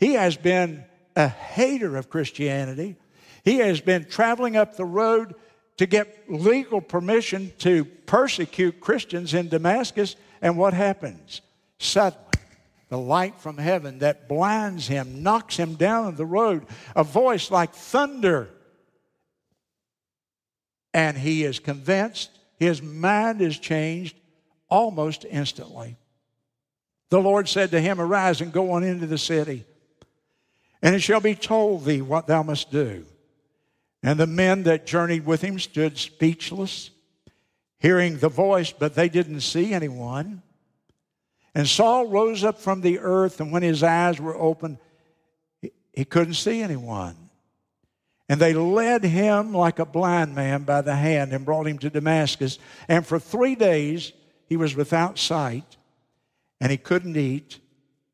he 0.03 0.15
has 0.15 0.37
been 0.37 0.85
a 1.15 1.29
hater 1.29 1.97
of 1.97 2.11
Christianity. 2.11 2.97
He 3.45 3.59
has 3.59 3.81
been 3.81 4.05
traveling 4.05 4.57
up 4.57 4.77
the 4.77 4.85
road 4.85 5.37
to 5.77 5.87
get 5.87 6.25
legal 6.29 6.81
permission 6.81 7.53
to 7.59 7.85
persecute 7.85 8.81
Christians 8.81 9.33
in 9.33 9.49
Damascus. 9.49 10.17
And 10.41 10.59
what 10.59 10.75
happens? 10.75 11.41
Suddenly, 11.79 12.27
the 12.89 12.99
light 12.99 13.39
from 13.39 13.59
heaven 13.59 14.01
that 14.01 14.29
blinds 14.29 14.89
him, 14.89 15.23
knocks 15.23 15.57
him 15.57 15.77
down 15.77 16.17
the 16.17 16.27
road, 16.27 16.67
a 16.97 17.05
voice 17.05 17.53
like 17.53 17.73
thunder. 17.73 18.49
And 20.93 21.17
he 21.17 21.45
is 21.45 21.61
convinced, 21.61 22.37
his 22.59 22.83
mind 22.83 23.41
is 23.41 23.57
changed 23.57 24.17
almost 24.69 25.25
instantly. 25.31 25.97
The 27.11 27.21
Lord 27.21 27.49
said 27.49 27.71
to 27.71 27.81
him, 27.81 28.01
Arise 28.01 28.41
and 28.41 28.53
go 28.53 28.73
on 28.73 28.83
into 28.83 29.07
the 29.07 29.17
city 29.17 29.65
and 30.83 30.95
it 30.95 31.01
shall 31.01 31.21
be 31.21 31.35
told 31.35 31.85
thee 31.85 32.03
what 32.03 32.27
thou 32.27 32.43
must 32.43 32.71
do. 32.71 33.07
And 34.03 34.19
the 34.19 34.27
men 34.27 34.65
that 34.65 34.85
journeyed 34.85 35.25
with 35.25 35.41
him 35.43 35.59
stood 35.61 35.97
speechless, 35.97 36.91
hearing 37.79 38.19
the 38.19 38.29
voice, 38.29 38.73
but 38.73 38.95
they 38.95 39.09
didn't 39.09 39.43
see 39.43 39.73
anyone. 39.73 40.43
And 41.55 41.69
Saul 41.69 42.09
rose 42.09 42.43
up 42.43 42.61
from 42.61 42.81
the 42.81 42.99
earth, 42.99 43.41
and 43.41 43.53
when 43.53 43.63
his 43.63 43.83
eyes 43.83 44.21
were 44.21 44.37
opened, 44.37 44.79
he 45.93 46.05
couldn't 46.05 46.35
see 46.35 46.63
anyone. 46.63 47.17
And 48.29 48.41
they 48.41 48.55
led 48.55 49.05
him 49.05 49.53
like 49.53 49.79
a 49.79 49.85
blind 49.85 50.35
man 50.35 50.63
by 50.63 50.81
the 50.81 50.97
hand 50.97 51.33
and 51.33 51.45
brought 51.45 51.67
him 51.67 51.79
to 51.81 51.91
Damascus. 51.91 52.59
And 52.89 53.07
for 53.07 53.19
three 53.19 53.55
days 53.55 54.13
he 54.49 54.57
was 54.57 54.75
without 54.75 55.19
sight, 55.19 55.77
and 56.61 56.71
he 56.71 56.79
couldn't 56.79 57.17
eat. 57.17 57.61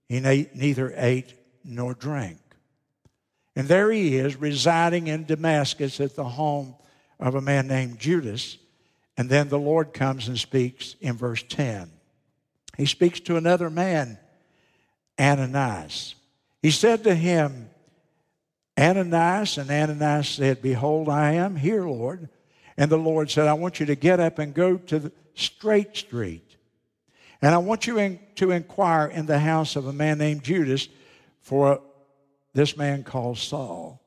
He 0.09 0.21
neither 0.21 0.93
ate 0.97 1.35
nor 1.65 1.95
drank. 1.95 2.39
And 3.59 3.67
there 3.67 3.91
he 3.91 4.15
is, 4.15 4.37
residing 4.37 5.09
in 5.09 5.25
Damascus 5.25 6.01
at 6.01 6.15
the 6.15 6.23
home 6.23 6.77
of 7.19 7.35
a 7.35 7.41
man 7.41 7.67
named 7.67 7.99
Judas. 7.99 8.57
And 9.17 9.29
then 9.29 9.49
the 9.49 9.59
Lord 9.59 9.93
comes 9.93 10.29
and 10.29 10.39
speaks 10.39 10.95
in 11.01 11.17
verse 11.17 11.43
10. 11.43 11.91
He 12.77 12.87
speaks 12.87 13.19
to 13.19 13.37
another 13.37 13.69
man, 13.69 14.17
Ananias. 15.21 16.15
He 16.63 16.71
said 16.71 17.03
to 17.03 17.17
him, 17.17 17.69
Ananias, 18.79 19.59
and 19.59 19.69
Ananias 19.73 20.29
said, 20.29 20.63
Behold, 20.63 21.09
I 21.09 21.33
am 21.33 21.57
here, 21.57 21.83
Lord. 21.83 22.29
And 22.77 22.89
the 22.89 22.97
Lord 22.97 23.29
said, 23.29 23.49
I 23.49 23.55
want 23.55 23.81
you 23.81 23.87
to 23.87 23.97
get 23.97 24.21
up 24.21 24.39
and 24.39 24.55
go 24.55 24.77
to 24.77 25.01
the 25.01 25.13
Straight 25.35 25.97
Street. 25.97 26.55
And 27.43 27.53
I 27.53 27.59
want 27.59 27.89
you 27.89 27.99
in, 27.99 28.21
to 28.37 28.53
inquire 28.53 29.07
in 29.07 29.27
the 29.27 29.41
house 29.41 29.75
of 29.75 29.89
a 29.89 29.93
man 29.93 30.19
named 30.19 30.45
Judas 30.45 30.89
for 31.41 31.81
this 32.59 32.77
man 32.77 33.05
called 33.05 33.39
Saul. 33.39 34.03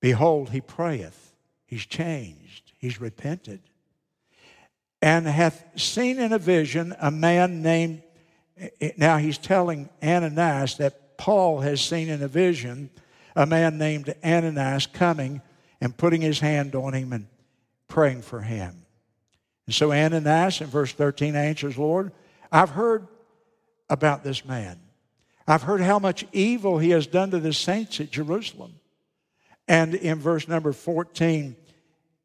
Behold, 0.00 0.50
he 0.50 0.60
prayeth. 0.60 1.34
He's 1.66 1.84
changed. 1.84 2.70
He's 2.78 3.00
repented. 3.00 3.60
And 5.02 5.26
hath 5.26 5.64
seen 5.74 6.20
in 6.20 6.32
a 6.32 6.38
vision 6.38 6.94
a 7.00 7.10
man 7.10 7.60
named, 7.60 8.02
now 8.96 9.16
he's 9.16 9.38
telling 9.38 9.88
Ananias 10.00 10.76
that 10.76 11.18
Paul 11.18 11.58
has 11.58 11.80
seen 11.80 12.08
in 12.08 12.22
a 12.22 12.28
vision 12.28 12.90
a 13.34 13.44
man 13.44 13.76
named 13.76 14.14
Ananias 14.24 14.86
coming 14.86 15.42
and 15.80 15.96
putting 15.96 16.20
his 16.20 16.38
hand 16.38 16.76
on 16.76 16.94
him 16.94 17.12
and 17.12 17.26
praying 17.88 18.22
for 18.22 18.40
him. 18.40 18.86
And 19.66 19.74
so 19.74 19.90
Ananias 19.90 20.60
in 20.60 20.68
verse 20.68 20.92
13 20.92 21.34
answers, 21.34 21.76
Lord, 21.76 22.12
I've 22.52 22.70
heard 22.70 23.08
about 23.90 24.22
this 24.22 24.44
man. 24.44 24.78
I've 25.48 25.62
heard 25.62 25.80
how 25.80 25.98
much 25.98 26.26
evil 26.30 26.78
he 26.78 26.90
has 26.90 27.06
done 27.06 27.30
to 27.30 27.40
the 27.40 27.54
saints 27.54 28.00
at 28.00 28.10
Jerusalem. 28.10 28.74
And 29.66 29.94
in 29.94 30.18
verse 30.18 30.46
number 30.46 30.74
14, 30.74 31.56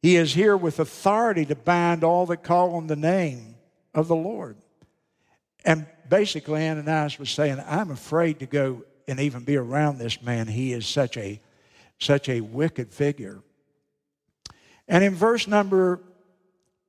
he 0.01 0.17
is 0.17 0.33
here 0.33 0.57
with 0.57 0.79
authority 0.79 1.45
to 1.45 1.55
bind 1.55 2.03
all 2.03 2.25
that 2.25 2.43
call 2.43 2.75
on 2.75 2.87
the 2.87 2.97
name 2.97 3.55
of 3.93 4.09
the 4.09 4.15
Lord. 4.15 4.57
And 5.63 5.85
basically, 6.09 6.67
Ananias 6.67 7.17
was 7.17 7.29
saying, 7.29 7.63
I'm 7.65 7.91
afraid 7.91 8.39
to 8.39 8.45
go 8.45 8.83
and 9.07 9.21
even 9.21 9.45
be 9.45 9.55
around 9.55 9.99
this 9.99 10.21
man. 10.21 10.47
He 10.47 10.73
is 10.73 10.85
such 10.85 11.15
a, 11.15 11.39
such 11.99 12.27
a 12.27 12.41
wicked 12.41 12.91
figure. 12.93 13.41
And 14.89 15.01
in 15.01 15.15
verse 15.15 15.47
number 15.47 16.01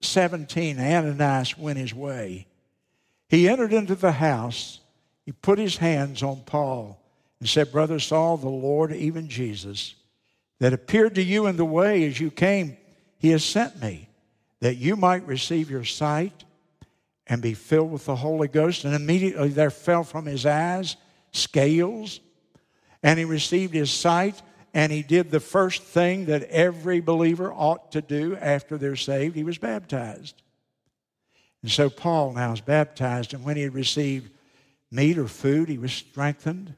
17, 0.01 0.81
Ananias 0.81 1.57
went 1.57 1.79
his 1.79 1.94
way. 1.94 2.49
He 3.29 3.49
entered 3.49 3.73
into 3.73 3.94
the 3.94 4.12
house 4.12 4.81
he 5.24 5.32
put 5.32 5.58
his 5.58 5.76
hands 5.76 6.22
on 6.22 6.42
Paul 6.44 7.00
and 7.40 7.48
said, 7.48 7.72
Brother 7.72 7.98
Saul, 7.98 8.37
the 8.37 8.48
Lord, 8.48 8.92
even 8.92 9.28
Jesus, 9.28 9.94
that 10.60 10.72
appeared 10.72 11.14
to 11.16 11.22
you 11.22 11.46
in 11.46 11.56
the 11.56 11.64
way 11.64 12.04
as 12.04 12.20
you 12.20 12.30
came, 12.30 12.76
he 13.18 13.30
has 13.30 13.44
sent 13.44 13.80
me 13.80 14.08
that 14.60 14.76
you 14.76 14.96
might 14.96 15.26
receive 15.26 15.70
your 15.70 15.84
sight 15.84 16.44
and 17.26 17.40
be 17.40 17.54
filled 17.54 17.90
with 17.90 18.04
the 18.04 18.16
Holy 18.16 18.48
Ghost. 18.48 18.84
And 18.84 18.94
immediately 18.94 19.48
there 19.48 19.70
fell 19.70 20.04
from 20.04 20.26
his 20.26 20.44
eyes 20.44 20.96
scales, 21.32 22.20
and 23.02 23.18
he 23.18 23.24
received 23.24 23.74
his 23.74 23.90
sight, 23.90 24.40
and 24.72 24.92
he 24.92 25.02
did 25.02 25.30
the 25.30 25.40
first 25.40 25.82
thing 25.82 26.26
that 26.26 26.44
every 26.44 27.00
believer 27.00 27.52
ought 27.52 27.92
to 27.92 28.00
do 28.00 28.37
after 28.37 28.78
they're 28.78 28.96
saved. 28.96 29.37
He 29.37 29.44
was 29.44 29.58
baptized. 29.58 30.42
And 31.62 31.70
so 31.70 31.88
Paul 31.88 32.34
now 32.34 32.52
is 32.52 32.60
baptized, 32.60 33.34
and 33.34 33.42
when 33.42 33.56
he 33.56 33.62
had 33.62 33.74
received 33.74 34.30
meat 34.94 35.18
or 35.18 35.28
food, 35.28 35.68
he 35.68 35.78
was 35.78 35.92
strengthened. 35.92 36.74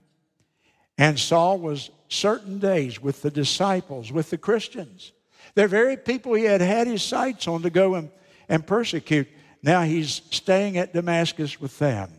And 0.98 1.18
Saul 1.18 1.59
was 1.59 1.90
certain 2.09 2.59
days 2.59 3.02
with 3.02 3.22
the 3.22 3.31
disciples, 3.31 4.11
with 4.11 4.31
the 4.31 4.38
Christians. 4.38 5.12
They're 5.55 5.68
very 5.68 5.96
people 5.96 6.35
he 6.35 6.44
had 6.44 6.61
had 6.61 6.87
his 6.87 7.02
sights 7.02 7.46
on 7.46 7.62
to 7.62 7.70
go 7.70 7.94
and, 7.94 8.11
and 8.48 8.66
persecute. 8.66 9.29
Now 9.62 9.83
he's 9.83 10.22
staying 10.31 10.79
at 10.79 10.94
Damascus 10.94 11.61
with 11.61 11.79
them. 11.79 12.11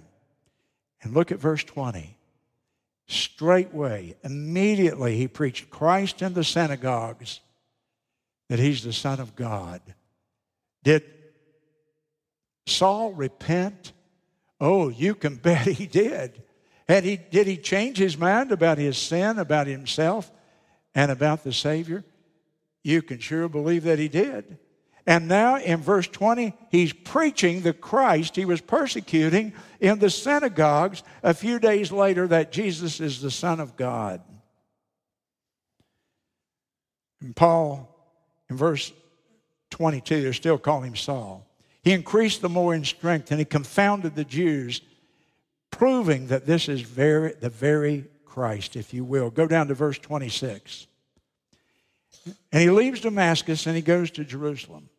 And 1.02 1.14
look 1.14 1.32
at 1.32 1.40
verse 1.40 1.64
20. 1.64 2.18
Straightway, 3.08 4.16
immediately, 4.24 5.16
he 5.16 5.28
preached 5.28 5.70
Christ 5.70 6.22
in 6.22 6.34
the 6.34 6.44
synagogues 6.44 7.40
that 8.50 8.60
he's 8.60 8.84
the 8.84 8.94
Son 8.94 9.20
of 9.20 9.36
God. 9.36 9.82
Did 10.84 11.04
Saul 12.66 13.14
repent? 13.14 13.94
Oh, 14.60 14.90
you 14.90 15.16
can 15.16 15.36
bet 15.44 15.68
he 15.68 15.86
did. 15.86 16.44
Had 16.88 17.04
he, 17.04 17.18
did 17.18 17.48
he 17.48 17.58
change 17.58 17.98
his 17.98 18.18
mind 18.18 18.52
about 18.52 18.78
his 18.78 18.98
sin, 18.98 19.40
about 19.40 19.68
himself, 19.68 20.32
and 20.96 21.12
about 21.12 21.44
the 21.44 21.54
Savior? 21.54 22.04
You 22.84 23.02
can 23.02 23.20
sure 23.20 23.50
believe 23.50 23.84
that 23.84 24.00
he 24.00 24.08
did. 24.08 24.58
And 25.06 25.30
now 25.30 25.58
in 25.58 25.82
verse 25.82 26.08
20, 26.08 26.54
he's 26.70 26.92
preaching 26.92 27.62
the 27.62 27.72
Christ 27.72 28.36
he 28.36 28.44
was 28.44 28.60
persecuting 28.60 29.54
in 29.80 30.00
the 30.00 30.10
synagogues 30.10 31.02
a 31.24 31.34
few 31.34 31.60
days 31.60 31.94
later 31.94 32.28
that 32.28 32.52
Jesus 32.52 33.00
is 33.00 33.22
the 33.22 33.32
Son 33.32 33.62
of 33.62 33.78
God. 33.78 34.22
And 37.22 37.34
Paul, 37.34 37.90
in 38.50 38.58
verse 38.58 38.92
22, 39.72 40.22
they're 40.22 40.34
still 40.34 40.58
calling 40.58 40.90
him 40.90 40.96
Saul. 40.98 41.47
He 41.88 41.94
increased 41.94 42.42
the 42.42 42.50
more 42.50 42.76
in 42.76 42.84
strength 42.84 43.32
and 43.32 43.40
he 43.40 43.46
confounded 43.46 44.14
the 44.14 44.26
Jews, 44.26 44.82
proving 45.72 46.28
that 46.28 46.46
this 46.46 46.68
is 46.68 46.82
very, 46.82 47.32
the 47.32 47.50
very 47.50 48.04
Christ, 48.26 48.76
if 48.76 48.94
you 48.94 49.06
will. 49.06 49.30
Go 49.30 49.48
down 49.48 49.70
to 49.70 49.74
verse 49.74 49.98
26. 49.98 50.86
And 52.52 52.62
he 52.62 52.70
leaves 52.70 53.00
Damascus 53.00 53.68
and 53.68 53.76
he 53.78 53.82
goes 53.82 54.12
to 54.12 54.26
Jerusalem. 54.26 54.90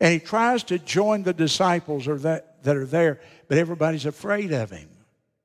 And 0.00 0.12
he 0.12 0.18
tries 0.18 0.64
to 0.64 0.80
join 0.80 1.22
the 1.22 1.32
disciples 1.32 2.08
or 2.08 2.18
that, 2.18 2.64
that 2.64 2.74
are 2.74 2.84
there, 2.84 3.20
but 3.46 3.58
everybody's 3.58 4.04
afraid 4.04 4.52
of 4.52 4.72
him. 4.72 4.88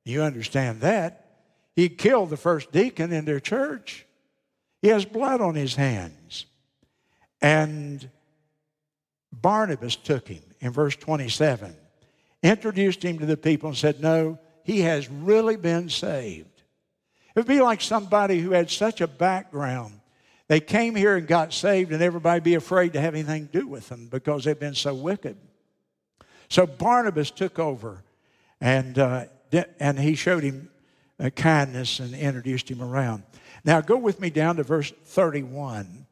You 0.06 0.24
understand 0.24 0.82
that. 0.82 1.44
He 1.76 1.88
killed 1.88 2.32
the 2.32 2.36
first 2.36 2.72
deacon 2.72 3.14
in 3.14 3.26
their 3.26 3.40
church. 3.40 4.08
He 4.82 4.88
has 4.88 5.06
blood 5.06 5.40
on 5.40 5.54
his 5.54 5.76
hands. 5.76 6.48
And 7.44 8.10
Barnabas 9.32 9.96
took 9.96 10.28
him 10.28 10.42
in 10.63 10.71
verse 10.71 10.95
27, 10.95 11.76
introduced 12.41 13.04
him 13.04 13.19
to 13.19 13.26
the 13.26 13.38
people, 13.38 13.69
and 13.69 13.78
said, 13.78 14.02
No, 14.02 14.39
he 14.63 14.82
has 14.82 15.10
really 15.10 15.58
been 15.58 15.89
saved. 15.89 16.63
It 17.36 17.39
would 17.39 17.47
be 17.47 17.62
like 17.62 17.82
somebody 17.82 18.39
who 18.39 18.52
had 18.52 18.71
such 18.71 19.02
a 19.02 19.08
background 19.08 19.99
they 20.47 20.60
came 20.60 20.95
here 20.95 21.15
and 21.15 21.28
got 21.28 21.54
saved, 21.54 21.91
and 21.91 22.02
everybody 22.02 22.39
be 22.41 22.56
afraid 22.56 22.93
to 22.93 23.02
have 23.02 23.15
anything 23.15 23.47
to 23.47 23.62
do 23.62 23.67
with 23.67 23.89
them 23.89 24.08
because 24.08 24.43
they've 24.43 24.60
been 24.60 24.76
so 24.76 24.93
wicked. 24.93 25.38
So 26.49 26.67
Barnabas 26.67 27.32
took 27.32 27.60
over, 27.60 28.04
and, 28.60 28.99
uh, 28.99 29.26
and 29.80 29.97
he 29.97 30.15
showed 30.15 30.43
him 30.43 30.69
uh, 31.19 31.30
kindness 31.30 31.99
and 31.99 32.13
introduced 32.13 32.69
him 32.69 32.82
around. 32.82 33.23
Now, 33.63 33.80
go 33.80 33.97
with 33.97 34.19
me 34.19 34.30
down 34.30 34.58
to 34.58 34.63
verse 34.63 34.91
31 35.06 36.06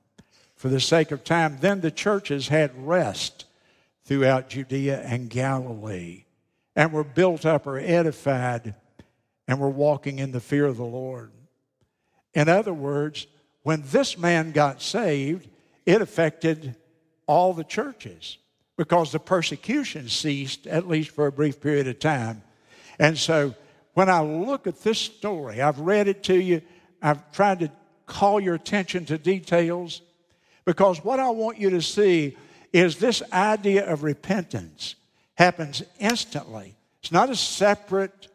for 0.55 0.69
the 0.69 0.79
sake 0.79 1.11
of 1.11 1.23
time. 1.23 1.57
Then 1.59 1.81
the 1.81 1.91
churches 1.91 2.47
had 2.47 2.71
rest 2.75 3.45
throughout 4.11 4.49
Judea 4.49 5.01
and 5.05 5.29
Galilee 5.29 6.25
and 6.75 6.91
were 6.91 7.05
built 7.05 7.45
up 7.45 7.65
or 7.65 7.79
edified 7.79 8.75
and 9.47 9.57
were 9.57 9.69
walking 9.69 10.19
in 10.19 10.33
the 10.33 10.41
fear 10.41 10.65
of 10.65 10.75
the 10.75 10.83
Lord. 10.83 11.31
In 12.33 12.49
other 12.49 12.73
words, 12.73 13.25
when 13.63 13.83
this 13.85 14.17
man 14.17 14.51
got 14.51 14.81
saved, 14.81 15.47
it 15.85 16.01
affected 16.01 16.75
all 17.25 17.53
the 17.53 17.63
churches 17.63 18.37
because 18.75 19.13
the 19.13 19.19
persecution 19.19 20.09
ceased, 20.09 20.67
at 20.67 20.89
least 20.89 21.11
for 21.11 21.27
a 21.27 21.31
brief 21.31 21.61
period 21.61 21.87
of 21.87 21.97
time. 21.99 22.43
And 22.99 23.17
so 23.17 23.55
when 23.93 24.09
I 24.09 24.19
look 24.19 24.67
at 24.67 24.83
this 24.83 24.99
story, 24.99 25.61
I've 25.61 25.79
read 25.79 26.09
it 26.09 26.21
to 26.23 26.35
you, 26.35 26.61
I've 27.01 27.31
tried 27.31 27.59
to 27.59 27.71
call 28.07 28.41
your 28.41 28.55
attention 28.55 29.05
to 29.05 29.17
details 29.17 30.01
because 30.65 31.01
what 31.01 31.21
I 31.21 31.29
want 31.29 31.59
you 31.59 31.69
to 31.69 31.81
see 31.81 32.35
is 32.73 32.97
this 32.97 33.21
idea 33.31 33.85
of 33.85 34.03
repentance 34.03 34.95
happens 35.35 35.83
instantly. 35.99 36.75
It's 37.01 37.11
not 37.11 37.29
a 37.29 37.35
separate 37.35 38.27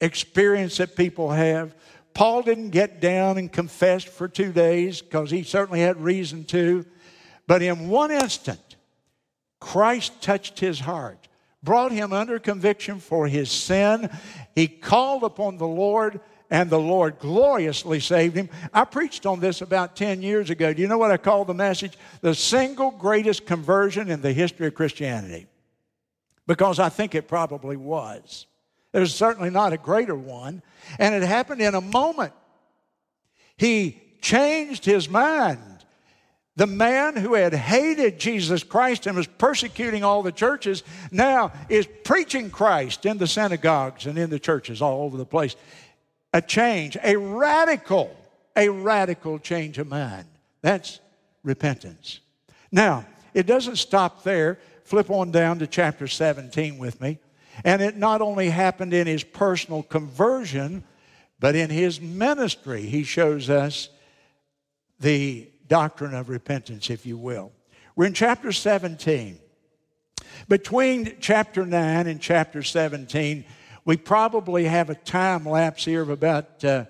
experience 0.00 0.78
that 0.78 0.96
people 0.96 1.30
have. 1.30 1.74
Paul 2.14 2.42
didn't 2.42 2.70
get 2.70 3.00
down 3.00 3.38
and 3.38 3.52
confess 3.52 4.02
for 4.02 4.26
two 4.26 4.52
days 4.52 5.02
because 5.02 5.30
he 5.30 5.42
certainly 5.42 5.80
had 5.80 6.00
reason 6.00 6.44
to. 6.46 6.84
But 7.46 7.62
in 7.62 7.88
one 7.88 8.10
instant, 8.10 8.76
Christ 9.60 10.22
touched 10.22 10.58
his 10.58 10.80
heart, 10.80 11.28
brought 11.62 11.92
him 11.92 12.12
under 12.12 12.38
conviction 12.38 12.98
for 12.98 13.28
his 13.28 13.50
sin. 13.50 14.08
He 14.54 14.66
called 14.66 15.22
upon 15.22 15.58
the 15.58 15.66
Lord, 15.66 16.20
and 16.50 16.68
the 16.68 16.80
Lord 16.80 17.18
gloriously 17.20 18.00
saved 18.00 18.36
him. 18.36 18.48
I 18.74 18.84
preached 18.84 19.24
on 19.24 19.40
this 19.40 19.62
about 19.62 19.94
10 19.94 20.20
years 20.20 20.50
ago. 20.50 20.72
Do 20.74 20.82
you 20.82 20.88
know 20.88 20.98
what 20.98 21.12
I 21.12 21.16
called 21.16 21.46
the 21.46 21.54
message? 21.54 21.96
The 22.20 22.34
single 22.34 22.90
greatest 22.90 23.46
conversion 23.46 24.10
in 24.10 24.20
the 24.20 24.32
history 24.32 24.66
of 24.66 24.74
Christianity. 24.74 25.46
Because 26.46 26.80
I 26.80 26.88
think 26.88 27.14
it 27.14 27.28
probably 27.28 27.76
was. 27.76 28.46
There's 28.92 29.14
certainly 29.14 29.50
not 29.50 29.72
a 29.72 29.78
greater 29.78 30.16
one. 30.16 30.62
And 30.98 31.14
it 31.14 31.22
happened 31.22 31.62
in 31.62 31.76
a 31.76 31.80
moment. 31.80 32.32
He 33.56 34.00
changed 34.20 34.84
his 34.84 35.08
mind. 35.08 35.70
The 36.56 36.66
man 36.66 37.16
who 37.16 37.34
had 37.34 37.54
hated 37.54 38.18
Jesus 38.18 38.64
Christ 38.64 39.06
and 39.06 39.16
was 39.16 39.26
persecuting 39.26 40.02
all 40.02 40.22
the 40.22 40.32
churches 40.32 40.82
now 41.10 41.52
is 41.68 41.88
preaching 42.04 42.50
Christ 42.50 43.06
in 43.06 43.18
the 43.18 43.26
synagogues 43.26 44.06
and 44.06 44.18
in 44.18 44.30
the 44.30 44.38
churches 44.38 44.82
all 44.82 45.02
over 45.02 45.16
the 45.16 45.24
place. 45.24 45.56
A 46.32 46.40
change, 46.40 46.96
a 47.02 47.16
radical, 47.16 48.16
a 48.56 48.68
radical 48.68 49.38
change 49.38 49.78
of 49.78 49.88
mind. 49.88 50.26
That's 50.62 51.00
repentance. 51.42 52.20
Now, 52.70 53.06
it 53.34 53.46
doesn't 53.46 53.76
stop 53.76 54.22
there. 54.22 54.58
Flip 54.84 55.10
on 55.10 55.30
down 55.30 55.58
to 55.60 55.66
chapter 55.66 56.06
17 56.06 56.78
with 56.78 57.00
me. 57.00 57.18
And 57.64 57.82
it 57.82 57.96
not 57.96 58.20
only 58.20 58.48
happened 58.50 58.94
in 58.94 59.06
his 59.06 59.24
personal 59.24 59.82
conversion, 59.82 60.84
but 61.38 61.56
in 61.56 61.70
his 61.70 62.00
ministry, 62.00 62.82
he 62.82 63.02
shows 63.02 63.50
us 63.50 63.88
the 65.00 65.48
doctrine 65.66 66.14
of 66.14 66.28
repentance, 66.28 66.90
if 66.90 67.06
you 67.06 67.16
will. 67.16 67.52
We're 67.96 68.06
in 68.06 68.14
chapter 68.14 68.52
17. 68.52 69.38
Between 70.48 71.16
chapter 71.20 71.66
9 71.66 72.06
and 72.06 72.20
chapter 72.20 72.62
17, 72.62 73.44
we 73.90 73.96
probably 73.96 74.66
have 74.66 74.88
a 74.88 74.94
time 74.94 75.44
lapse 75.44 75.84
here 75.84 76.00
of 76.00 76.10
about 76.10 76.64
uh, 76.64 76.84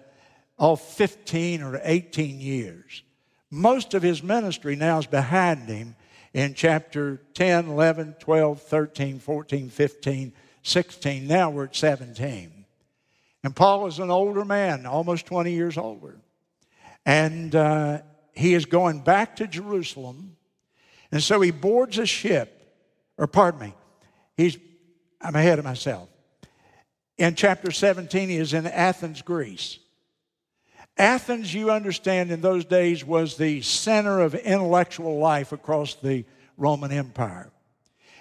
oh, 0.58 0.76
15 0.76 1.62
or 1.62 1.80
18 1.82 2.38
years. 2.38 3.02
Most 3.50 3.94
of 3.94 4.02
his 4.02 4.22
ministry 4.22 4.76
now 4.76 4.98
is 4.98 5.06
behind 5.06 5.66
him 5.66 5.96
in 6.34 6.52
chapter 6.52 7.22
10, 7.32 7.68
11, 7.68 8.16
12, 8.20 8.60
13, 8.60 9.18
14, 9.18 9.70
15, 9.70 10.32
16. 10.62 11.26
Now 11.26 11.48
we're 11.48 11.64
at 11.64 11.74
17. 11.74 12.66
And 13.44 13.56
Paul 13.56 13.86
is 13.86 13.98
an 13.98 14.10
older 14.10 14.44
man, 14.44 14.84
almost 14.84 15.24
20 15.24 15.52
years 15.52 15.78
older. 15.78 16.18
And 17.06 17.54
uh, 17.54 18.02
he 18.34 18.52
is 18.52 18.66
going 18.66 19.00
back 19.00 19.36
to 19.36 19.46
Jerusalem. 19.46 20.36
And 21.10 21.22
so 21.22 21.40
he 21.40 21.50
boards 21.50 21.96
a 21.96 22.04
ship, 22.04 22.74
or 23.16 23.26
pardon 23.26 23.60
me, 23.60 23.74
he's, 24.36 24.58
I'm 25.22 25.34
ahead 25.34 25.58
of 25.58 25.64
myself. 25.64 26.10
In 27.20 27.35
chapter 27.35 27.70
17, 27.70 28.30
he 28.30 28.37
is 28.37 28.54
in 28.54 28.66
Athens, 28.66 29.20
Greece. 29.20 29.78
Athens, 30.96 31.52
you 31.52 31.70
understand, 31.70 32.33
in 32.33 32.40
those 32.40 32.64
days 32.64 33.04
was 33.04 33.37
the 33.37 33.61
center 33.61 34.20
of 34.20 34.35
intellectual 34.35 35.18
life 35.18 35.52
across 35.52 35.96
the 35.96 36.24
Roman 36.56 36.90
Empire. 36.90 37.50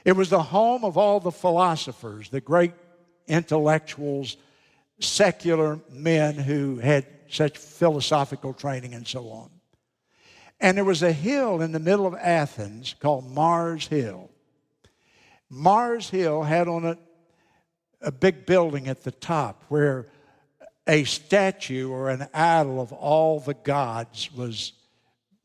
It 0.04 0.18
was 0.18 0.30
the 0.30 0.44
home 0.44 0.84
of 0.84 0.98
all 0.98 1.22
the 1.22 1.32
philosophers, 1.32 2.28
the 2.28 2.42
great 2.42 2.74
intellectuals, 3.26 4.36
secular 5.00 5.80
men 5.90 6.36
who 6.36 6.80
had 6.80 7.06
such 7.30 7.58
philosophical 7.58 8.54
training 8.54 8.96
and 8.96 9.08
so 9.08 9.30
on. 9.30 9.50
And 10.60 10.76
there 10.76 10.84
was 10.84 11.04
a 11.04 11.14
hill 11.14 11.62
in 11.62 11.72
the 11.72 11.80
middle 11.80 12.06
of 12.06 12.16
Athens 12.16 12.96
called 13.00 13.32
Mars 13.32 13.88
Hill. 13.88 14.30
Mars 15.50 16.10
Hill 16.10 16.44
had 16.44 16.68
on 16.68 16.84
it 16.84 17.00
a 18.02 18.12
big 18.12 18.46
building 18.46 18.88
at 18.88 19.04
the 19.04 19.12
top 19.12 19.64
where 19.70 20.08
a 20.88 21.04
statue 21.04 21.90
or 21.90 22.10
an 22.10 22.28
idol 22.34 22.82
of 22.82 22.92
all 22.92 23.40
the 23.40 23.54
gods 23.54 24.32
was 24.34 24.74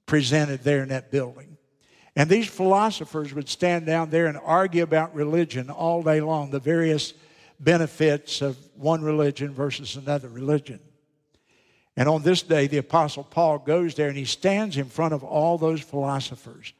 presented 0.06 0.62
there 0.62 0.82
in 0.82 0.88
that 0.88 1.10
building. 1.10 1.56
And 2.16 2.30
these 2.30 2.46
philosophers 2.46 3.34
would 3.34 3.48
stand 3.48 3.86
down 3.86 4.10
there 4.10 4.26
and 4.26 4.38
argue 4.42 4.84
about 4.84 5.14
religion 5.14 5.68
all 5.68 6.02
day 6.02 6.20
long, 6.20 6.50
the 6.50 6.60
various 6.60 7.12
benefits 7.58 8.40
of 8.40 8.56
one 8.76 9.02
religion 9.02 9.52
versus 9.52 9.96
another 9.96 10.28
religion. 10.28 10.80
And 11.96 12.08
on 12.08 12.22
this 12.22 12.42
day, 12.42 12.66
the 12.66 12.78
Apostle 12.78 13.24
Paul 13.24 13.58
goes 13.58 13.94
there 13.94 14.08
and 14.08 14.16
he 14.16 14.24
stands 14.24 14.76
in 14.76 14.86
front 14.86 15.14
of 15.14 15.22
all 15.22 15.58
those 15.58 15.80
philosophers. 15.80 16.72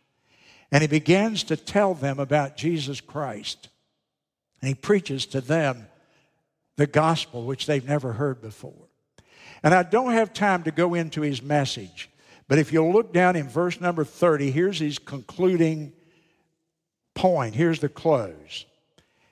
And 0.72 0.82
he 0.82 0.88
begins 0.88 1.44
to 1.44 1.56
tell 1.56 1.94
them 1.94 2.18
about 2.18 2.56
Jesus 2.56 3.00
Christ. 3.00 3.68
And 4.64 4.68
he 4.70 4.74
preaches 4.74 5.26
to 5.26 5.42
them 5.42 5.88
the 6.76 6.86
gospel, 6.86 7.44
which 7.44 7.66
they've 7.66 7.86
never 7.86 8.14
heard 8.14 8.40
before. 8.40 8.88
And 9.62 9.74
I 9.74 9.82
don't 9.82 10.12
have 10.12 10.32
time 10.32 10.62
to 10.62 10.70
go 10.70 10.94
into 10.94 11.20
his 11.20 11.42
message, 11.42 12.08
but 12.48 12.58
if 12.58 12.72
you'll 12.72 12.90
look 12.90 13.12
down 13.12 13.36
in 13.36 13.46
verse 13.46 13.78
number 13.78 14.06
30, 14.06 14.50
here's 14.50 14.78
his 14.78 14.98
concluding 14.98 15.92
point. 17.12 17.54
Here's 17.54 17.80
the 17.80 17.90
close. 17.90 18.64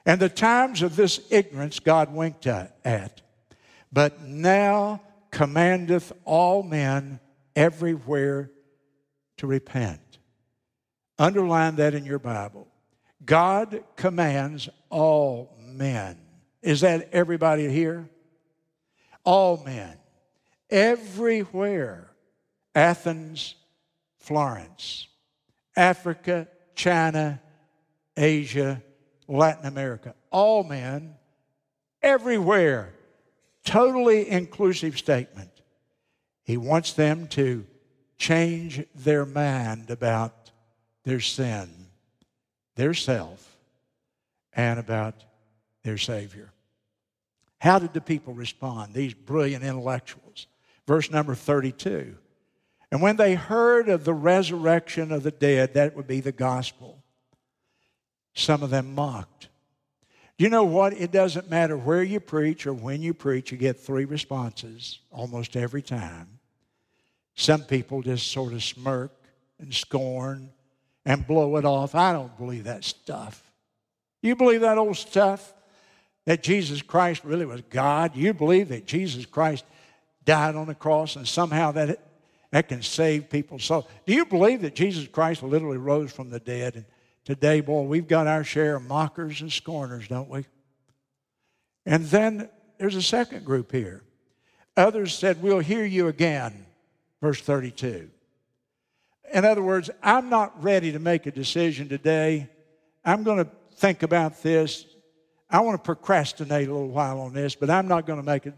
And 0.04 0.20
the 0.20 0.28
times 0.28 0.82
of 0.82 0.96
this 0.96 1.18
ignorance 1.30 1.80
God 1.80 2.12
winked 2.12 2.46
at, 2.46 3.22
but 3.90 4.20
now 4.20 5.00
commandeth 5.30 6.12
all 6.26 6.62
men 6.62 7.20
everywhere 7.56 8.50
to 9.38 9.46
repent. 9.46 10.18
Underline 11.18 11.76
that 11.76 11.94
in 11.94 12.04
your 12.04 12.18
Bible. 12.18 12.68
God 13.24 13.82
commands 13.96 14.68
all 14.90 15.56
men. 15.60 16.18
Is 16.60 16.80
that 16.80 17.08
everybody 17.12 17.68
here? 17.68 18.08
All 19.24 19.62
men. 19.64 19.96
Everywhere. 20.70 22.10
Athens, 22.74 23.54
Florence, 24.18 25.06
Africa, 25.76 26.48
China, 26.74 27.40
Asia, 28.16 28.82
Latin 29.28 29.66
America. 29.66 30.14
All 30.30 30.64
men, 30.64 31.16
everywhere 32.00 32.94
totally 33.64 34.28
inclusive 34.28 34.98
statement. 34.98 35.50
He 36.44 36.56
wants 36.56 36.92
them 36.92 37.28
to 37.28 37.66
change 38.18 38.84
their 38.94 39.24
mind 39.24 39.90
about 39.90 40.50
their 41.04 41.20
sin, 41.20 41.81
their 42.74 42.94
self, 42.94 43.56
and 44.54 44.78
about 44.78 45.24
their 45.82 45.98
Savior. 45.98 46.52
How 47.58 47.78
did 47.78 47.92
the 47.92 48.00
people 48.00 48.34
respond? 48.34 48.92
These 48.92 49.14
brilliant 49.14 49.64
intellectuals. 49.64 50.46
Verse 50.86 51.10
number 51.10 51.34
32. 51.34 52.16
And 52.90 53.00
when 53.00 53.16
they 53.16 53.34
heard 53.34 53.88
of 53.88 54.04
the 54.04 54.12
resurrection 54.12 55.12
of 55.12 55.22
the 55.22 55.30
dead, 55.30 55.74
that 55.74 55.96
would 55.96 56.06
be 56.06 56.20
the 56.20 56.32
gospel, 56.32 57.02
some 58.34 58.62
of 58.62 58.70
them 58.70 58.94
mocked. 58.94 59.48
Do 60.36 60.44
you 60.44 60.50
know 60.50 60.64
what? 60.64 60.92
It 60.94 61.12
doesn't 61.12 61.48
matter 61.48 61.76
where 61.76 62.02
you 62.02 62.18
preach 62.18 62.66
or 62.66 62.74
when 62.74 63.00
you 63.00 63.14
preach, 63.14 63.52
you 63.52 63.58
get 63.58 63.78
three 63.78 64.04
responses 64.04 64.98
almost 65.10 65.56
every 65.56 65.82
time. 65.82 66.40
Some 67.34 67.62
people 67.62 68.02
just 68.02 68.30
sort 68.30 68.52
of 68.52 68.62
smirk 68.62 69.12
and 69.58 69.72
scorn 69.72 70.50
and 71.04 71.26
blow 71.26 71.56
it 71.56 71.64
off. 71.64 71.94
I 71.94 72.12
don't 72.12 72.36
believe 72.36 72.64
that 72.64 72.84
stuff. 72.84 73.50
You 74.22 74.36
believe 74.36 74.60
that 74.60 74.78
old 74.78 74.96
stuff? 74.96 75.52
That 76.26 76.42
Jesus 76.42 76.82
Christ 76.82 77.24
really 77.24 77.46
was 77.46 77.62
God? 77.62 78.14
You 78.14 78.32
believe 78.32 78.68
that 78.68 78.86
Jesus 78.86 79.26
Christ 79.26 79.64
died 80.24 80.54
on 80.54 80.68
the 80.68 80.74
cross 80.74 81.16
and 81.16 81.26
somehow 81.26 81.72
that, 81.72 81.98
that 82.52 82.68
can 82.68 82.82
save 82.82 83.28
people's 83.28 83.64
soul? 83.64 83.88
Do 84.06 84.14
you 84.14 84.24
believe 84.24 84.62
that 84.62 84.76
Jesus 84.76 85.08
Christ 85.08 85.42
literally 85.42 85.78
rose 85.78 86.12
from 86.12 86.30
the 86.30 86.38
dead 86.38 86.76
and 86.76 86.84
Today, 87.24 87.60
boy, 87.60 87.82
we've 87.82 88.08
got 88.08 88.26
our 88.26 88.42
share 88.42 88.76
of 88.76 88.82
mockers 88.82 89.42
and 89.42 89.52
scorners, 89.52 90.08
don't 90.08 90.28
we? 90.28 90.44
And 91.86 92.04
then 92.06 92.48
there's 92.78 92.96
a 92.96 93.02
second 93.02 93.44
group 93.44 93.70
here. 93.70 94.02
Others 94.76 95.14
said, 95.14 95.40
We'll 95.40 95.60
hear 95.60 95.84
you 95.84 96.08
again, 96.08 96.66
verse 97.20 97.40
32. 97.40 98.10
In 99.32 99.44
other 99.44 99.62
words, 99.62 99.90
I'm 100.02 100.28
not 100.28 100.62
ready 100.62 100.92
to 100.92 100.98
make 100.98 101.26
a 101.26 101.30
decision 101.30 101.88
today. 101.88 102.48
I'm 103.04 103.22
going 103.22 103.44
to 103.44 103.50
think 103.76 104.02
about 104.02 104.42
this. 104.42 104.84
I 105.48 105.60
want 105.60 105.82
to 105.82 105.84
procrastinate 105.84 106.68
a 106.68 106.72
little 106.72 106.88
while 106.88 107.20
on 107.20 107.32
this, 107.32 107.54
but 107.54 107.70
I'm 107.70 107.88
not 107.88 108.06
going 108.06 108.18
to 108.18 108.24
make 108.24 108.46
a, 108.46 108.54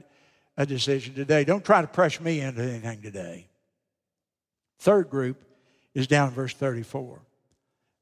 a 0.56 0.66
decision 0.66 1.14
today. 1.14 1.44
Don't 1.44 1.64
try 1.64 1.80
to 1.80 1.86
press 1.86 2.20
me 2.20 2.40
into 2.40 2.62
anything 2.62 3.02
today. 3.02 3.48
Third 4.78 5.10
group 5.10 5.44
is 5.94 6.06
down 6.06 6.28
in 6.28 6.34
verse 6.34 6.54
34. 6.54 7.20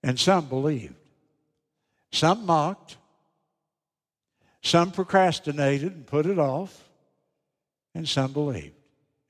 And 0.03 0.19
some 0.19 0.47
believed. 0.47 0.95
Some 2.11 2.45
mocked. 2.45 2.97
Some 4.63 4.91
procrastinated 4.91 5.93
and 5.93 6.07
put 6.07 6.27
it 6.27 6.39
off. 6.39 6.89
And 7.95 8.09
some 8.09 8.33
believed. 8.33 8.75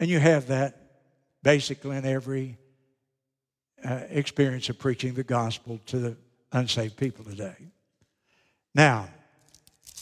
And 0.00 0.08
you 0.08 0.18
have 0.18 0.48
that 0.48 0.78
basically 1.42 1.96
in 1.96 2.04
every 2.04 2.58
uh, 3.84 4.00
experience 4.10 4.68
of 4.68 4.78
preaching 4.78 5.14
the 5.14 5.24
gospel 5.24 5.80
to 5.86 5.98
the 5.98 6.16
unsaved 6.52 6.96
people 6.96 7.24
today. 7.24 7.56
Now, 8.74 9.08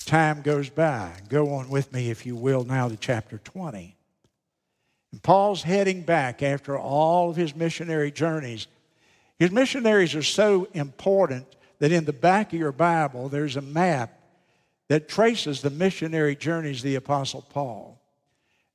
time 0.05 0.43
goes 0.43 0.71
by. 0.71 1.13
Go 1.29 1.55
on 1.55 1.69
with 1.71 1.93
me, 1.93 2.11
if 2.11 2.27
you 2.27 2.37
will, 2.37 2.65
now 2.65 2.89
to 2.89 2.97
chapter 2.97 3.39
20. 3.39 3.97
And 5.13 5.23
Paul's 5.23 5.63
heading 5.63 6.03
back 6.03 6.43
after 6.43 6.79
all 6.79 7.31
of 7.31 7.37
his 7.37 7.55
missionary 7.57 8.11
journeys 8.11 8.67
his 9.41 9.51
missionaries 9.51 10.15
are 10.15 10.23
so 10.23 10.69
important 10.75 11.47
that 11.79 11.93
in 11.93 12.05
the 12.05 12.13
back 12.13 12.53
of 12.53 12.59
your 12.59 12.73
Bible, 12.73 13.31
there's 13.31 13.57
a 13.57 13.63
map 13.63 14.21
that 14.89 15.09
traces 15.09 15.63
the 15.63 15.71
missionary 15.71 16.37
journeys 16.37 16.81
of 16.81 16.85
the 16.85 16.97
Apostle 16.97 17.41
Paul. 17.49 17.99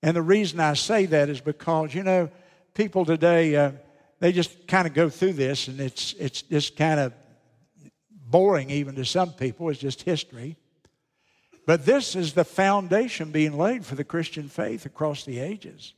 And 0.02 0.16
the 0.16 0.24
reason 0.24 0.60
I 0.60 0.74
say 0.74 1.06
that 1.06 1.30
is 1.30 1.40
because, 1.40 1.94
you 1.94 2.02
know, 2.02 2.32
people 2.74 3.06
today, 3.06 3.56
uh, 3.56 3.74
they 4.20 4.32
just 4.32 4.68
kind 4.68 4.88
of 4.88 4.94
go 4.94 5.10
through 5.10 5.34
this 5.34 5.68
and 5.68 5.80
it's, 5.80 6.14
it's 6.14 6.42
just 6.42 6.76
kind 6.76 7.00
of 7.00 7.14
boring 8.28 8.70
even 8.70 8.96
to 8.96 9.06
some 9.06 9.34
people. 9.34 9.70
It's 9.70 9.80
just 9.80 10.04
history. 10.04 10.56
But 11.66 11.86
this 11.86 12.16
is 12.16 12.34
the 12.34 12.44
foundation 12.44 13.32
being 13.32 13.58
laid 13.58 13.86
for 13.86 13.96
the 13.96 14.04
Christian 14.04 14.50
faith 14.50 14.86
across 14.86 15.26
the 15.26 15.40
ages. 15.40 15.94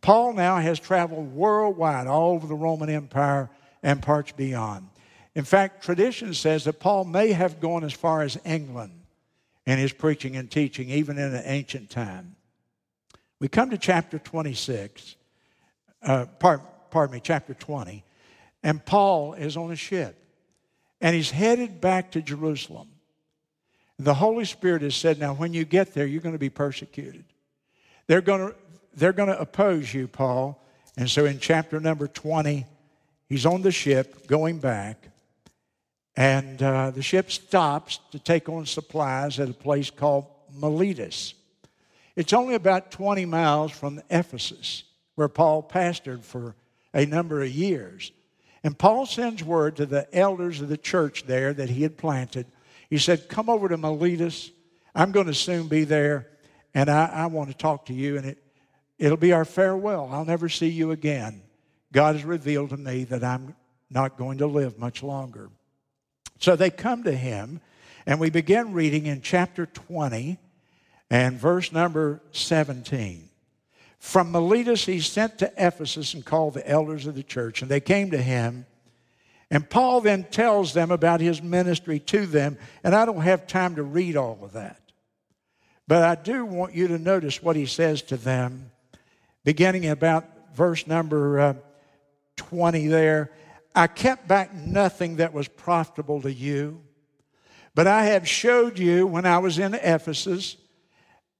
Paul 0.00 0.32
now 0.32 0.56
has 0.58 0.80
traveled 0.80 1.32
worldwide, 1.32 2.06
all 2.06 2.32
over 2.32 2.46
the 2.46 2.54
Roman 2.54 2.90
Empire 2.90 3.50
and 3.82 4.02
parts 4.02 4.32
beyond. 4.32 4.88
In 5.34 5.44
fact, 5.44 5.84
tradition 5.84 6.34
says 6.34 6.64
that 6.64 6.80
Paul 6.80 7.04
may 7.04 7.32
have 7.32 7.60
gone 7.60 7.84
as 7.84 7.92
far 7.92 8.22
as 8.22 8.38
England 8.44 9.00
in 9.66 9.78
his 9.78 9.92
preaching 9.92 10.36
and 10.36 10.50
teaching, 10.50 10.90
even 10.90 11.18
in 11.18 11.34
an 11.34 11.42
ancient 11.44 11.90
time. 11.90 12.36
We 13.38 13.48
come 13.48 13.70
to 13.70 13.78
chapter 13.78 14.18
26, 14.18 15.16
uh, 16.02 16.26
pardon, 16.38 16.66
pardon 16.96 17.12
me, 17.12 17.20
chapter 17.22 17.52
20, 17.52 18.02
and 18.62 18.82
Paul 18.82 19.34
is 19.34 19.58
on 19.58 19.70
a 19.70 19.76
ship, 19.76 20.16
and 20.98 21.14
he's 21.14 21.30
headed 21.30 21.78
back 21.78 22.12
to 22.12 22.22
Jerusalem. 22.22 22.88
The 23.98 24.14
Holy 24.14 24.46
Spirit 24.46 24.80
has 24.80 24.96
said, 24.96 25.18
Now, 25.18 25.34
when 25.34 25.52
you 25.52 25.66
get 25.66 25.92
there, 25.92 26.06
you're 26.06 26.22
going 26.22 26.34
to 26.34 26.38
be 26.38 26.48
persecuted. 26.48 27.26
They're 28.06 28.22
going 28.22 28.48
to, 28.48 28.54
they're 28.94 29.12
going 29.12 29.28
to 29.28 29.38
oppose 29.38 29.92
you, 29.92 30.08
Paul. 30.08 30.64
And 30.96 31.10
so 31.10 31.26
in 31.26 31.38
chapter 31.38 31.80
number 31.80 32.06
20, 32.06 32.64
he's 33.28 33.44
on 33.44 33.60
the 33.60 33.72
ship 33.72 34.26
going 34.26 34.58
back. 34.58 35.10
And 36.16 36.62
uh, 36.62 36.92
the 36.92 37.02
ship 37.02 37.30
stops 37.30 38.00
to 38.12 38.18
take 38.18 38.48
on 38.48 38.64
supplies 38.64 39.38
at 39.38 39.50
a 39.50 39.52
place 39.52 39.90
called 39.90 40.28
Miletus. 40.58 41.34
It's 42.16 42.32
only 42.32 42.54
about 42.54 42.90
20 42.90 43.26
miles 43.26 43.70
from 43.70 44.00
Ephesus, 44.08 44.84
where 45.14 45.28
Paul 45.28 45.62
pastored 45.62 46.22
for 46.22 46.54
a 46.94 47.06
number 47.06 47.42
of 47.42 47.50
years. 47.50 48.12
And 48.62 48.78
Paul 48.78 49.06
sends 49.06 49.44
word 49.44 49.76
to 49.76 49.86
the 49.86 50.08
elders 50.16 50.60
of 50.60 50.68
the 50.68 50.76
church 50.76 51.24
there 51.26 51.52
that 51.52 51.70
he 51.70 51.82
had 51.82 51.96
planted. 51.96 52.46
He 52.90 52.98
said, 52.98 53.28
Come 53.28 53.48
over 53.48 53.68
to 53.68 53.76
Miletus. 53.76 54.50
I'm 54.94 55.12
going 55.12 55.26
to 55.26 55.34
soon 55.34 55.68
be 55.68 55.84
there, 55.84 56.28
and 56.74 56.88
I, 56.88 57.06
I 57.06 57.26
want 57.26 57.50
to 57.50 57.56
talk 57.56 57.86
to 57.86 57.92
you. 57.94 58.16
And 58.16 58.26
it, 58.26 58.42
It'll 58.98 59.16
be 59.16 59.32
our 59.32 59.44
farewell. 59.44 60.08
I'll 60.10 60.24
never 60.24 60.48
see 60.48 60.68
you 60.68 60.90
again. 60.90 61.42
God 61.92 62.14
has 62.14 62.24
revealed 62.24 62.70
to 62.70 62.76
me 62.76 63.04
that 63.04 63.22
I'm 63.22 63.54
not 63.90 64.16
going 64.16 64.38
to 64.38 64.46
live 64.46 64.78
much 64.78 65.02
longer. 65.02 65.50
So 66.38 66.56
they 66.56 66.70
come 66.70 67.04
to 67.04 67.12
him, 67.12 67.60
and 68.06 68.18
we 68.18 68.30
begin 68.30 68.72
reading 68.72 69.06
in 69.06 69.20
chapter 69.20 69.66
20 69.66 70.38
and 71.10 71.38
verse 71.38 71.72
number 71.72 72.22
17. 72.32 73.25
From 74.06 74.30
Miletus, 74.30 74.86
he 74.86 75.00
sent 75.00 75.38
to 75.38 75.52
Ephesus 75.58 76.14
and 76.14 76.24
called 76.24 76.54
the 76.54 76.66
elders 76.66 77.08
of 77.08 77.16
the 77.16 77.24
church, 77.24 77.60
and 77.60 77.68
they 77.68 77.80
came 77.80 78.12
to 78.12 78.22
him. 78.22 78.64
And 79.50 79.68
Paul 79.68 80.00
then 80.00 80.22
tells 80.22 80.72
them 80.72 80.92
about 80.92 81.20
his 81.20 81.42
ministry 81.42 81.98
to 81.98 82.24
them, 82.24 82.56
and 82.84 82.94
I 82.94 83.04
don't 83.04 83.22
have 83.22 83.48
time 83.48 83.74
to 83.74 83.82
read 83.82 84.16
all 84.16 84.38
of 84.42 84.52
that. 84.52 84.80
But 85.88 86.04
I 86.04 86.14
do 86.14 86.46
want 86.46 86.72
you 86.72 86.86
to 86.86 86.98
notice 86.98 87.42
what 87.42 87.56
he 87.56 87.66
says 87.66 88.00
to 88.02 88.16
them 88.16 88.70
beginning 89.42 89.88
about 89.88 90.54
verse 90.54 90.86
number 90.86 91.40
uh, 91.40 91.54
20 92.36 92.86
there. 92.86 93.32
I 93.74 93.88
kept 93.88 94.28
back 94.28 94.54
nothing 94.54 95.16
that 95.16 95.32
was 95.32 95.48
profitable 95.48 96.22
to 96.22 96.32
you, 96.32 96.80
but 97.74 97.88
I 97.88 98.04
have 98.04 98.28
showed 98.28 98.78
you 98.78 99.04
when 99.08 99.26
I 99.26 99.38
was 99.38 99.58
in 99.58 99.74
Ephesus, 99.74 100.56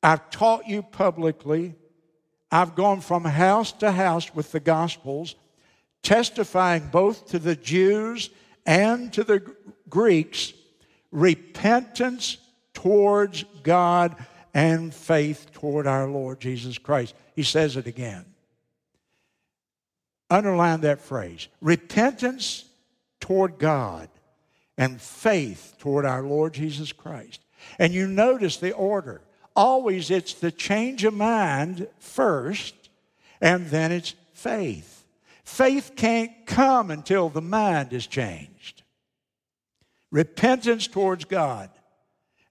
I've 0.03 0.31
taught 0.31 0.67
you 0.67 0.83
publicly, 0.83 1.77
I've 2.51 2.75
gone 2.75 3.01
from 3.01 3.25
house 3.25 3.73
to 3.73 3.91
house 3.91 4.35
with 4.35 4.53
the 4.53 4.61
Gospels, 4.61 5.35
testifying 6.03 6.89
both 6.89 7.29
to 7.29 7.39
the 7.39 7.57
Jews 7.57 8.31
and 8.65 9.13
to 9.13 9.25
the 9.25 9.43
Greeks 9.89 10.53
repentance 11.11 12.39
towards 12.75 13.45
God 13.63 14.17
and 14.55 14.95
faith 14.95 15.49
toward 15.53 15.87
our 15.87 16.09
Lord 16.09 16.41
Jesus 16.41 16.79
Christ. 16.79 17.15
He 17.35 17.43
says 17.43 17.77
it 17.77 17.87
again. 17.87 18.25
Underline 20.29 20.81
that 20.81 21.01
phrase 21.01 21.49
repentance 21.61 22.65
toward 23.21 23.59
God 23.59 24.09
and 24.77 25.01
faith 25.01 25.75
toward 25.79 26.05
our 26.05 26.23
Lord 26.23 26.55
Jesus 26.55 26.93
Christ. 26.93 27.41
And 27.79 27.93
you 27.93 28.07
notice 28.07 28.57
the 28.57 28.73
order. 28.73 29.23
Always 29.57 30.11
it's 30.11 30.35
the 30.35 30.53
change 30.53 31.03
of 31.05 31.15
mind 31.15 31.89
first, 31.99 32.75
and 33.41 33.67
then 33.69 33.91
it's 33.91 34.15
faith. 34.35 35.05
Faith 35.45 35.93
can't 35.97 36.31
come 36.45 36.91
until 36.91 37.31
the 37.31 37.41
mind 37.41 37.95
is 37.95 38.07
changed. 38.07 38.83
Repentance 40.13 40.87
towards 40.87 41.25
God, 41.25 41.71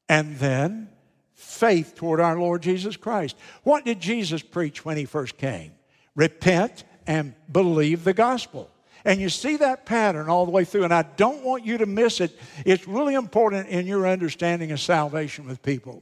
and 0.09 0.37
then 0.37 0.89
faith 1.33 1.93
toward 1.95 2.19
our 2.19 2.39
Lord 2.39 2.63
Jesus 2.63 2.97
Christ. 2.97 3.35
What 3.63 3.85
did 3.85 3.99
Jesus 3.99 4.41
preach 4.41 4.83
when 4.83 4.97
he 4.97 5.05
first 5.05 5.37
came? 5.37 5.73
Repent 6.15 6.83
and 7.05 7.35
believe 7.51 8.03
the 8.03 8.13
gospel. 8.13 8.71
And 9.03 9.21
you 9.21 9.29
see 9.29 9.57
that 9.57 9.85
pattern 9.85 10.29
all 10.29 10.45
the 10.45 10.51
way 10.51 10.65
through, 10.65 10.85
and 10.85 10.93
I 10.93 11.03
don't 11.03 11.43
want 11.43 11.63
you 11.63 11.77
to 11.77 11.85
miss 11.85 12.19
it. 12.19 12.37
It's 12.65 12.87
really 12.87 13.13
important 13.13 13.67
in 13.67 13.85
your 13.85 14.07
understanding 14.07 14.71
of 14.71 14.79
salvation 14.79 15.45
with 15.45 15.61
people. 15.61 16.01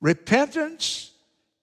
Repentance, 0.00 1.12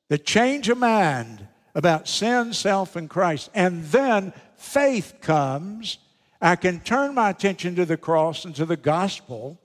the 0.10 0.18
change 0.18 0.70
of 0.70 0.78
mind 0.78 1.48
about 1.76 2.08
sin, 2.08 2.54
self, 2.54 2.96
and 2.96 3.10
Christ, 3.10 3.50
and 3.54 3.84
then 3.86 4.34
faith 4.58 5.16
comes. 5.22 5.98
I 6.42 6.56
can 6.56 6.80
turn 6.80 7.16
my 7.16 7.30
attention 7.30 7.76
to 7.76 7.86
the 7.86 7.98
cross 7.98 8.46
and 8.46 8.56
to 8.56 8.66
the 8.66 8.78
gospel, 8.78 9.60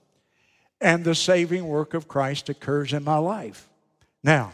and 0.81 1.03
the 1.03 1.15
saving 1.15 1.67
work 1.67 1.93
of 1.93 2.07
Christ 2.07 2.49
occurs 2.49 2.93
in 2.93 3.03
my 3.03 3.17
life. 3.17 3.69
Now, 4.23 4.53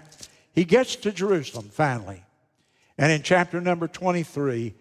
he 0.54 0.66
gets 0.66 0.96
to 0.98 1.12
Jerusalem 1.12 1.70
finally. 1.70 2.24
And 2.98 3.12
in 3.12 3.22
chapter 3.22 3.60
number 3.60 3.88
23, 3.88 4.74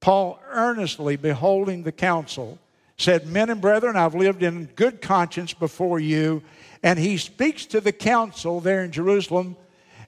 Paul 0.00 0.40
earnestly 0.50 1.16
beholding 1.16 1.82
the 1.82 1.92
council 1.92 2.58
said, 2.98 3.26
Men 3.26 3.50
and 3.50 3.60
brethren, 3.60 3.96
I've 3.96 4.14
lived 4.14 4.42
in 4.42 4.66
good 4.74 5.00
conscience 5.00 5.52
before 5.52 6.00
you. 6.00 6.42
And 6.82 6.98
he 6.98 7.16
speaks 7.16 7.66
to 7.66 7.80
the 7.80 7.92
council 7.92 8.60
there 8.60 8.84
in 8.84 8.92
Jerusalem, 8.92 9.56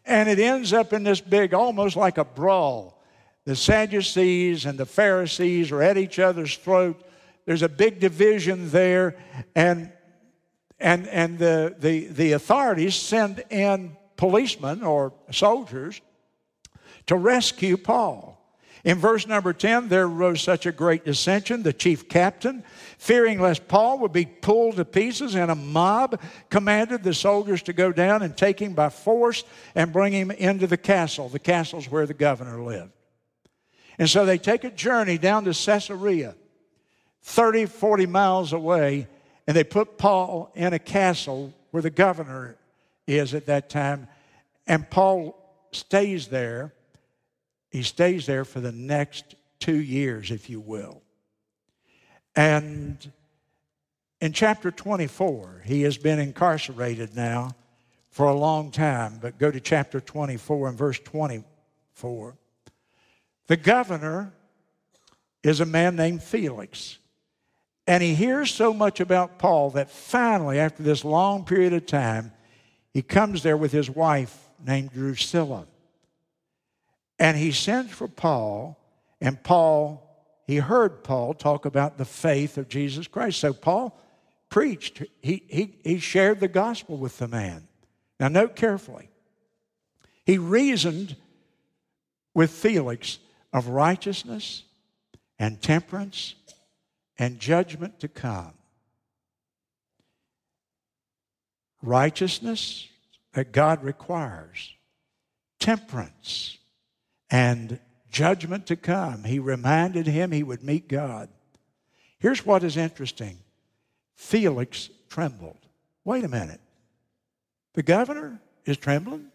and 0.04 0.28
it 0.28 0.38
ends 0.38 0.72
up 0.72 0.92
in 0.92 1.02
this 1.02 1.20
big, 1.20 1.52
almost 1.52 1.96
like 1.96 2.18
a 2.18 2.24
brawl. 2.24 3.02
The 3.44 3.56
Sadducees 3.56 4.66
and 4.66 4.78
the 4.78 4.86
Pharisees 4.86 5.72
are 5.72 5.82
at 5.82 5.96
each 5.96 6.18
other's 6.18 6.56
throat. 6.56 7.02
There's 7.46 7.62
a 7.62 7.68
big 7.68 7.98
division 7.98 8.70
there, 8.70 9.16
and 9.54 9.90
and 10.78 11.08
and 11.08 11.38
the 11.38 11.74
the, 11.78 12.08
the 12.08 12.32
authorities 12.32 12.94
send 12.94 13.42
in 13.48 13.96
policemen 14.16 14.82
or 14.82 15.14
soldiers 15.30 16.00
to 17.06 17.16
rescue 17.16 17.78
Paul. 17.78 18.37
In 18.84 18.98
verse 18.98 19.26
number 19.26 19.52
10, 19.52 19.88
there 19.88 20.04
arose 20.04 20.40
such 20.40 20.66
a 20.66 20.72
great 20.72 21.04
dissension. 21.04 21.62
The 21.62 21.72
chief 21.72 22.08
captain, 22.08 22.62
fearing 22.96 23.40
lest 23.40 23.66
Paul 23.68 23.98
would 24.00 24.12
be 24.12 24.26
pulled 24.26 24.76
to 24.76 24.84
pieces 24.84 25.34
in 25.34 25.50
a 25.50 25.54
mob, 25.54 26.20
commanded 26.48 27.02
the 27.02 27.14
soldiers 27.14 27.62
to 27.62 27.72
go 27.72 27.92
down 27.92 28.22
and 28.22 28.36
take 28.36 28.60
him 28.60 28.74
by 28.74 28.88
force 28.88 29.44
and 29.74 29.92
bring 29.92 30.12
him 30.12 30.30
into 30.30 30.66
the 30.66 30.76
castle. 30.76 31.28
The 31.28 31.38
castle's 31.38 31.90
where 31.90 32.06
the 32.06 32.14
governor 32.14 32.62
lived. 32.62 32.92
And 33.98 34.08
so 34.08 34.24
they 34.24 34.38
take 34.38 34.62
a 34.62 34.70
journey 34.70 35.18
down 35.18 35.44
to 35.44 35.52
Caesarea, 35.52 36.36
30, 37.22 37.66
40 37.66 38.06
miles 38.06 38.52
away, 38.52 39.08
and 39.46 39.56
they 39.56 39.64
put 39.64 39.98
Paul 39.98 40.52
in 40.54 40.72
a 40.72 40.78
castle 40.78 41.52
where 41.72 41.82
the 41.82 41.90
governor 41.90 42.56
is 43.06 43.34
at 43.34 43.46
that 43.46 43.68
time. 43.68 44.06
And 44.66 44.88
Paul 44.88 45.34
stays 45.72 46.28
there 46.28 46.72
he 47.70 47.82
stays 47.82 48.26
there 48.26 48.44
for 48.44 48.60
the 48.60 48.72
next 48.72 49.34
two 49.60 49.76
years, 49.76 50.30
if 50.30 50.48
you 50.48 50.60
will. 50.60 51.02
And 52.34 53.12
in 54.20 54.32
chapter 54.32 54.70
24, 54.70 55.62
he 55.64 55.82
has 55.82 55.98
been 55.98 56.18
incarcerated 56.18 57.14
now 57.14 57.52
for 58.10 58.26
a 58.26 58.34
long 58.34 58.70
time, 58.70 59.18
but 59.20 59.38
go 59.38 59.50
to 59.50 59.60
chapter 59.60 60.00
24 60.00 60.68
and 60.68 60.78
verse 60.78 60.98
24. 61.00 62.36
The 63.46 63.56
governor 63.56 64.32
is 65.42 65.60
a 65.60 65.66
man 65.66 65.96
named 65.96 66.22
Felix. 66.22 66.98
And 67.86 68.02
he 68.02 68.14
hears 68.14 68.52
so 68.52 68.74
much 68.74 69.00
about 69.00 69.38
Paul 69.38 69.70
that 69.70 69.90
finally, 69.90 70.58
after 70.58 70.82
this 70.82 71.04
long 71.04 71.44
period 71.44 71.72
of 71.72 71.86
time, 71.86 72.32
he 72.92 73.02
comes 73.02 73.42
there 73.42 73.56
with 73.56 73.72
his 73.72 73.88
wife 73.88 74.48
named 74.64 74.92
Drusilla. 74.92 75.66
And 77.18 77.36
he 77.36 77.50
sends 77.50 77.92
for 77.92 78.06
Paul, 78.08 78.78
and 79.20 79.42
Paul, 79.42 80.08
he 80.46 80.56
heard 80.56 81.02
Paul 81.02 81.34
talk 81.34 81.64
about 81.64 81.98
the 81.98 82.04
faith 82.04 82.56
of 82.58 82.68
Jesus 82.68 83.08
Christ. 83.08 83.40
So 83.40 83.52
Paul 83.52 83.98
preached, 84.50 85.02
he, 85.20 85.42
he, 85.48 85.74
he 85.82 85.98
shared 85.98 86.40
the 86.40 86.48
gospel 86.48 86.96
with 86.96 87.18
the 87.18 87.28
man. 87.28 87.66
Now, 88.20 88.28
note 88.28 88.56
carefully. 88.56 89.10
He 90.24 90.38
reasoned 90.38 91.16
with 92.34 92.50
Felix 92.50 93.18
of 93.52 93.68
righteousness 93.68 94.62
and 95.38 95.60
temperance 95.60 96.34
and 97.18 97.40
judgment 97.40 98.00
to 98.00 98.08
come. 98.08 98.52
Righteousness 101.82 102.88
that 103.32 103.52
God 103.52 103.82
requires, 103.82 104.74
temperance 105.58 106.57
and 107.30 107.80
judgment 108.10 108.66
to 108.66 108.76
come. 108.76 109.24
He 109.24 109.38
reminded 109.38 110.06
him 110.06 110.32
he 110.32 110.42
would 110.42 110.62
meet 110.62 110.88
God. 110.88 111.28
Here's 112.18 112.44
what 112.44 112.64
is 112.64 112.76
interesting 112.76 113.38
Felix 114.14 114.90
trembled. 115.08 115.58
Wait 116.04 116.24
a 116.24 116.28
minute. 116.28 116.60
The 117.74 117.82
governor 117.82 118.40
is 118.64 118.76
trembling? 118.76 119.26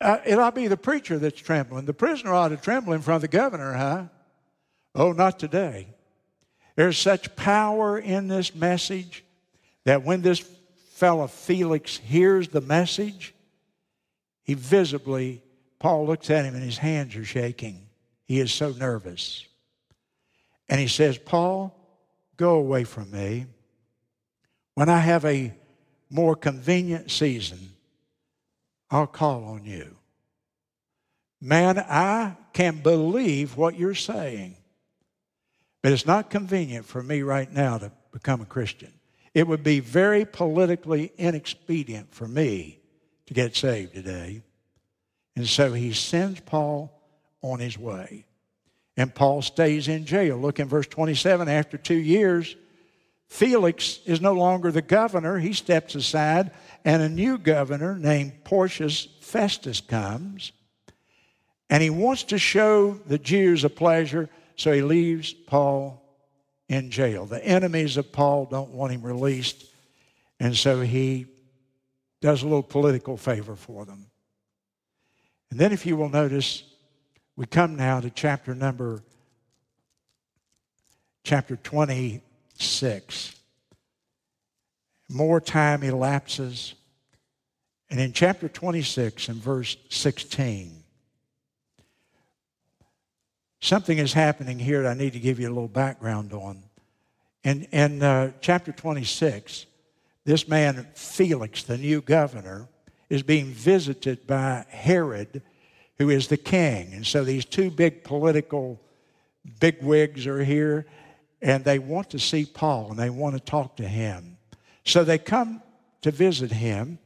Uh, 0.00 0.18
it 0.24 0.38
ought 0.38 0.50
to 0.50 0.60
be 0.60 0.68
the 0.68 0.76
preacher 0.76 1.18
that's 1.18 1.40
trembling. 1.40 1.86
The 1.86 1.94
prisoner 1.94 2.32
ought 2.32 2.48
to 2.48 2.56
tremble 2.56 2.92
in 2.92 3.00
front 3.00 3.16
of 3.16 3.22
the 3.22 3.36
governor, 3.36 3.74
huh? 3.74 4.04
Oh, 4.94 5.12
not 5.12 5.38
today. 5.38 5.88
There's 6.76 6.98
such 6.98 7.34
power 7.34 7.98
in 7.98 8.28
this 8.28 8.54
message 8.54 9.24
that 9.84 10.04
when 10.04 10.22
this 10.22 10.38
fellow 10.92 11.26
Felix 11.26 11.96
hears 11.96 12.48
the 12.48 12.60
message, 12.60 13.34
he 14.44 14.54
visibly 14.54 15.42
Paul 15.78 16.06
looks 16.06 16.30
at 16.30 16.44
him 16.44 16.54
and 16.54 16.62
his 16.62 16.78
hands 16.78 17.14
are 17.16 17.24
shaking. 17.24 17.86
He 18.24 18.40
is 18.40 18.52
so 18.52 18.70
nervous. 18.72 19.46
And 20.68 20.80
he 20.80 20.88
says, 20.88 21.18
Paul, 21.18 21.74
go 22.36 22.56
away 22.56 22.84
from 22.84 23.10
me. 23.10 23.46
When 24.74 24.88
I 24.88 24.98
have 24.98 25.24
a 25.24 25.52
more 26.10 26.36
convenient 26.36 27.10
season, 27.10 27.58
I'll 28.90 29.06
call 29.06 29.44
on 29.44 29.64
you. 29.64 29.96
Man, 31.40 31.78
I 31.78 32.36
can 32.52 32.78
believe 32.78 33.56
what 33.56 33.78
you're 33.78 33.94
saying, 33.94 34.56
but 35.82 35.92
it's 35.92 36.06
not 36.06 36.30
convenient 36.30 36.86
for 36.86 37.02
me 37.02 37.22
right 37.22 37.50
now 37.52 37.78
to 37.78 37.92
become 38.12 38.40
a 38.40 38.46
Christian. 38.46 38.92
It 39.34 39.46
would 39.46 39.62
be 39.62 39.78
very 39.78 40.24
politically 40.24 41.12
inexpedient 41.16 42.12
for 42.12 42.26
me 42.26 42.80
to 43.26 43.34
get 43.34 43.54
saved 43.54 43.94
today. 43.94 44.42
And 45.38 45.46
so 45.46 45.72
he 45.72 45.92
sends 45.92 46.40
Paul 46.40 46.92
on 47.42 47.60
his 47.60 47.78
way. 47.78 48.26
And 48.96 49.14
Paul 49.14 49.40
stays 49.40 49.86
in 49.86 50.04
jail. 50.04 50.36
Look 50.36 50.58
in 50.58 50.66
verse 50.66 50.88
27. 50.88 51.48
After 51.48 51.78
two 51.78 51.94
years, 51.94 52.56
Felix 53.28 54.00
is 54.04 54.20
no 54.20 54.32
longer 54.32 54.72
the 54.72 54.82
governor. 54.82 55.38
He 55.38 55.52
steps 55.52 55.94
aside, 55.94 56.50
and 56.84 57.02
a 57.02 57.08
new 57.08 57.38
governor 57.38 57.94
named 57.94 58.42
Porcius 58.42 59.06
Festus 59.20 59.80
comes. 59.80 60.50
And 61.70 61.84
he 61.84 61.90
wants 61.90 62.24
to 62.24 62.38
show 62.38 62.94
the 63.06 63.18
Jews 63.18 63.62
a 63.62 63.70
pleasure, 63.70 64.28
so 64.56 64.72
he 64.72 64.82
leaves 64.82 65.32
Paul 65.32 66.02
in 66.68 66.90
jail. 66.90 67.26
The 67.26 67.46
enemies 67.46 67.96
of 67.96 68.10
Paul 68.10 68.46
don't 68.46 68.70
want 68.70 68.92
him 68.92 69.02
released, 69.02 69.66
and 70.40 70.56
so 70.56 70.80
he 70.80 71.26
does 72.20 72.42
a 72.42 72.46
little 72.46 72.60
political 72.64 73.16
favor 73.16 73.54
for 73.54 73.84
them. 73.84 74.06
And 75.50 75.58
then, 75.58 75.72
if 75.72 75.86
you 75.86 75.96
will 75.96 76.08
notice, 76.08 76.62
we 77.36 77.46
come 77.46 77.76
now 77.76 78.00
to 78.00 78.10
chapter 78.10 78.54
number 78.54 79.02
chapter 81.24 81.56
26. 81.56 83.34
More 85.10 85.40
time 85.40 85.82
elapses. 85.82 86.74
And 87.90 88.00
in 88.00 88.12
chapter 88.12 88.48
26 88.48 89.28
and 89.28 89.36
verse 89.36 89.76
16, 89.88 90.82
something 93.60 93.98
is 93.98 94.12
happening 94.12 94.58
here 94.58 94.82
that 94.82 94.90
I 94.90 94.94
need 94.94 95.14
to 95.14 95.20
give 95.20 95.38
you 95.38 95.48
a 95.48 95.54
little 95.54 95.68
background 95.68 96.32
on. 96.32 96.62
In, 97.44 97.64
in 97.72 98.02
uh, 98.02 98.32
chapter 98.40 98.72
26, 98.72 99.66
this 100.24 100.48
man, 100.48 100.86
Felix, 100.94 101.62
the 101.62 101.78
new 101.78 102.02
governor, 102.02 102.68
is 103.10 103.22
being 103.22 103.46
visited 103.46 104.26
by 104.26 104.64
Herod, 104.68 105.42
who 105.98 106.10
is 106.10 106.28
the 106.28 106.36
king. 106.36 106.92
And 106.92 107.06
so 107.06 107.24
these 107.24 107.44
two 107.44 107.70
big 107.70 108.04
political 108.04 108.80
bigwigs 109.60 110.26
are 110.26 110.44
here, 110.44 110.86
and 111.40 111.64
they 111.64 111.78
want 111.78 112.10
to 112.10 112.18
see 112.18 112.44
Paul 112.44 112.90
and 112.90 112.98
they 112.98 113.10
want 113.10 113.34
to 113.34 113.40
talk 113.40 113.76
to 113.76 113.88
him. 113.88 114.36
So 114.84 115.04
they 115.04 115.18
come 115.18 115.62
to 116.02 116.10
visit 116.10 116.50
him, 116.50 116.98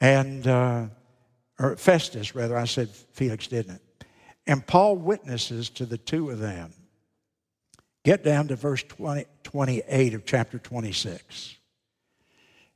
and, 0.00 0.46
uh, 0.46 0.86
or 1.58 1.76
Festus, 1.76 2.34
rather, 2.34 2.56
I 2.56 2.64
said 2.64 2.90
Felix, 2.90 3.46
didn't 3.46 3.76
it? 3.76 4.06
And 4.46 4.66
Paul 4.66 4.96
witnesses 4.96 5.70
to 5.70 5.86
the 5.86 5.98
two 5.98 6.30
of 6.30 6.38
them. 6.38 6.72
Get 8.04 8.22
down 8.22 8.48
to 8.48 8.56
verse 8.56 8.82
20, 8.82 9.24
28 9.44 10.14
of 10.14 10.26
chapter 10.26 10.58
26. 10.58 11.56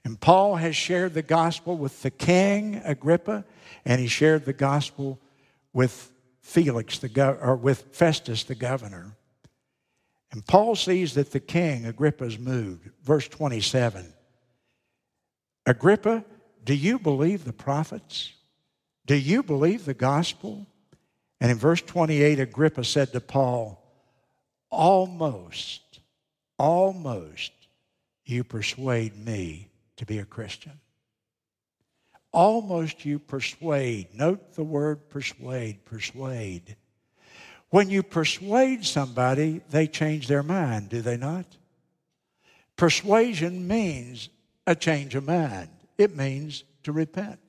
And 0.05 0.21
Paul 0.21 0.57
has 0.57 0.77
shared 0.77 1.15
the 1.15 1.23
gospel 1.23 1.77
with 1.77 2.03
the 2.03 2.11
king, 2.11 2.81
Agrippa, 2.85 3.45
and 3.85 4.01
he 4.01 4.07
shared 4.07 4.45
the 4.45 4.53
gospel 4.53 5.19
with 5.73 6.11
Felix, 6.41 6.99
the 6.99 7.09
gov- 7.09 7.43
or 7.43 7.57
with 7.57 7.87
Festus, 7.93 8.45
the 8.45 8.55
governor. 8.55 9.17
And 10.31 10.47
Paul 10.47 10.77
sees 10.77 11.15
that 11.15 11.33
the 11.33 11.41
king, 11.41 11.87
Agrippa, 11.87 12.25
is 12.25 12.39
moved. 12.39 12.91
Verse 13.03 13.29
27 13.29 14.13
Agrippa, 15.67 16.25
do 16.65 16.75
you 16.75 16.99
believe 16.99 17.45
the 17.45 17.53
prophets? 17.53 18.33
Do 19.07 19.15
you 19.15 19.43
believe 19.43 19.85
the 19.85 19.95
gospel? 19.95 20.67
And 21.41 21.51
in 21.51 21.59
verse 21.59 21.81
28, 21.81 22.41
Agrippa 22.41 22.85
said 22.85 23.13
to 23.13 23.21
Paul, 23.21 23.83
Almost, 24.71 26.01
almost 26.59 27.53
you 28.25 28.45
persuade 28.45 29.17
me 29.17 29.69
to 29.99 30.07
be 30.07 30.19
a 30.19 30.25
Christian. 30.25 30.81
Almost 32.33 33.05
you 33.05 33.19
persuade. 33.19 34.09
Note 34.15 34.55
the 34.55 34.65
word 34.65 35.09
persuade, 35.09 35.85
persuade. 35.85 36.77
When 37.71 37.91
you 37.91 38.03
persuade 38.03 38.85
somebody, 38.85 39.61
they 39.71 39.87
change 39.87 40.27
their 40.27 40.43
mind, 40.43 40.89
do 40.89 41.03
they 41.03 41.17
not? 41.17 41.45
Persuasion 42.77 43.67
means 43.67 44.31
a 44.67 44.75
change 44.75 45.15
of 45.15 45.27
mind, 45.27 45.69
it 45.97 46.17
means 46.17 46.65
to 46.85 46.93
repent. 46.93 47.41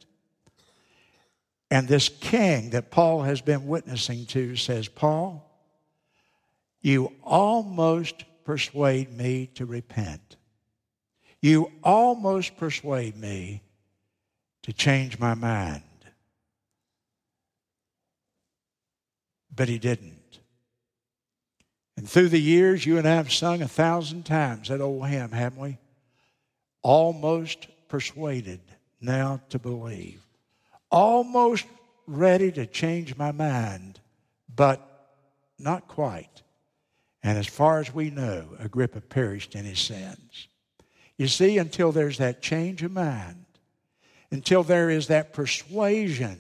And 1.72 1.88
this 1.88 2.10
king 2.10 2.72
that 2.72 2.89
Paul 2.89 3.22
has 3.22 3.41
been 3.41 3.68
witnessing 3.68 4.26
to 4.28 4.56
says, 4.56 4.88
Paul, 4.88 5.45
you 6.82 7.14
almost 7.24 8.24
persuade 8.43 9.16
me 9.16 9.47
to 9.56 9.66
repent. 9.66 10.38
You 11.41 11.71
almost 11.83 12.57
persuade 12.57 13.15
me 13.15 13.61
to 14.63 14.73
change 14.73 15.19
my 15.19 15.33
mind. 15.33 15.83
But 19.55 19.69
he 19.69 19.79
didn't. 19.79 20.39
And 21.97 22.09
through 22.09 22.29
the 22.29 22.41
years, 22.41 22.85
you 22.85 22.97
and 22.97 23.07
I 23.07 23.15
have 23.15 23.31
sung 23.31 23.61
a 23.61 23.67
thousand 23.67 24.25
times 24.25 24.69
that 24.69 24.81
old 24.81 25.07
hymn, 25.07 25.31
haven't 25.31 25.61
we? 25.61 25.77
Almost 26.81 27.67
persuaded 27.87 28.61
now 29.01 29.41
to 29.49 29.59
believe. 29.59 30.21
Almost 30.91 31.65
ready 32.07 32.51
to 32.53 32.65
change 32.65 33.17
my 33.17 33.31
mind, 33.31 33.99
but 34.53 34.81
not 35.57 35.87
quite. 35.87 36.41
And 37.21 37.37
as 37.37 37.47
far 37.47 37.79
as 37.79 37.93
we 37.93 38.09
know, 38.09 38.49
Agrippa 38.59 39.01
perished 39.01 39.55
in 39.55 39.65
his 39.65 39.79
sins. 39.79 40.49
You 41.20 41.28
see, 41.28 41.57
until 41.57 41.91
there's 41.91 42.17
that 42.20 42.41
change 42.41 42.82
of 42.82 42.93
mind, 42.93 43.43
until 44.32 44.63
there 44.63 44.89
is 44.89 45.07
that 45.07 45.34
persuasion 45.34 46.39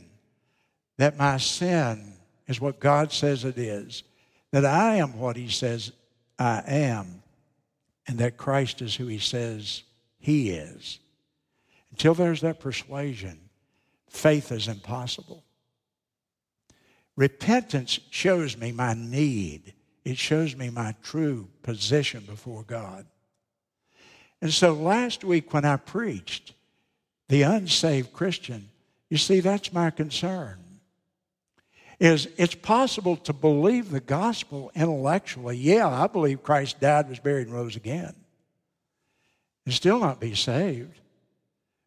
that 0.97 1.17
my 1.17 1.35
sin 1.35 2.13
is 2.47 2.61
what 2.61 2.79
God 2.79 3.11
says 3.11 3.43
it 3.43 3.57
is, 3.57 4.03
that 4.51 4.63
I 4.63 4.95
am 4.95 5.19
what 5.19 5.35
He 5.35 5.49
says 5.49 5.91
I 6.39 6.63
am, 6.65 7.23
and 8.07 8.19
that 8.19 8.37
Christ 8.37 8.81
is 8.81 8.95
who 8.95 9.07
He 9.07 9.19
says 9.19 9.83
He 10.17 10.51
is. 10.51 10.99
Until 11.91 12.13
there's 12.13 12.41
that 12.41 12.61
persuasion, 12.61 13.37
faith 14.07 14.49
is 14.49 14.69
impossible. 14.69 15.43
Repentance 17.17 17.99
shows 18.11 18.55
me 18.55 18.71
my 18.71 18.93
need, 18.93 19.73
it 20.05 20.17
shows 20.17 20.55
me 20.55 20.69
my 20.69 20.95
true 21.03 21.49
position 21.63 22.23
before 22.25 22.63
God. 22.63 23.05
And 24.41 24.53
so 24.53 24.73
last 24.73 25.23
week 25.23 25.53
when 25.53 25.65
I 25.65 25.77
preached, 25.77 26.53
the 27.27 27.43
unsaved 27.43 28.13
Christian, 28.13 28.69
you 29.09 29.17
see, 29.17 29.39
that's 29.39 29.73
my 29.73 29.89
concern. 29.89 30.57
Is 31.99 32.29
it's 32.37 32.55
possible 32.55 33.17
to 33.17 33.33
believe 33.33 33.91
the 33.91 33.99
gospel 33.99 34.71
intellectually. 34.73 35.57
Yeah, 35.57 35.87
I 35.87 36.07
believe 36.07 36.43
Christ 36.43 36.79
died, 36.79 37.09
was 37.09 37.19
buried, 37.19 37.47
and 37.47 37.55
rose 37.55 37.75
again. 37.75 38.13
And 39.65 39.73
still 39.73 39.99
not 39.99 40.21
be 40.21 40.33
saved 40.33 40.97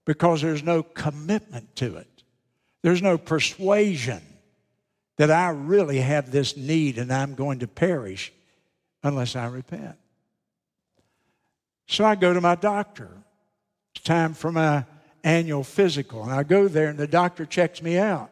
because 0.05 0.42
there's 0.42 0.62
no 0.62 0.82
commitment 0.82 1.74
to 1.76 1.96
it. 1.96 2.22
There's 2.82 3.00
no 3.00 3.16
persuasion 3.16 4.20
that 5.16 5.30
I 5.30 5.50
really 5.50 5.98
have 6.00 6.30
this 6.30 6.57
need 6.57 6.98
and 6.98 7.12
I'm 7.12 7.34
going 7.34 7.61
to 7.61 7.68
perish 7.68 8.32
unless 9.03 9.36
I 9.36 9.46
repent. 9.46 9.96
So 11.93 12.07
I 12.07 12.14
go 12.14 12.32
to 12.32 12.40
my 12.40 12.55
doctor. 12.55 13.11
It's 13.95 14.03
time 14.03 14.32
for 14.32 14.51
my 14.51 14.86
annual 15.22 15.62
physical. 15.62 16.22
And 16.22 16.32
I 16.32 16.43
go 16.43 16.66
there, 16.66 16.88
and 16.88 16.99
the 16.99 17.07
doctor 17.07 17.45
checks 17.45 17.82
me 17.82 17.99
out. 17.99 18.30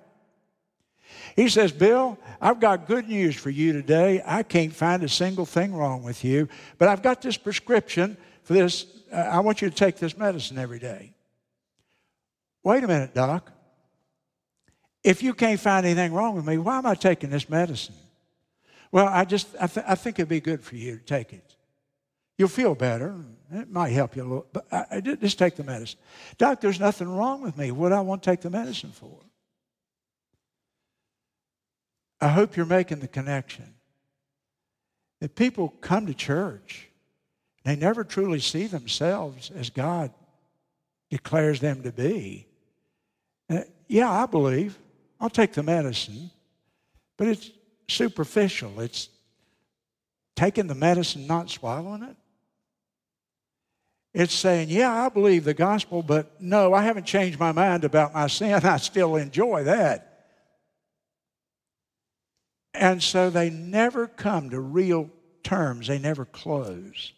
He 1.37 1.51
says, 1.51 1.71
Bill, 1.71 2.19
I've 2.41 2.59
got 2.59 2.87
good 2.87 3.07
news 3.07 3.37
for 3.37 3.51
you 3.51 3.75
today. 3.75 4.23
I 4.25 4.45
can't 4.45 4.73
find 4.73 5.03
a 5.03 5.11
single 5.11 5.45
thing 5.45 5.75
wrong 5.75 6.03
with 6.03 6.25
you, 6.25 6.49
but 6.79 6.89
I've 6.89 7.03
got 7.03 7.21
this 7.21 7.37
prescription 7.37 8.17
for 8.45 8.55
this. 8.55 8.87
Uh, 9.13 9.17
I 9.17 9.41
want 9.41 9.61
you 9.61 9.69
to 9.69 9.77
take 9.77 9.97
this 9.97 10.17
medicine 10.17 10.57
every 10.57 10.79
day. 10.79 11.13
Wait 12.63 12.83
a 12.83 12.89
minute, 12.89 13.13
doc. 13.13 13.53
If 15.05 15.23
you 15.23 15.35
can't 15.35 15.61
find 15.61 15.85
anything 15.85 16.15
wrong 16.15 16.35
with 16.35 16.47
me, 16.47 16.57
why 16.57 16.79
am 16.79 16.87
I 16.87 16.95
taking 16.95 17.29
this 17.29 17.51
medicine? 17.51 17.95
Well, 18.91 19.07
I 19.07 19.27
just 19.27 19.49
I, 19.61 19.67
th- 19.67 19.87
I 19.87 19.97
think 19.97 20.19
it'd 20.19 20.31
be 20.31 20.41
good 20.41 20.63
for 20.63 20.77
you 20.77 20.97
to 20.97 21.05
take 21.05 21.35
it. 21.35 21.57
You'll 22.39 22.49
feel 22.49 22.75
better. 22.75 23.15
It 23.53 23.71
might 23.71 23.91
help 23.91 24.15
you 24.15 24.23
a 24.23 24.25
little, 24.25 24.47
but 24.53 24.67
I, 24.73 24.85
I, 24.93 25.01
just 25.01 25.39
take 25.39 25.57
the 25.57 25.65
medicine. 25.65 25.99
Doc, 26.39 26.61
there's 26.61 26.79
nothing 26.79 27.09
wrong 27.09 27.43
with 27.43 27.57
me. 27.59 27.73
What 27.73 27.93
I 27.93 28.01
want 28.01 28.23
to 28.23 28.31
take 28.31 28.43
the 28.43 28.51
medicine 28.51 28.93
for? 28.93 29.19
I 32.21 32.29
hope 32.29 32.57
you're 32.57 32.67
making 32.67 33.01
the 33.01 33.09
connection. 33.09 33.75
That 35.21 35.35
people 35.35 35.75
come 35.81 36.07
to 36.07 36.15
church, 36.15 36.89
they 37.65 37.77
never 37.77 38.05
truly 38.05 38.41
see 38.41 38.67
themselves 38.67 39.51
as 39.51 39.69
God 39.69 40.13
declares 41.11 41.61
them 41.61 41.83
to 41.83 41.93
be. 41.93 42.47
Uh, 43.51 43.63
yeah, 43.89 44.11
I 44.11 44.27
believe. 44.27 44.79
I'll 45.21 45.29
take 45.29 45.53
the 45.53 45.63
medicine, 45.63 46.31
but 47.19 47.27
it's 47.27 47.51
superficial. 47.89 48.81
It's 48.81 49.09
taking 50.37 50.69
the 50.69 50.75
medicine, 50.75 51.27
not 51.27 51.51
swallowing 51.51 52.05
it. 52.05 52.17
It's 54.13 54.35
saying, 54.35 54.71
yeah, 54.71 55.05
I 55.05 55.09
believe 55.09 55.45
the 55.45 55.55
gospel, 55.55 56.03
but 56.03 56.41
no, 56.41 56.75
I 56.75 56.83
haven't 56.83 57.07
changed 57.07 57.39
my 57.39 57.53
mind 57.53 57.85
about 57.85 58.13
my 58.13 58.27
sin. 58.27 58.55
I 58.65 58.77
still 58.79 59.17
enjoy 59.17 59.65
that. 59.65 60.07
And 62.75 63.03
so 63.03 63.31
they 63.31 63.51
never 63.51 64.07
come 64.07 64.51
to 64.51 64.61
real 64.61 65.11
terms, 65.43 65.87
they 65.87 65.99
never 65.99 66.25
close 66.25 67.13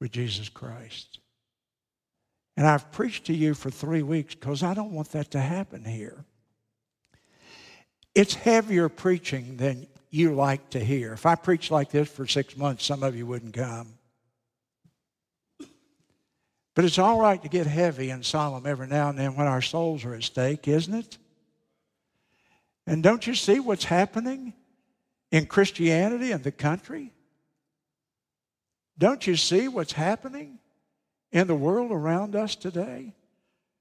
with 0.00 0.12
Jesus 0.12 0.48
Christ. 0.48 1.18
And 2.56 2.66
I've 2.66 2.90
preached 2.90 3.26
to 3.26 3.34
you 3.34 3.54
for 3.54 3.70
three 3.70 4.02
weeks 4.02 4.34
because 4.34 4.62
I 4.62 4.74
don't 4.74 4.92
want 4.92 5.12
that 5.12 5.30
to 5.32 5.40
happen 5.40 5.84
here. 5.84 6.24
It's 8.14 8.34
heavier 8.34 8.88
preaching 8.88 9.56
than 9.56 9.86
you 10.10 10.34
like 10.34 10.70
to 10.70 10.80
hear. 10.80 11.12
If 11.12 11.24
I 11.24 11.36
preached 11.36 11.70
like 11.70 11.90
this 11.90 12.08
for 12.08 12.26
six 12.26 12.56
months, 12.56 12.84
some 12.84 13.02
of 13.02 13.14
you 13.14 13.26
wouldn't 13.26 13.54
come. 13.54 13.97
But 16.78 16.84
it's 16.84 17.00
all 17.00 17.18
right 17.18 17.42
to 17.42 17.48
get 17.48 17.66
heavy 17.66 18.10
and 18.10 18.24
solemn 18.24 18.64
every 18.64 18.86
now 18.86 19.08
and 19.08 19.18
then 19.18 19.34
when 19.34 19.48
our 19.48 19.60
souls 19.60 20.04
are 20.04 20.14
at 20.14 20.22
stake, 20.22 20.68
isn't 20.68 20.94
it? 20.94 21.18
And 22.86 23.02
don't 23.02 23.26
you 23.26 23.34
see 23.34 23.58
what's 23.58 23.82
happening 23.82 24.52
in 25.32 25.46
Christianity 25.46 26.30
and 26.30 26.44
the 26.44 26.52
country? 26.52 27.12
Don't 28.96 29.26
you 29.26 29.34
see 29.34 29.66
what's 29.66 29.90
happening 29.90 30.60
in 31.32 31.48
the 31.48 31.54
world 31.56 31.90
around 31.90 32.36
us 32.36 32.54
today? 32.54 33.12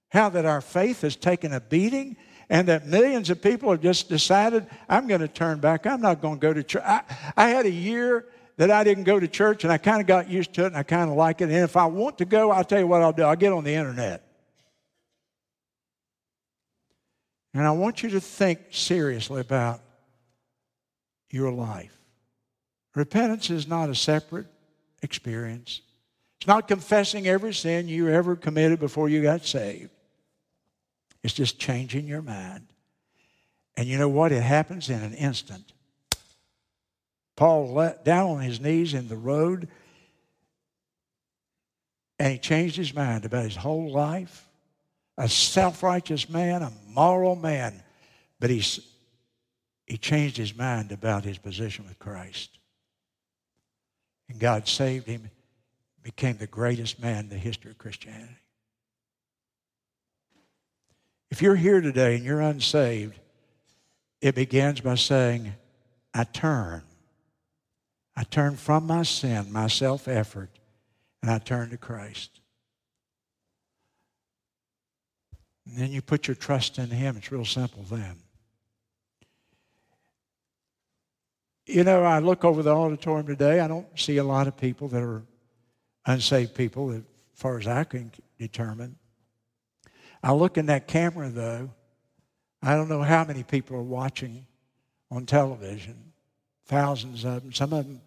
How 0.10 0.30
that 0.30 0.48
our 0.48 0.60
faith 0.60 1.02
has 1.02 1.16
taken 1.16 1.54
a 1.54 1.62
beating 1.62 2.18
and 2.50 2.68
that 2.68 2.88
millions 2.88 3.30
of 3.30 3.44
people 3.44 3.70
have 3.70 3.82
just 3.82 4.10
decided, 4.10 4.66
I'm 4.90 5.06
going 5.06 5.22
to 5.22 5.28
turn 5.28 5.60
back. 5.60 5.86
I'm 5.86 6.02
not 6.02 6.20
going 6.20 6.40
to 6.40 6.42
go 6.42 6.52
to 6.52 6.64
church. 6.64 6.82
I, 6.84 7.04
I 7.38 7.50
had 7.50 7.68
a 7.68 7.72
year 7.72 8.26
that 8.58 8.72
I 8.72 8.84
didn't 8.84 9.04
go 9.04 9.20
to 9.20 9.28
church 9.28 9.64
and 9.64 9.72
I 9.72 9.78
kind 9.78 10.02
of 10.02 10.08
got 10.08 10.30
used 10.30 10.54
to 10.54 10.64
it 10.64 10.68
and 10.68 10.78
I 10.78 10.84
kind 10.84 11.10
of 11.10 11.16
like 11.16 11.42
it. 11.42 11.46
And 11.46 11.54
if 11.54 11.78
I 11.78 11.86
want 11.86 12.18
to 12.18 12.26
go, 12.26 12.52
I'll 12.52 12.64
tell 12.64 12.80
you 12.80 12.88
what 12.88 13.02
I'll 13.02 13.14
do. 13.14 13.24
I'll 13.24 13.36
get 13.36 13.54
on 13.54 13.64
the 13.64 13.74
internet. 13.74 14.24
And 17.54 17.66
I 17.66 17.72
want 17.72 18.04
you 18.04 18.10
to 18.10 18.20
think 18.20 18.60
seriously 18.72 19.42
about 19.42 19.80
your 21.30 21.52
life. 21.52 21.96
Repentance 22.96 23.50
is 23.50 23.68
not 23.68 23.90
a 23.90 23.96
separate 23.96 24.48
experience. 25.02 25.82
It's 26.40 26.48
not 26.48 26.68
confessing 26.68 27.28
every 27.28 27.54
sin 27.54 27.88
you 27.88 28.10
ever 28.10 28.36
committed 28.36 28.80
before 28.80 29.10
you 29.10 29.22
got 29.22 29.46
saved. 29.46 29.92
It's 31.24 31.34
just 31.34 31.60
changing 31.60 32.08
your 32.08 32.22
mind. 32.22 32.68
And 33.76 33.88
you 33.88 33.98
know 33.98 34.10
what? 34.10 34.32
It 34.32 34.42
happens 34.42 34.90
in 34.90 35.02
an 35.02 35.14
instant. 35.14 35.74
Paul 37.38 37.74
let 37.74 38.04
down 38.04 38.32
on 38.32 38.42
his 38.42 38.60
knees 38.60 38.94
in 38.94 39.08
the 39.08 39.16
road 39.16 39.70
and 42.20 42.34
he 42.34 42.40
changed 42.40 42.76
his 42.76 42.94
mind 42.94 43.26
about 43.26 43.44
his 43.44 43.56
whole 43.56 43.92
life. 43.92 44.44
A 45.20 45.30
self 45.30 45.84
righteous 45.84 46.30
man, 46.30 46.64
a 46.64 46.72
moral 46.90 47.36
man, 47.36 47.82
but 48.40 48.50
he's, 48.50 48.80
he 49.86 49.98
changed 49.98 50.36
his 50.36 50.56
mind 50.56 50.92
about 50.92 51.24
his 51.24 51.38
position 51.38 51.86
with 51.88 51.98
Christ. 52.00 52.58
And 54.30 54.40
God 54.40 54.68
saved 54.68 55.08
him, 55.08 55.30
became 56.04 56.38
the 56.38 56.48
greatest 56.48 57.00
man 57.00 57.26
in 57.26 57.30
the 57.30 57.38
history 57.38 57.72
of 57.72 57.78
Christianity. 57.78 58.36
If 61.30 61.42
you're 61.42 61.56
here 61.56 61.82
today 61.82 62.16
and 62.16 62.26
you're 62.26 62.42
unsaved, 62.42 63.20
it 64.22 64.34
begins 64.34 64.82
by 64.82 64.96
saying, 64.96 65.54
I 66.14 66.24
turn. 66.24 66.82
I 68.18 68.24
turn 68.24 68.56
from 68.56 68.88
my 68.88 69.04
sin, 69.04 69.54
my 69.54 69.68
self 69.68 70.08
effort, 70.08 70.50
and 71.22 71.30
I 71.30 71.38
turn 71.38 71.70
to 71.70 71.78
Christ. 71.78 72.42
And 75.68 75.78
then 75.78 75.92
you 75.92 76.02
put 76.02 76.28
your 76.28 76.34
trust 76.34 76.80
in 76.80 76.90
Him. 76.90 77.16
It's 77.18 77.32
real 77.32 77.46
simple 77.46 77.84
then. 77.84 78.16
You 81.68 81.84
know, 81.84 82.04
I 82.04 82.18
look 82.18 82.44
over 82.44 82.64
the 82.64 82.74
auditorium 82.74 83.28
today, 83.28 83.60
I 83.60 83.68
don't 83.68 83.88
see 84.00 84.18
a 84.18 84.24
lot 84.24 84.48
of 84.48 84.58
people 84.58 84.88
that 84.88 85.04
are 85.04 85.22
unsaved 86.08 86.56
people, 86.56 86.92
as 86.92 87.04
far 87.36 87.60
as 87.60 87.68
I 87.68 87.84
can 87.84 88.12
determine. 88.40 88.96
I 90.24 90.32
look 90.34 90.58
in 90.58 90.66
that 90.68 90.88
camera, 90.88 91.30
though. 91.30 91.70
I 92.64 92.74
don't 92.74 92.90
know 92.90 93.04
how 93.04 93.26
many 93.26 93.44
people 93.44 93.76
are 93.78 93.84
watching 93.84 94.48
on 95.12 95.28
television. 95.28 96.14
Thousands 96.66 97.24
of 97.24 97.44
them. 97.44 97.54
Some 97.54 97.74
of 97.74 97.86
them 97.86 98.02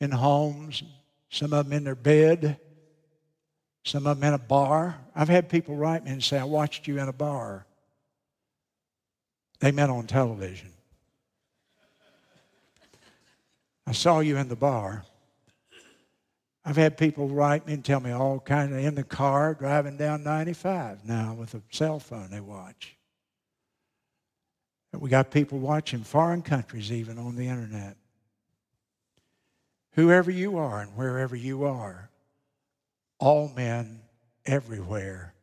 in 0.00 0.10
homes, 0.10 0.82
some 1.30 1.52
of 1.52 1.66
them 1.66 1.72
in 1.72 1.84
their 1.84 1.94
bed, 1.94 2.58
some 3.84 4.06
of 4.06 4.20
them 4.20 4.28
in 4.28 4.34
a 4.34 4.38
bar. 4.38 4.96
I've 5.14 5.28
had 5.28 5.48
people 5.48 5.76
write 5.76 6.04
me 6.04 6.10
and 6.10 6.22
say, 6.22 6.38
I 6.38 6.44
watched 6.44 6.86
you 6.86 6.98
in 6.98 7.08
a 7.08 7.12
bar. 7.12 7.66
They 9.60 9.72
meant 9.72 9.90
on 9.90 10.06
television. 10.06 10.70
I 13.86 13.92
saw 13.92 14.20
you 14.20 14.36
in 14.36 14.48
the 14.48 14.56
bar. 14.56 15.04
I've 16.64 16.76
had 16.76 16.98
people 16.98 17.28
write 17.28 17.66
me 17.66 17.72
and 17.72 17.84
tell 17.84 17.98
me 17.98 18.10
all 18.10 18.38
kinds 18.40 18.72
of 18.72 18.78
in 18.78 18.94
the 18.94 19.02
car 19.02 19.54
driving 19.54 19.96
down 19.96 20.22
95 20.22 21.06
now 21.06 21.32
with 21.32 21.54
a 21.54 21.62
cell 21.70 21.98
phone 21.98 22.30
they 22.30 22.40
watch. 22.40 22.98
We 24.92 25.08
got 25.08 25.30
people 25.30 25.58
watching 25.58 26.02
foreign 26.02 26.42
countries 26.42 26.92
even 26.92 27.18
on 27.18 27.36
the 27.36 27.46
internet. 27.46 27.96
Whoever 29.98 30.30
you 30.30 30.58
are 30.58 30.80
and 30.80 30.94
wherever 30.94 31.34
you 31.34 31.64
are, 31.64 32.08
all 33.18 33.48
men 33.56 33.98
everywhere 34.46 35.34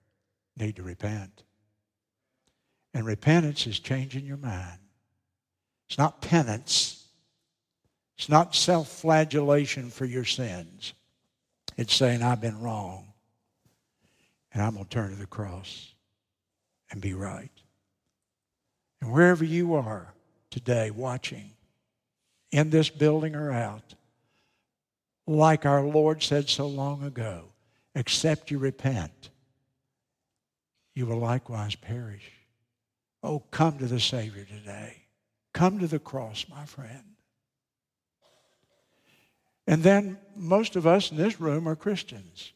need 0.58 0.78
to 0.78 0.82
repent. 0.82 1.44
And 2.94 3.06
repentance 3.06 3.68
is 3.68 3.80
changing 3.80 4.26
your 4.26 4.38
mind. 4.38 4.80
It's 5.90 5.98
not 5.98 6.22
penance. 6.22 7.06
It's 8.18 8.30
not 8.30 8.56
self 8.56 8.88
flagellation 8.88 9.90
for 9.90 10.06
your 10.06 10.24
sins. 10.24 10.94
It's 11.76 11.94
saying, 11.94 12.24
I've 12.24 12.40
been 12.40 12.62
wrong, 12.62 13.12
and 14.54 14.64
I'm 14.64 14.76
going 14.76 14.86
to 14.86 14.90
turn 14.90 15.10
to 15.10 15.18
the 15.18 15.26
cross 15.26 15.94
and 16.92 17.02
be 17.02 17.14
right. 17.14 17.52
And 19.02 19.12
wherever 19.12 19.44
you 19.44 19.74
are 19.74 20.14
today 20.50 20.92
watching, 20.92 21.52
in 22.54 22.70
this 22.70 22.90
building 22.90 23.36
or 23.36 23.52
out, 23.52 23.96
like 25.28 25.66
our 25.66 25.84
Lord 25.84 26.22
said 26.22 26.50
so 26.50 26.68
long 26.68 27.04
ago, 27.04 27.46
except 27.96 28.52
you 28.52 28.58
repent, 28.58 29.30
you 30.94 31.06
will 31.06 31.20
likewise 31.20 31.76
perish. 31.76 32.32
Oh, 33.24 33.40
come 33.52 33.78
to 33.80 33.88
the 33.88 34.00
Savior 34.00 34.46
today. 34.46 35.04
Come 35.54 35.80
to 35.80 35.88
the 35.88 36.00
cross, 36.00 36.46
my 36.50 36.66
friend. 36.66 37.04
And 39.68 39.82
then 39.82 40.20
most 40.36 40.76
of 40.76 40.86
us 40.86 41.12
in 41.12 41.18
this 41.18 41.42
room 41.42 41.68
are 41.68 41.76
Christians. 41.76 42.54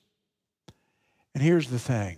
And 1.34 1.44
here's 1.44 1.70
the 1.70 1.80
thing 1.80 2.18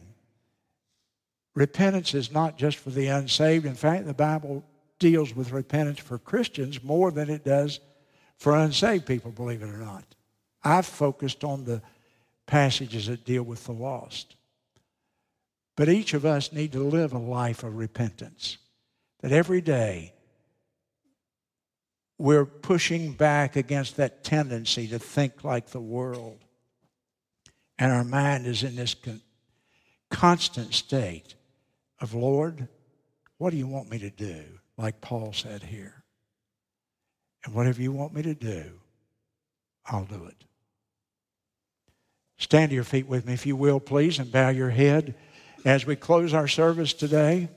repentance 1.55 2.13
is 2.13 2.31
not 2.31 2.57
just 2.57 2.77
for 2.77 2.89
the 2.89 3.07
unsaved. 3.07 3.65
In 3.65 3.75
fact, 3.75 4.05
the 4.05 4.13
Bible 4.13 4.65
deals 4.99 5.35
with 5.35 5.51
repentance 5.51 5.99
for 5.99 6.17
Christians 6.17 6.83
more 6.83 7.11
than 7.11 7.29
it 7.29 7.43
does 7.43 7.79
for 8.37 8.55
unsaved 8.55 9.05
people, 9.05 9.31
believe 9.31 9.61
it 9.61 9.69
or 9.69 9.77
not. 9.77 10.03
I've 10.63 10.85
focused 10.85 11.43
on 11.43 11.63
the 11.63 11.81
passages 12.45 13.07
that 13.07 13.25
deal 13.25 13.43
with 13.43 13.65
the 13.65 13.71
lost. 13.71 14.35
But 15.75 15.89
each 15.89 16.13
of 16.13 16.25
us 16.25 16.51
need 16.51 16.73
to 16.73 16.83
live 16.83 17.13
a 17.13 17.17
life 17.17 17.63
of 17.63 17.77
repentance. 17.77 18.57
That 19.21 19.31
every 19.31 19.61
day 19.61 20.13
we're 22.17 22.45
pushing 22.45 23.13
back 23.13 23.55
against 23.55 23.97
that 23.97 24.23
tendency 24.23 24.87
to 24.89 24.99
think 24.99 25.43
like 25.43 25.67
the 25.67 25.79
world. 25.79 26.37
And 27.79 27.91
our 27.91 28.03
mind 28.03 28.45
is 28.45 28.63
in 28.63 28.75
this 28.75 28.93
con- 28.93 29.21
constant 30.11 30.73
state 30.73 31.33
of, 31.99 32.13
Lord, 32.13 32.67
what 33.37 33.49
do 33.49 33.57
you 33.57 33.65
want 33.65 33.89
me 33.89 33.97
to 33.99 34.11
do? 34.11 34.43
Like 34.77 35.01
Paul 35.01 35.33
said 35.33 35.63
here. 35.63 36.03
And 37.43 37.55
whatever 37.55 37.81
you 37.81 37.91
want 37.91 38.13
me 38.13 38.21
to 38.21 38.35
do, 38.35 38.65
I'll 39.85 40.05
do 40.05 40.25
it. 40.25 40.43
Stand 42.41 42.71
to 42.71 42.75
your 42.75 42.83
feet 42.83 43.07
with 43.07 43.27
me, 43.27 43.33
if 43.33 43.45
you 43.45 43.55
will, 43.55 43.79
please, 43.79 44.17
and 44.17 44.31
bow 44.31 44.49
your 44.49 44.71
head 44.71 45.13
as 45.63 45.85
we 45.85 45.95
close 45.95 46.33
our 46.33 46.47
service 46.47 46.91
today. 46.91 47.47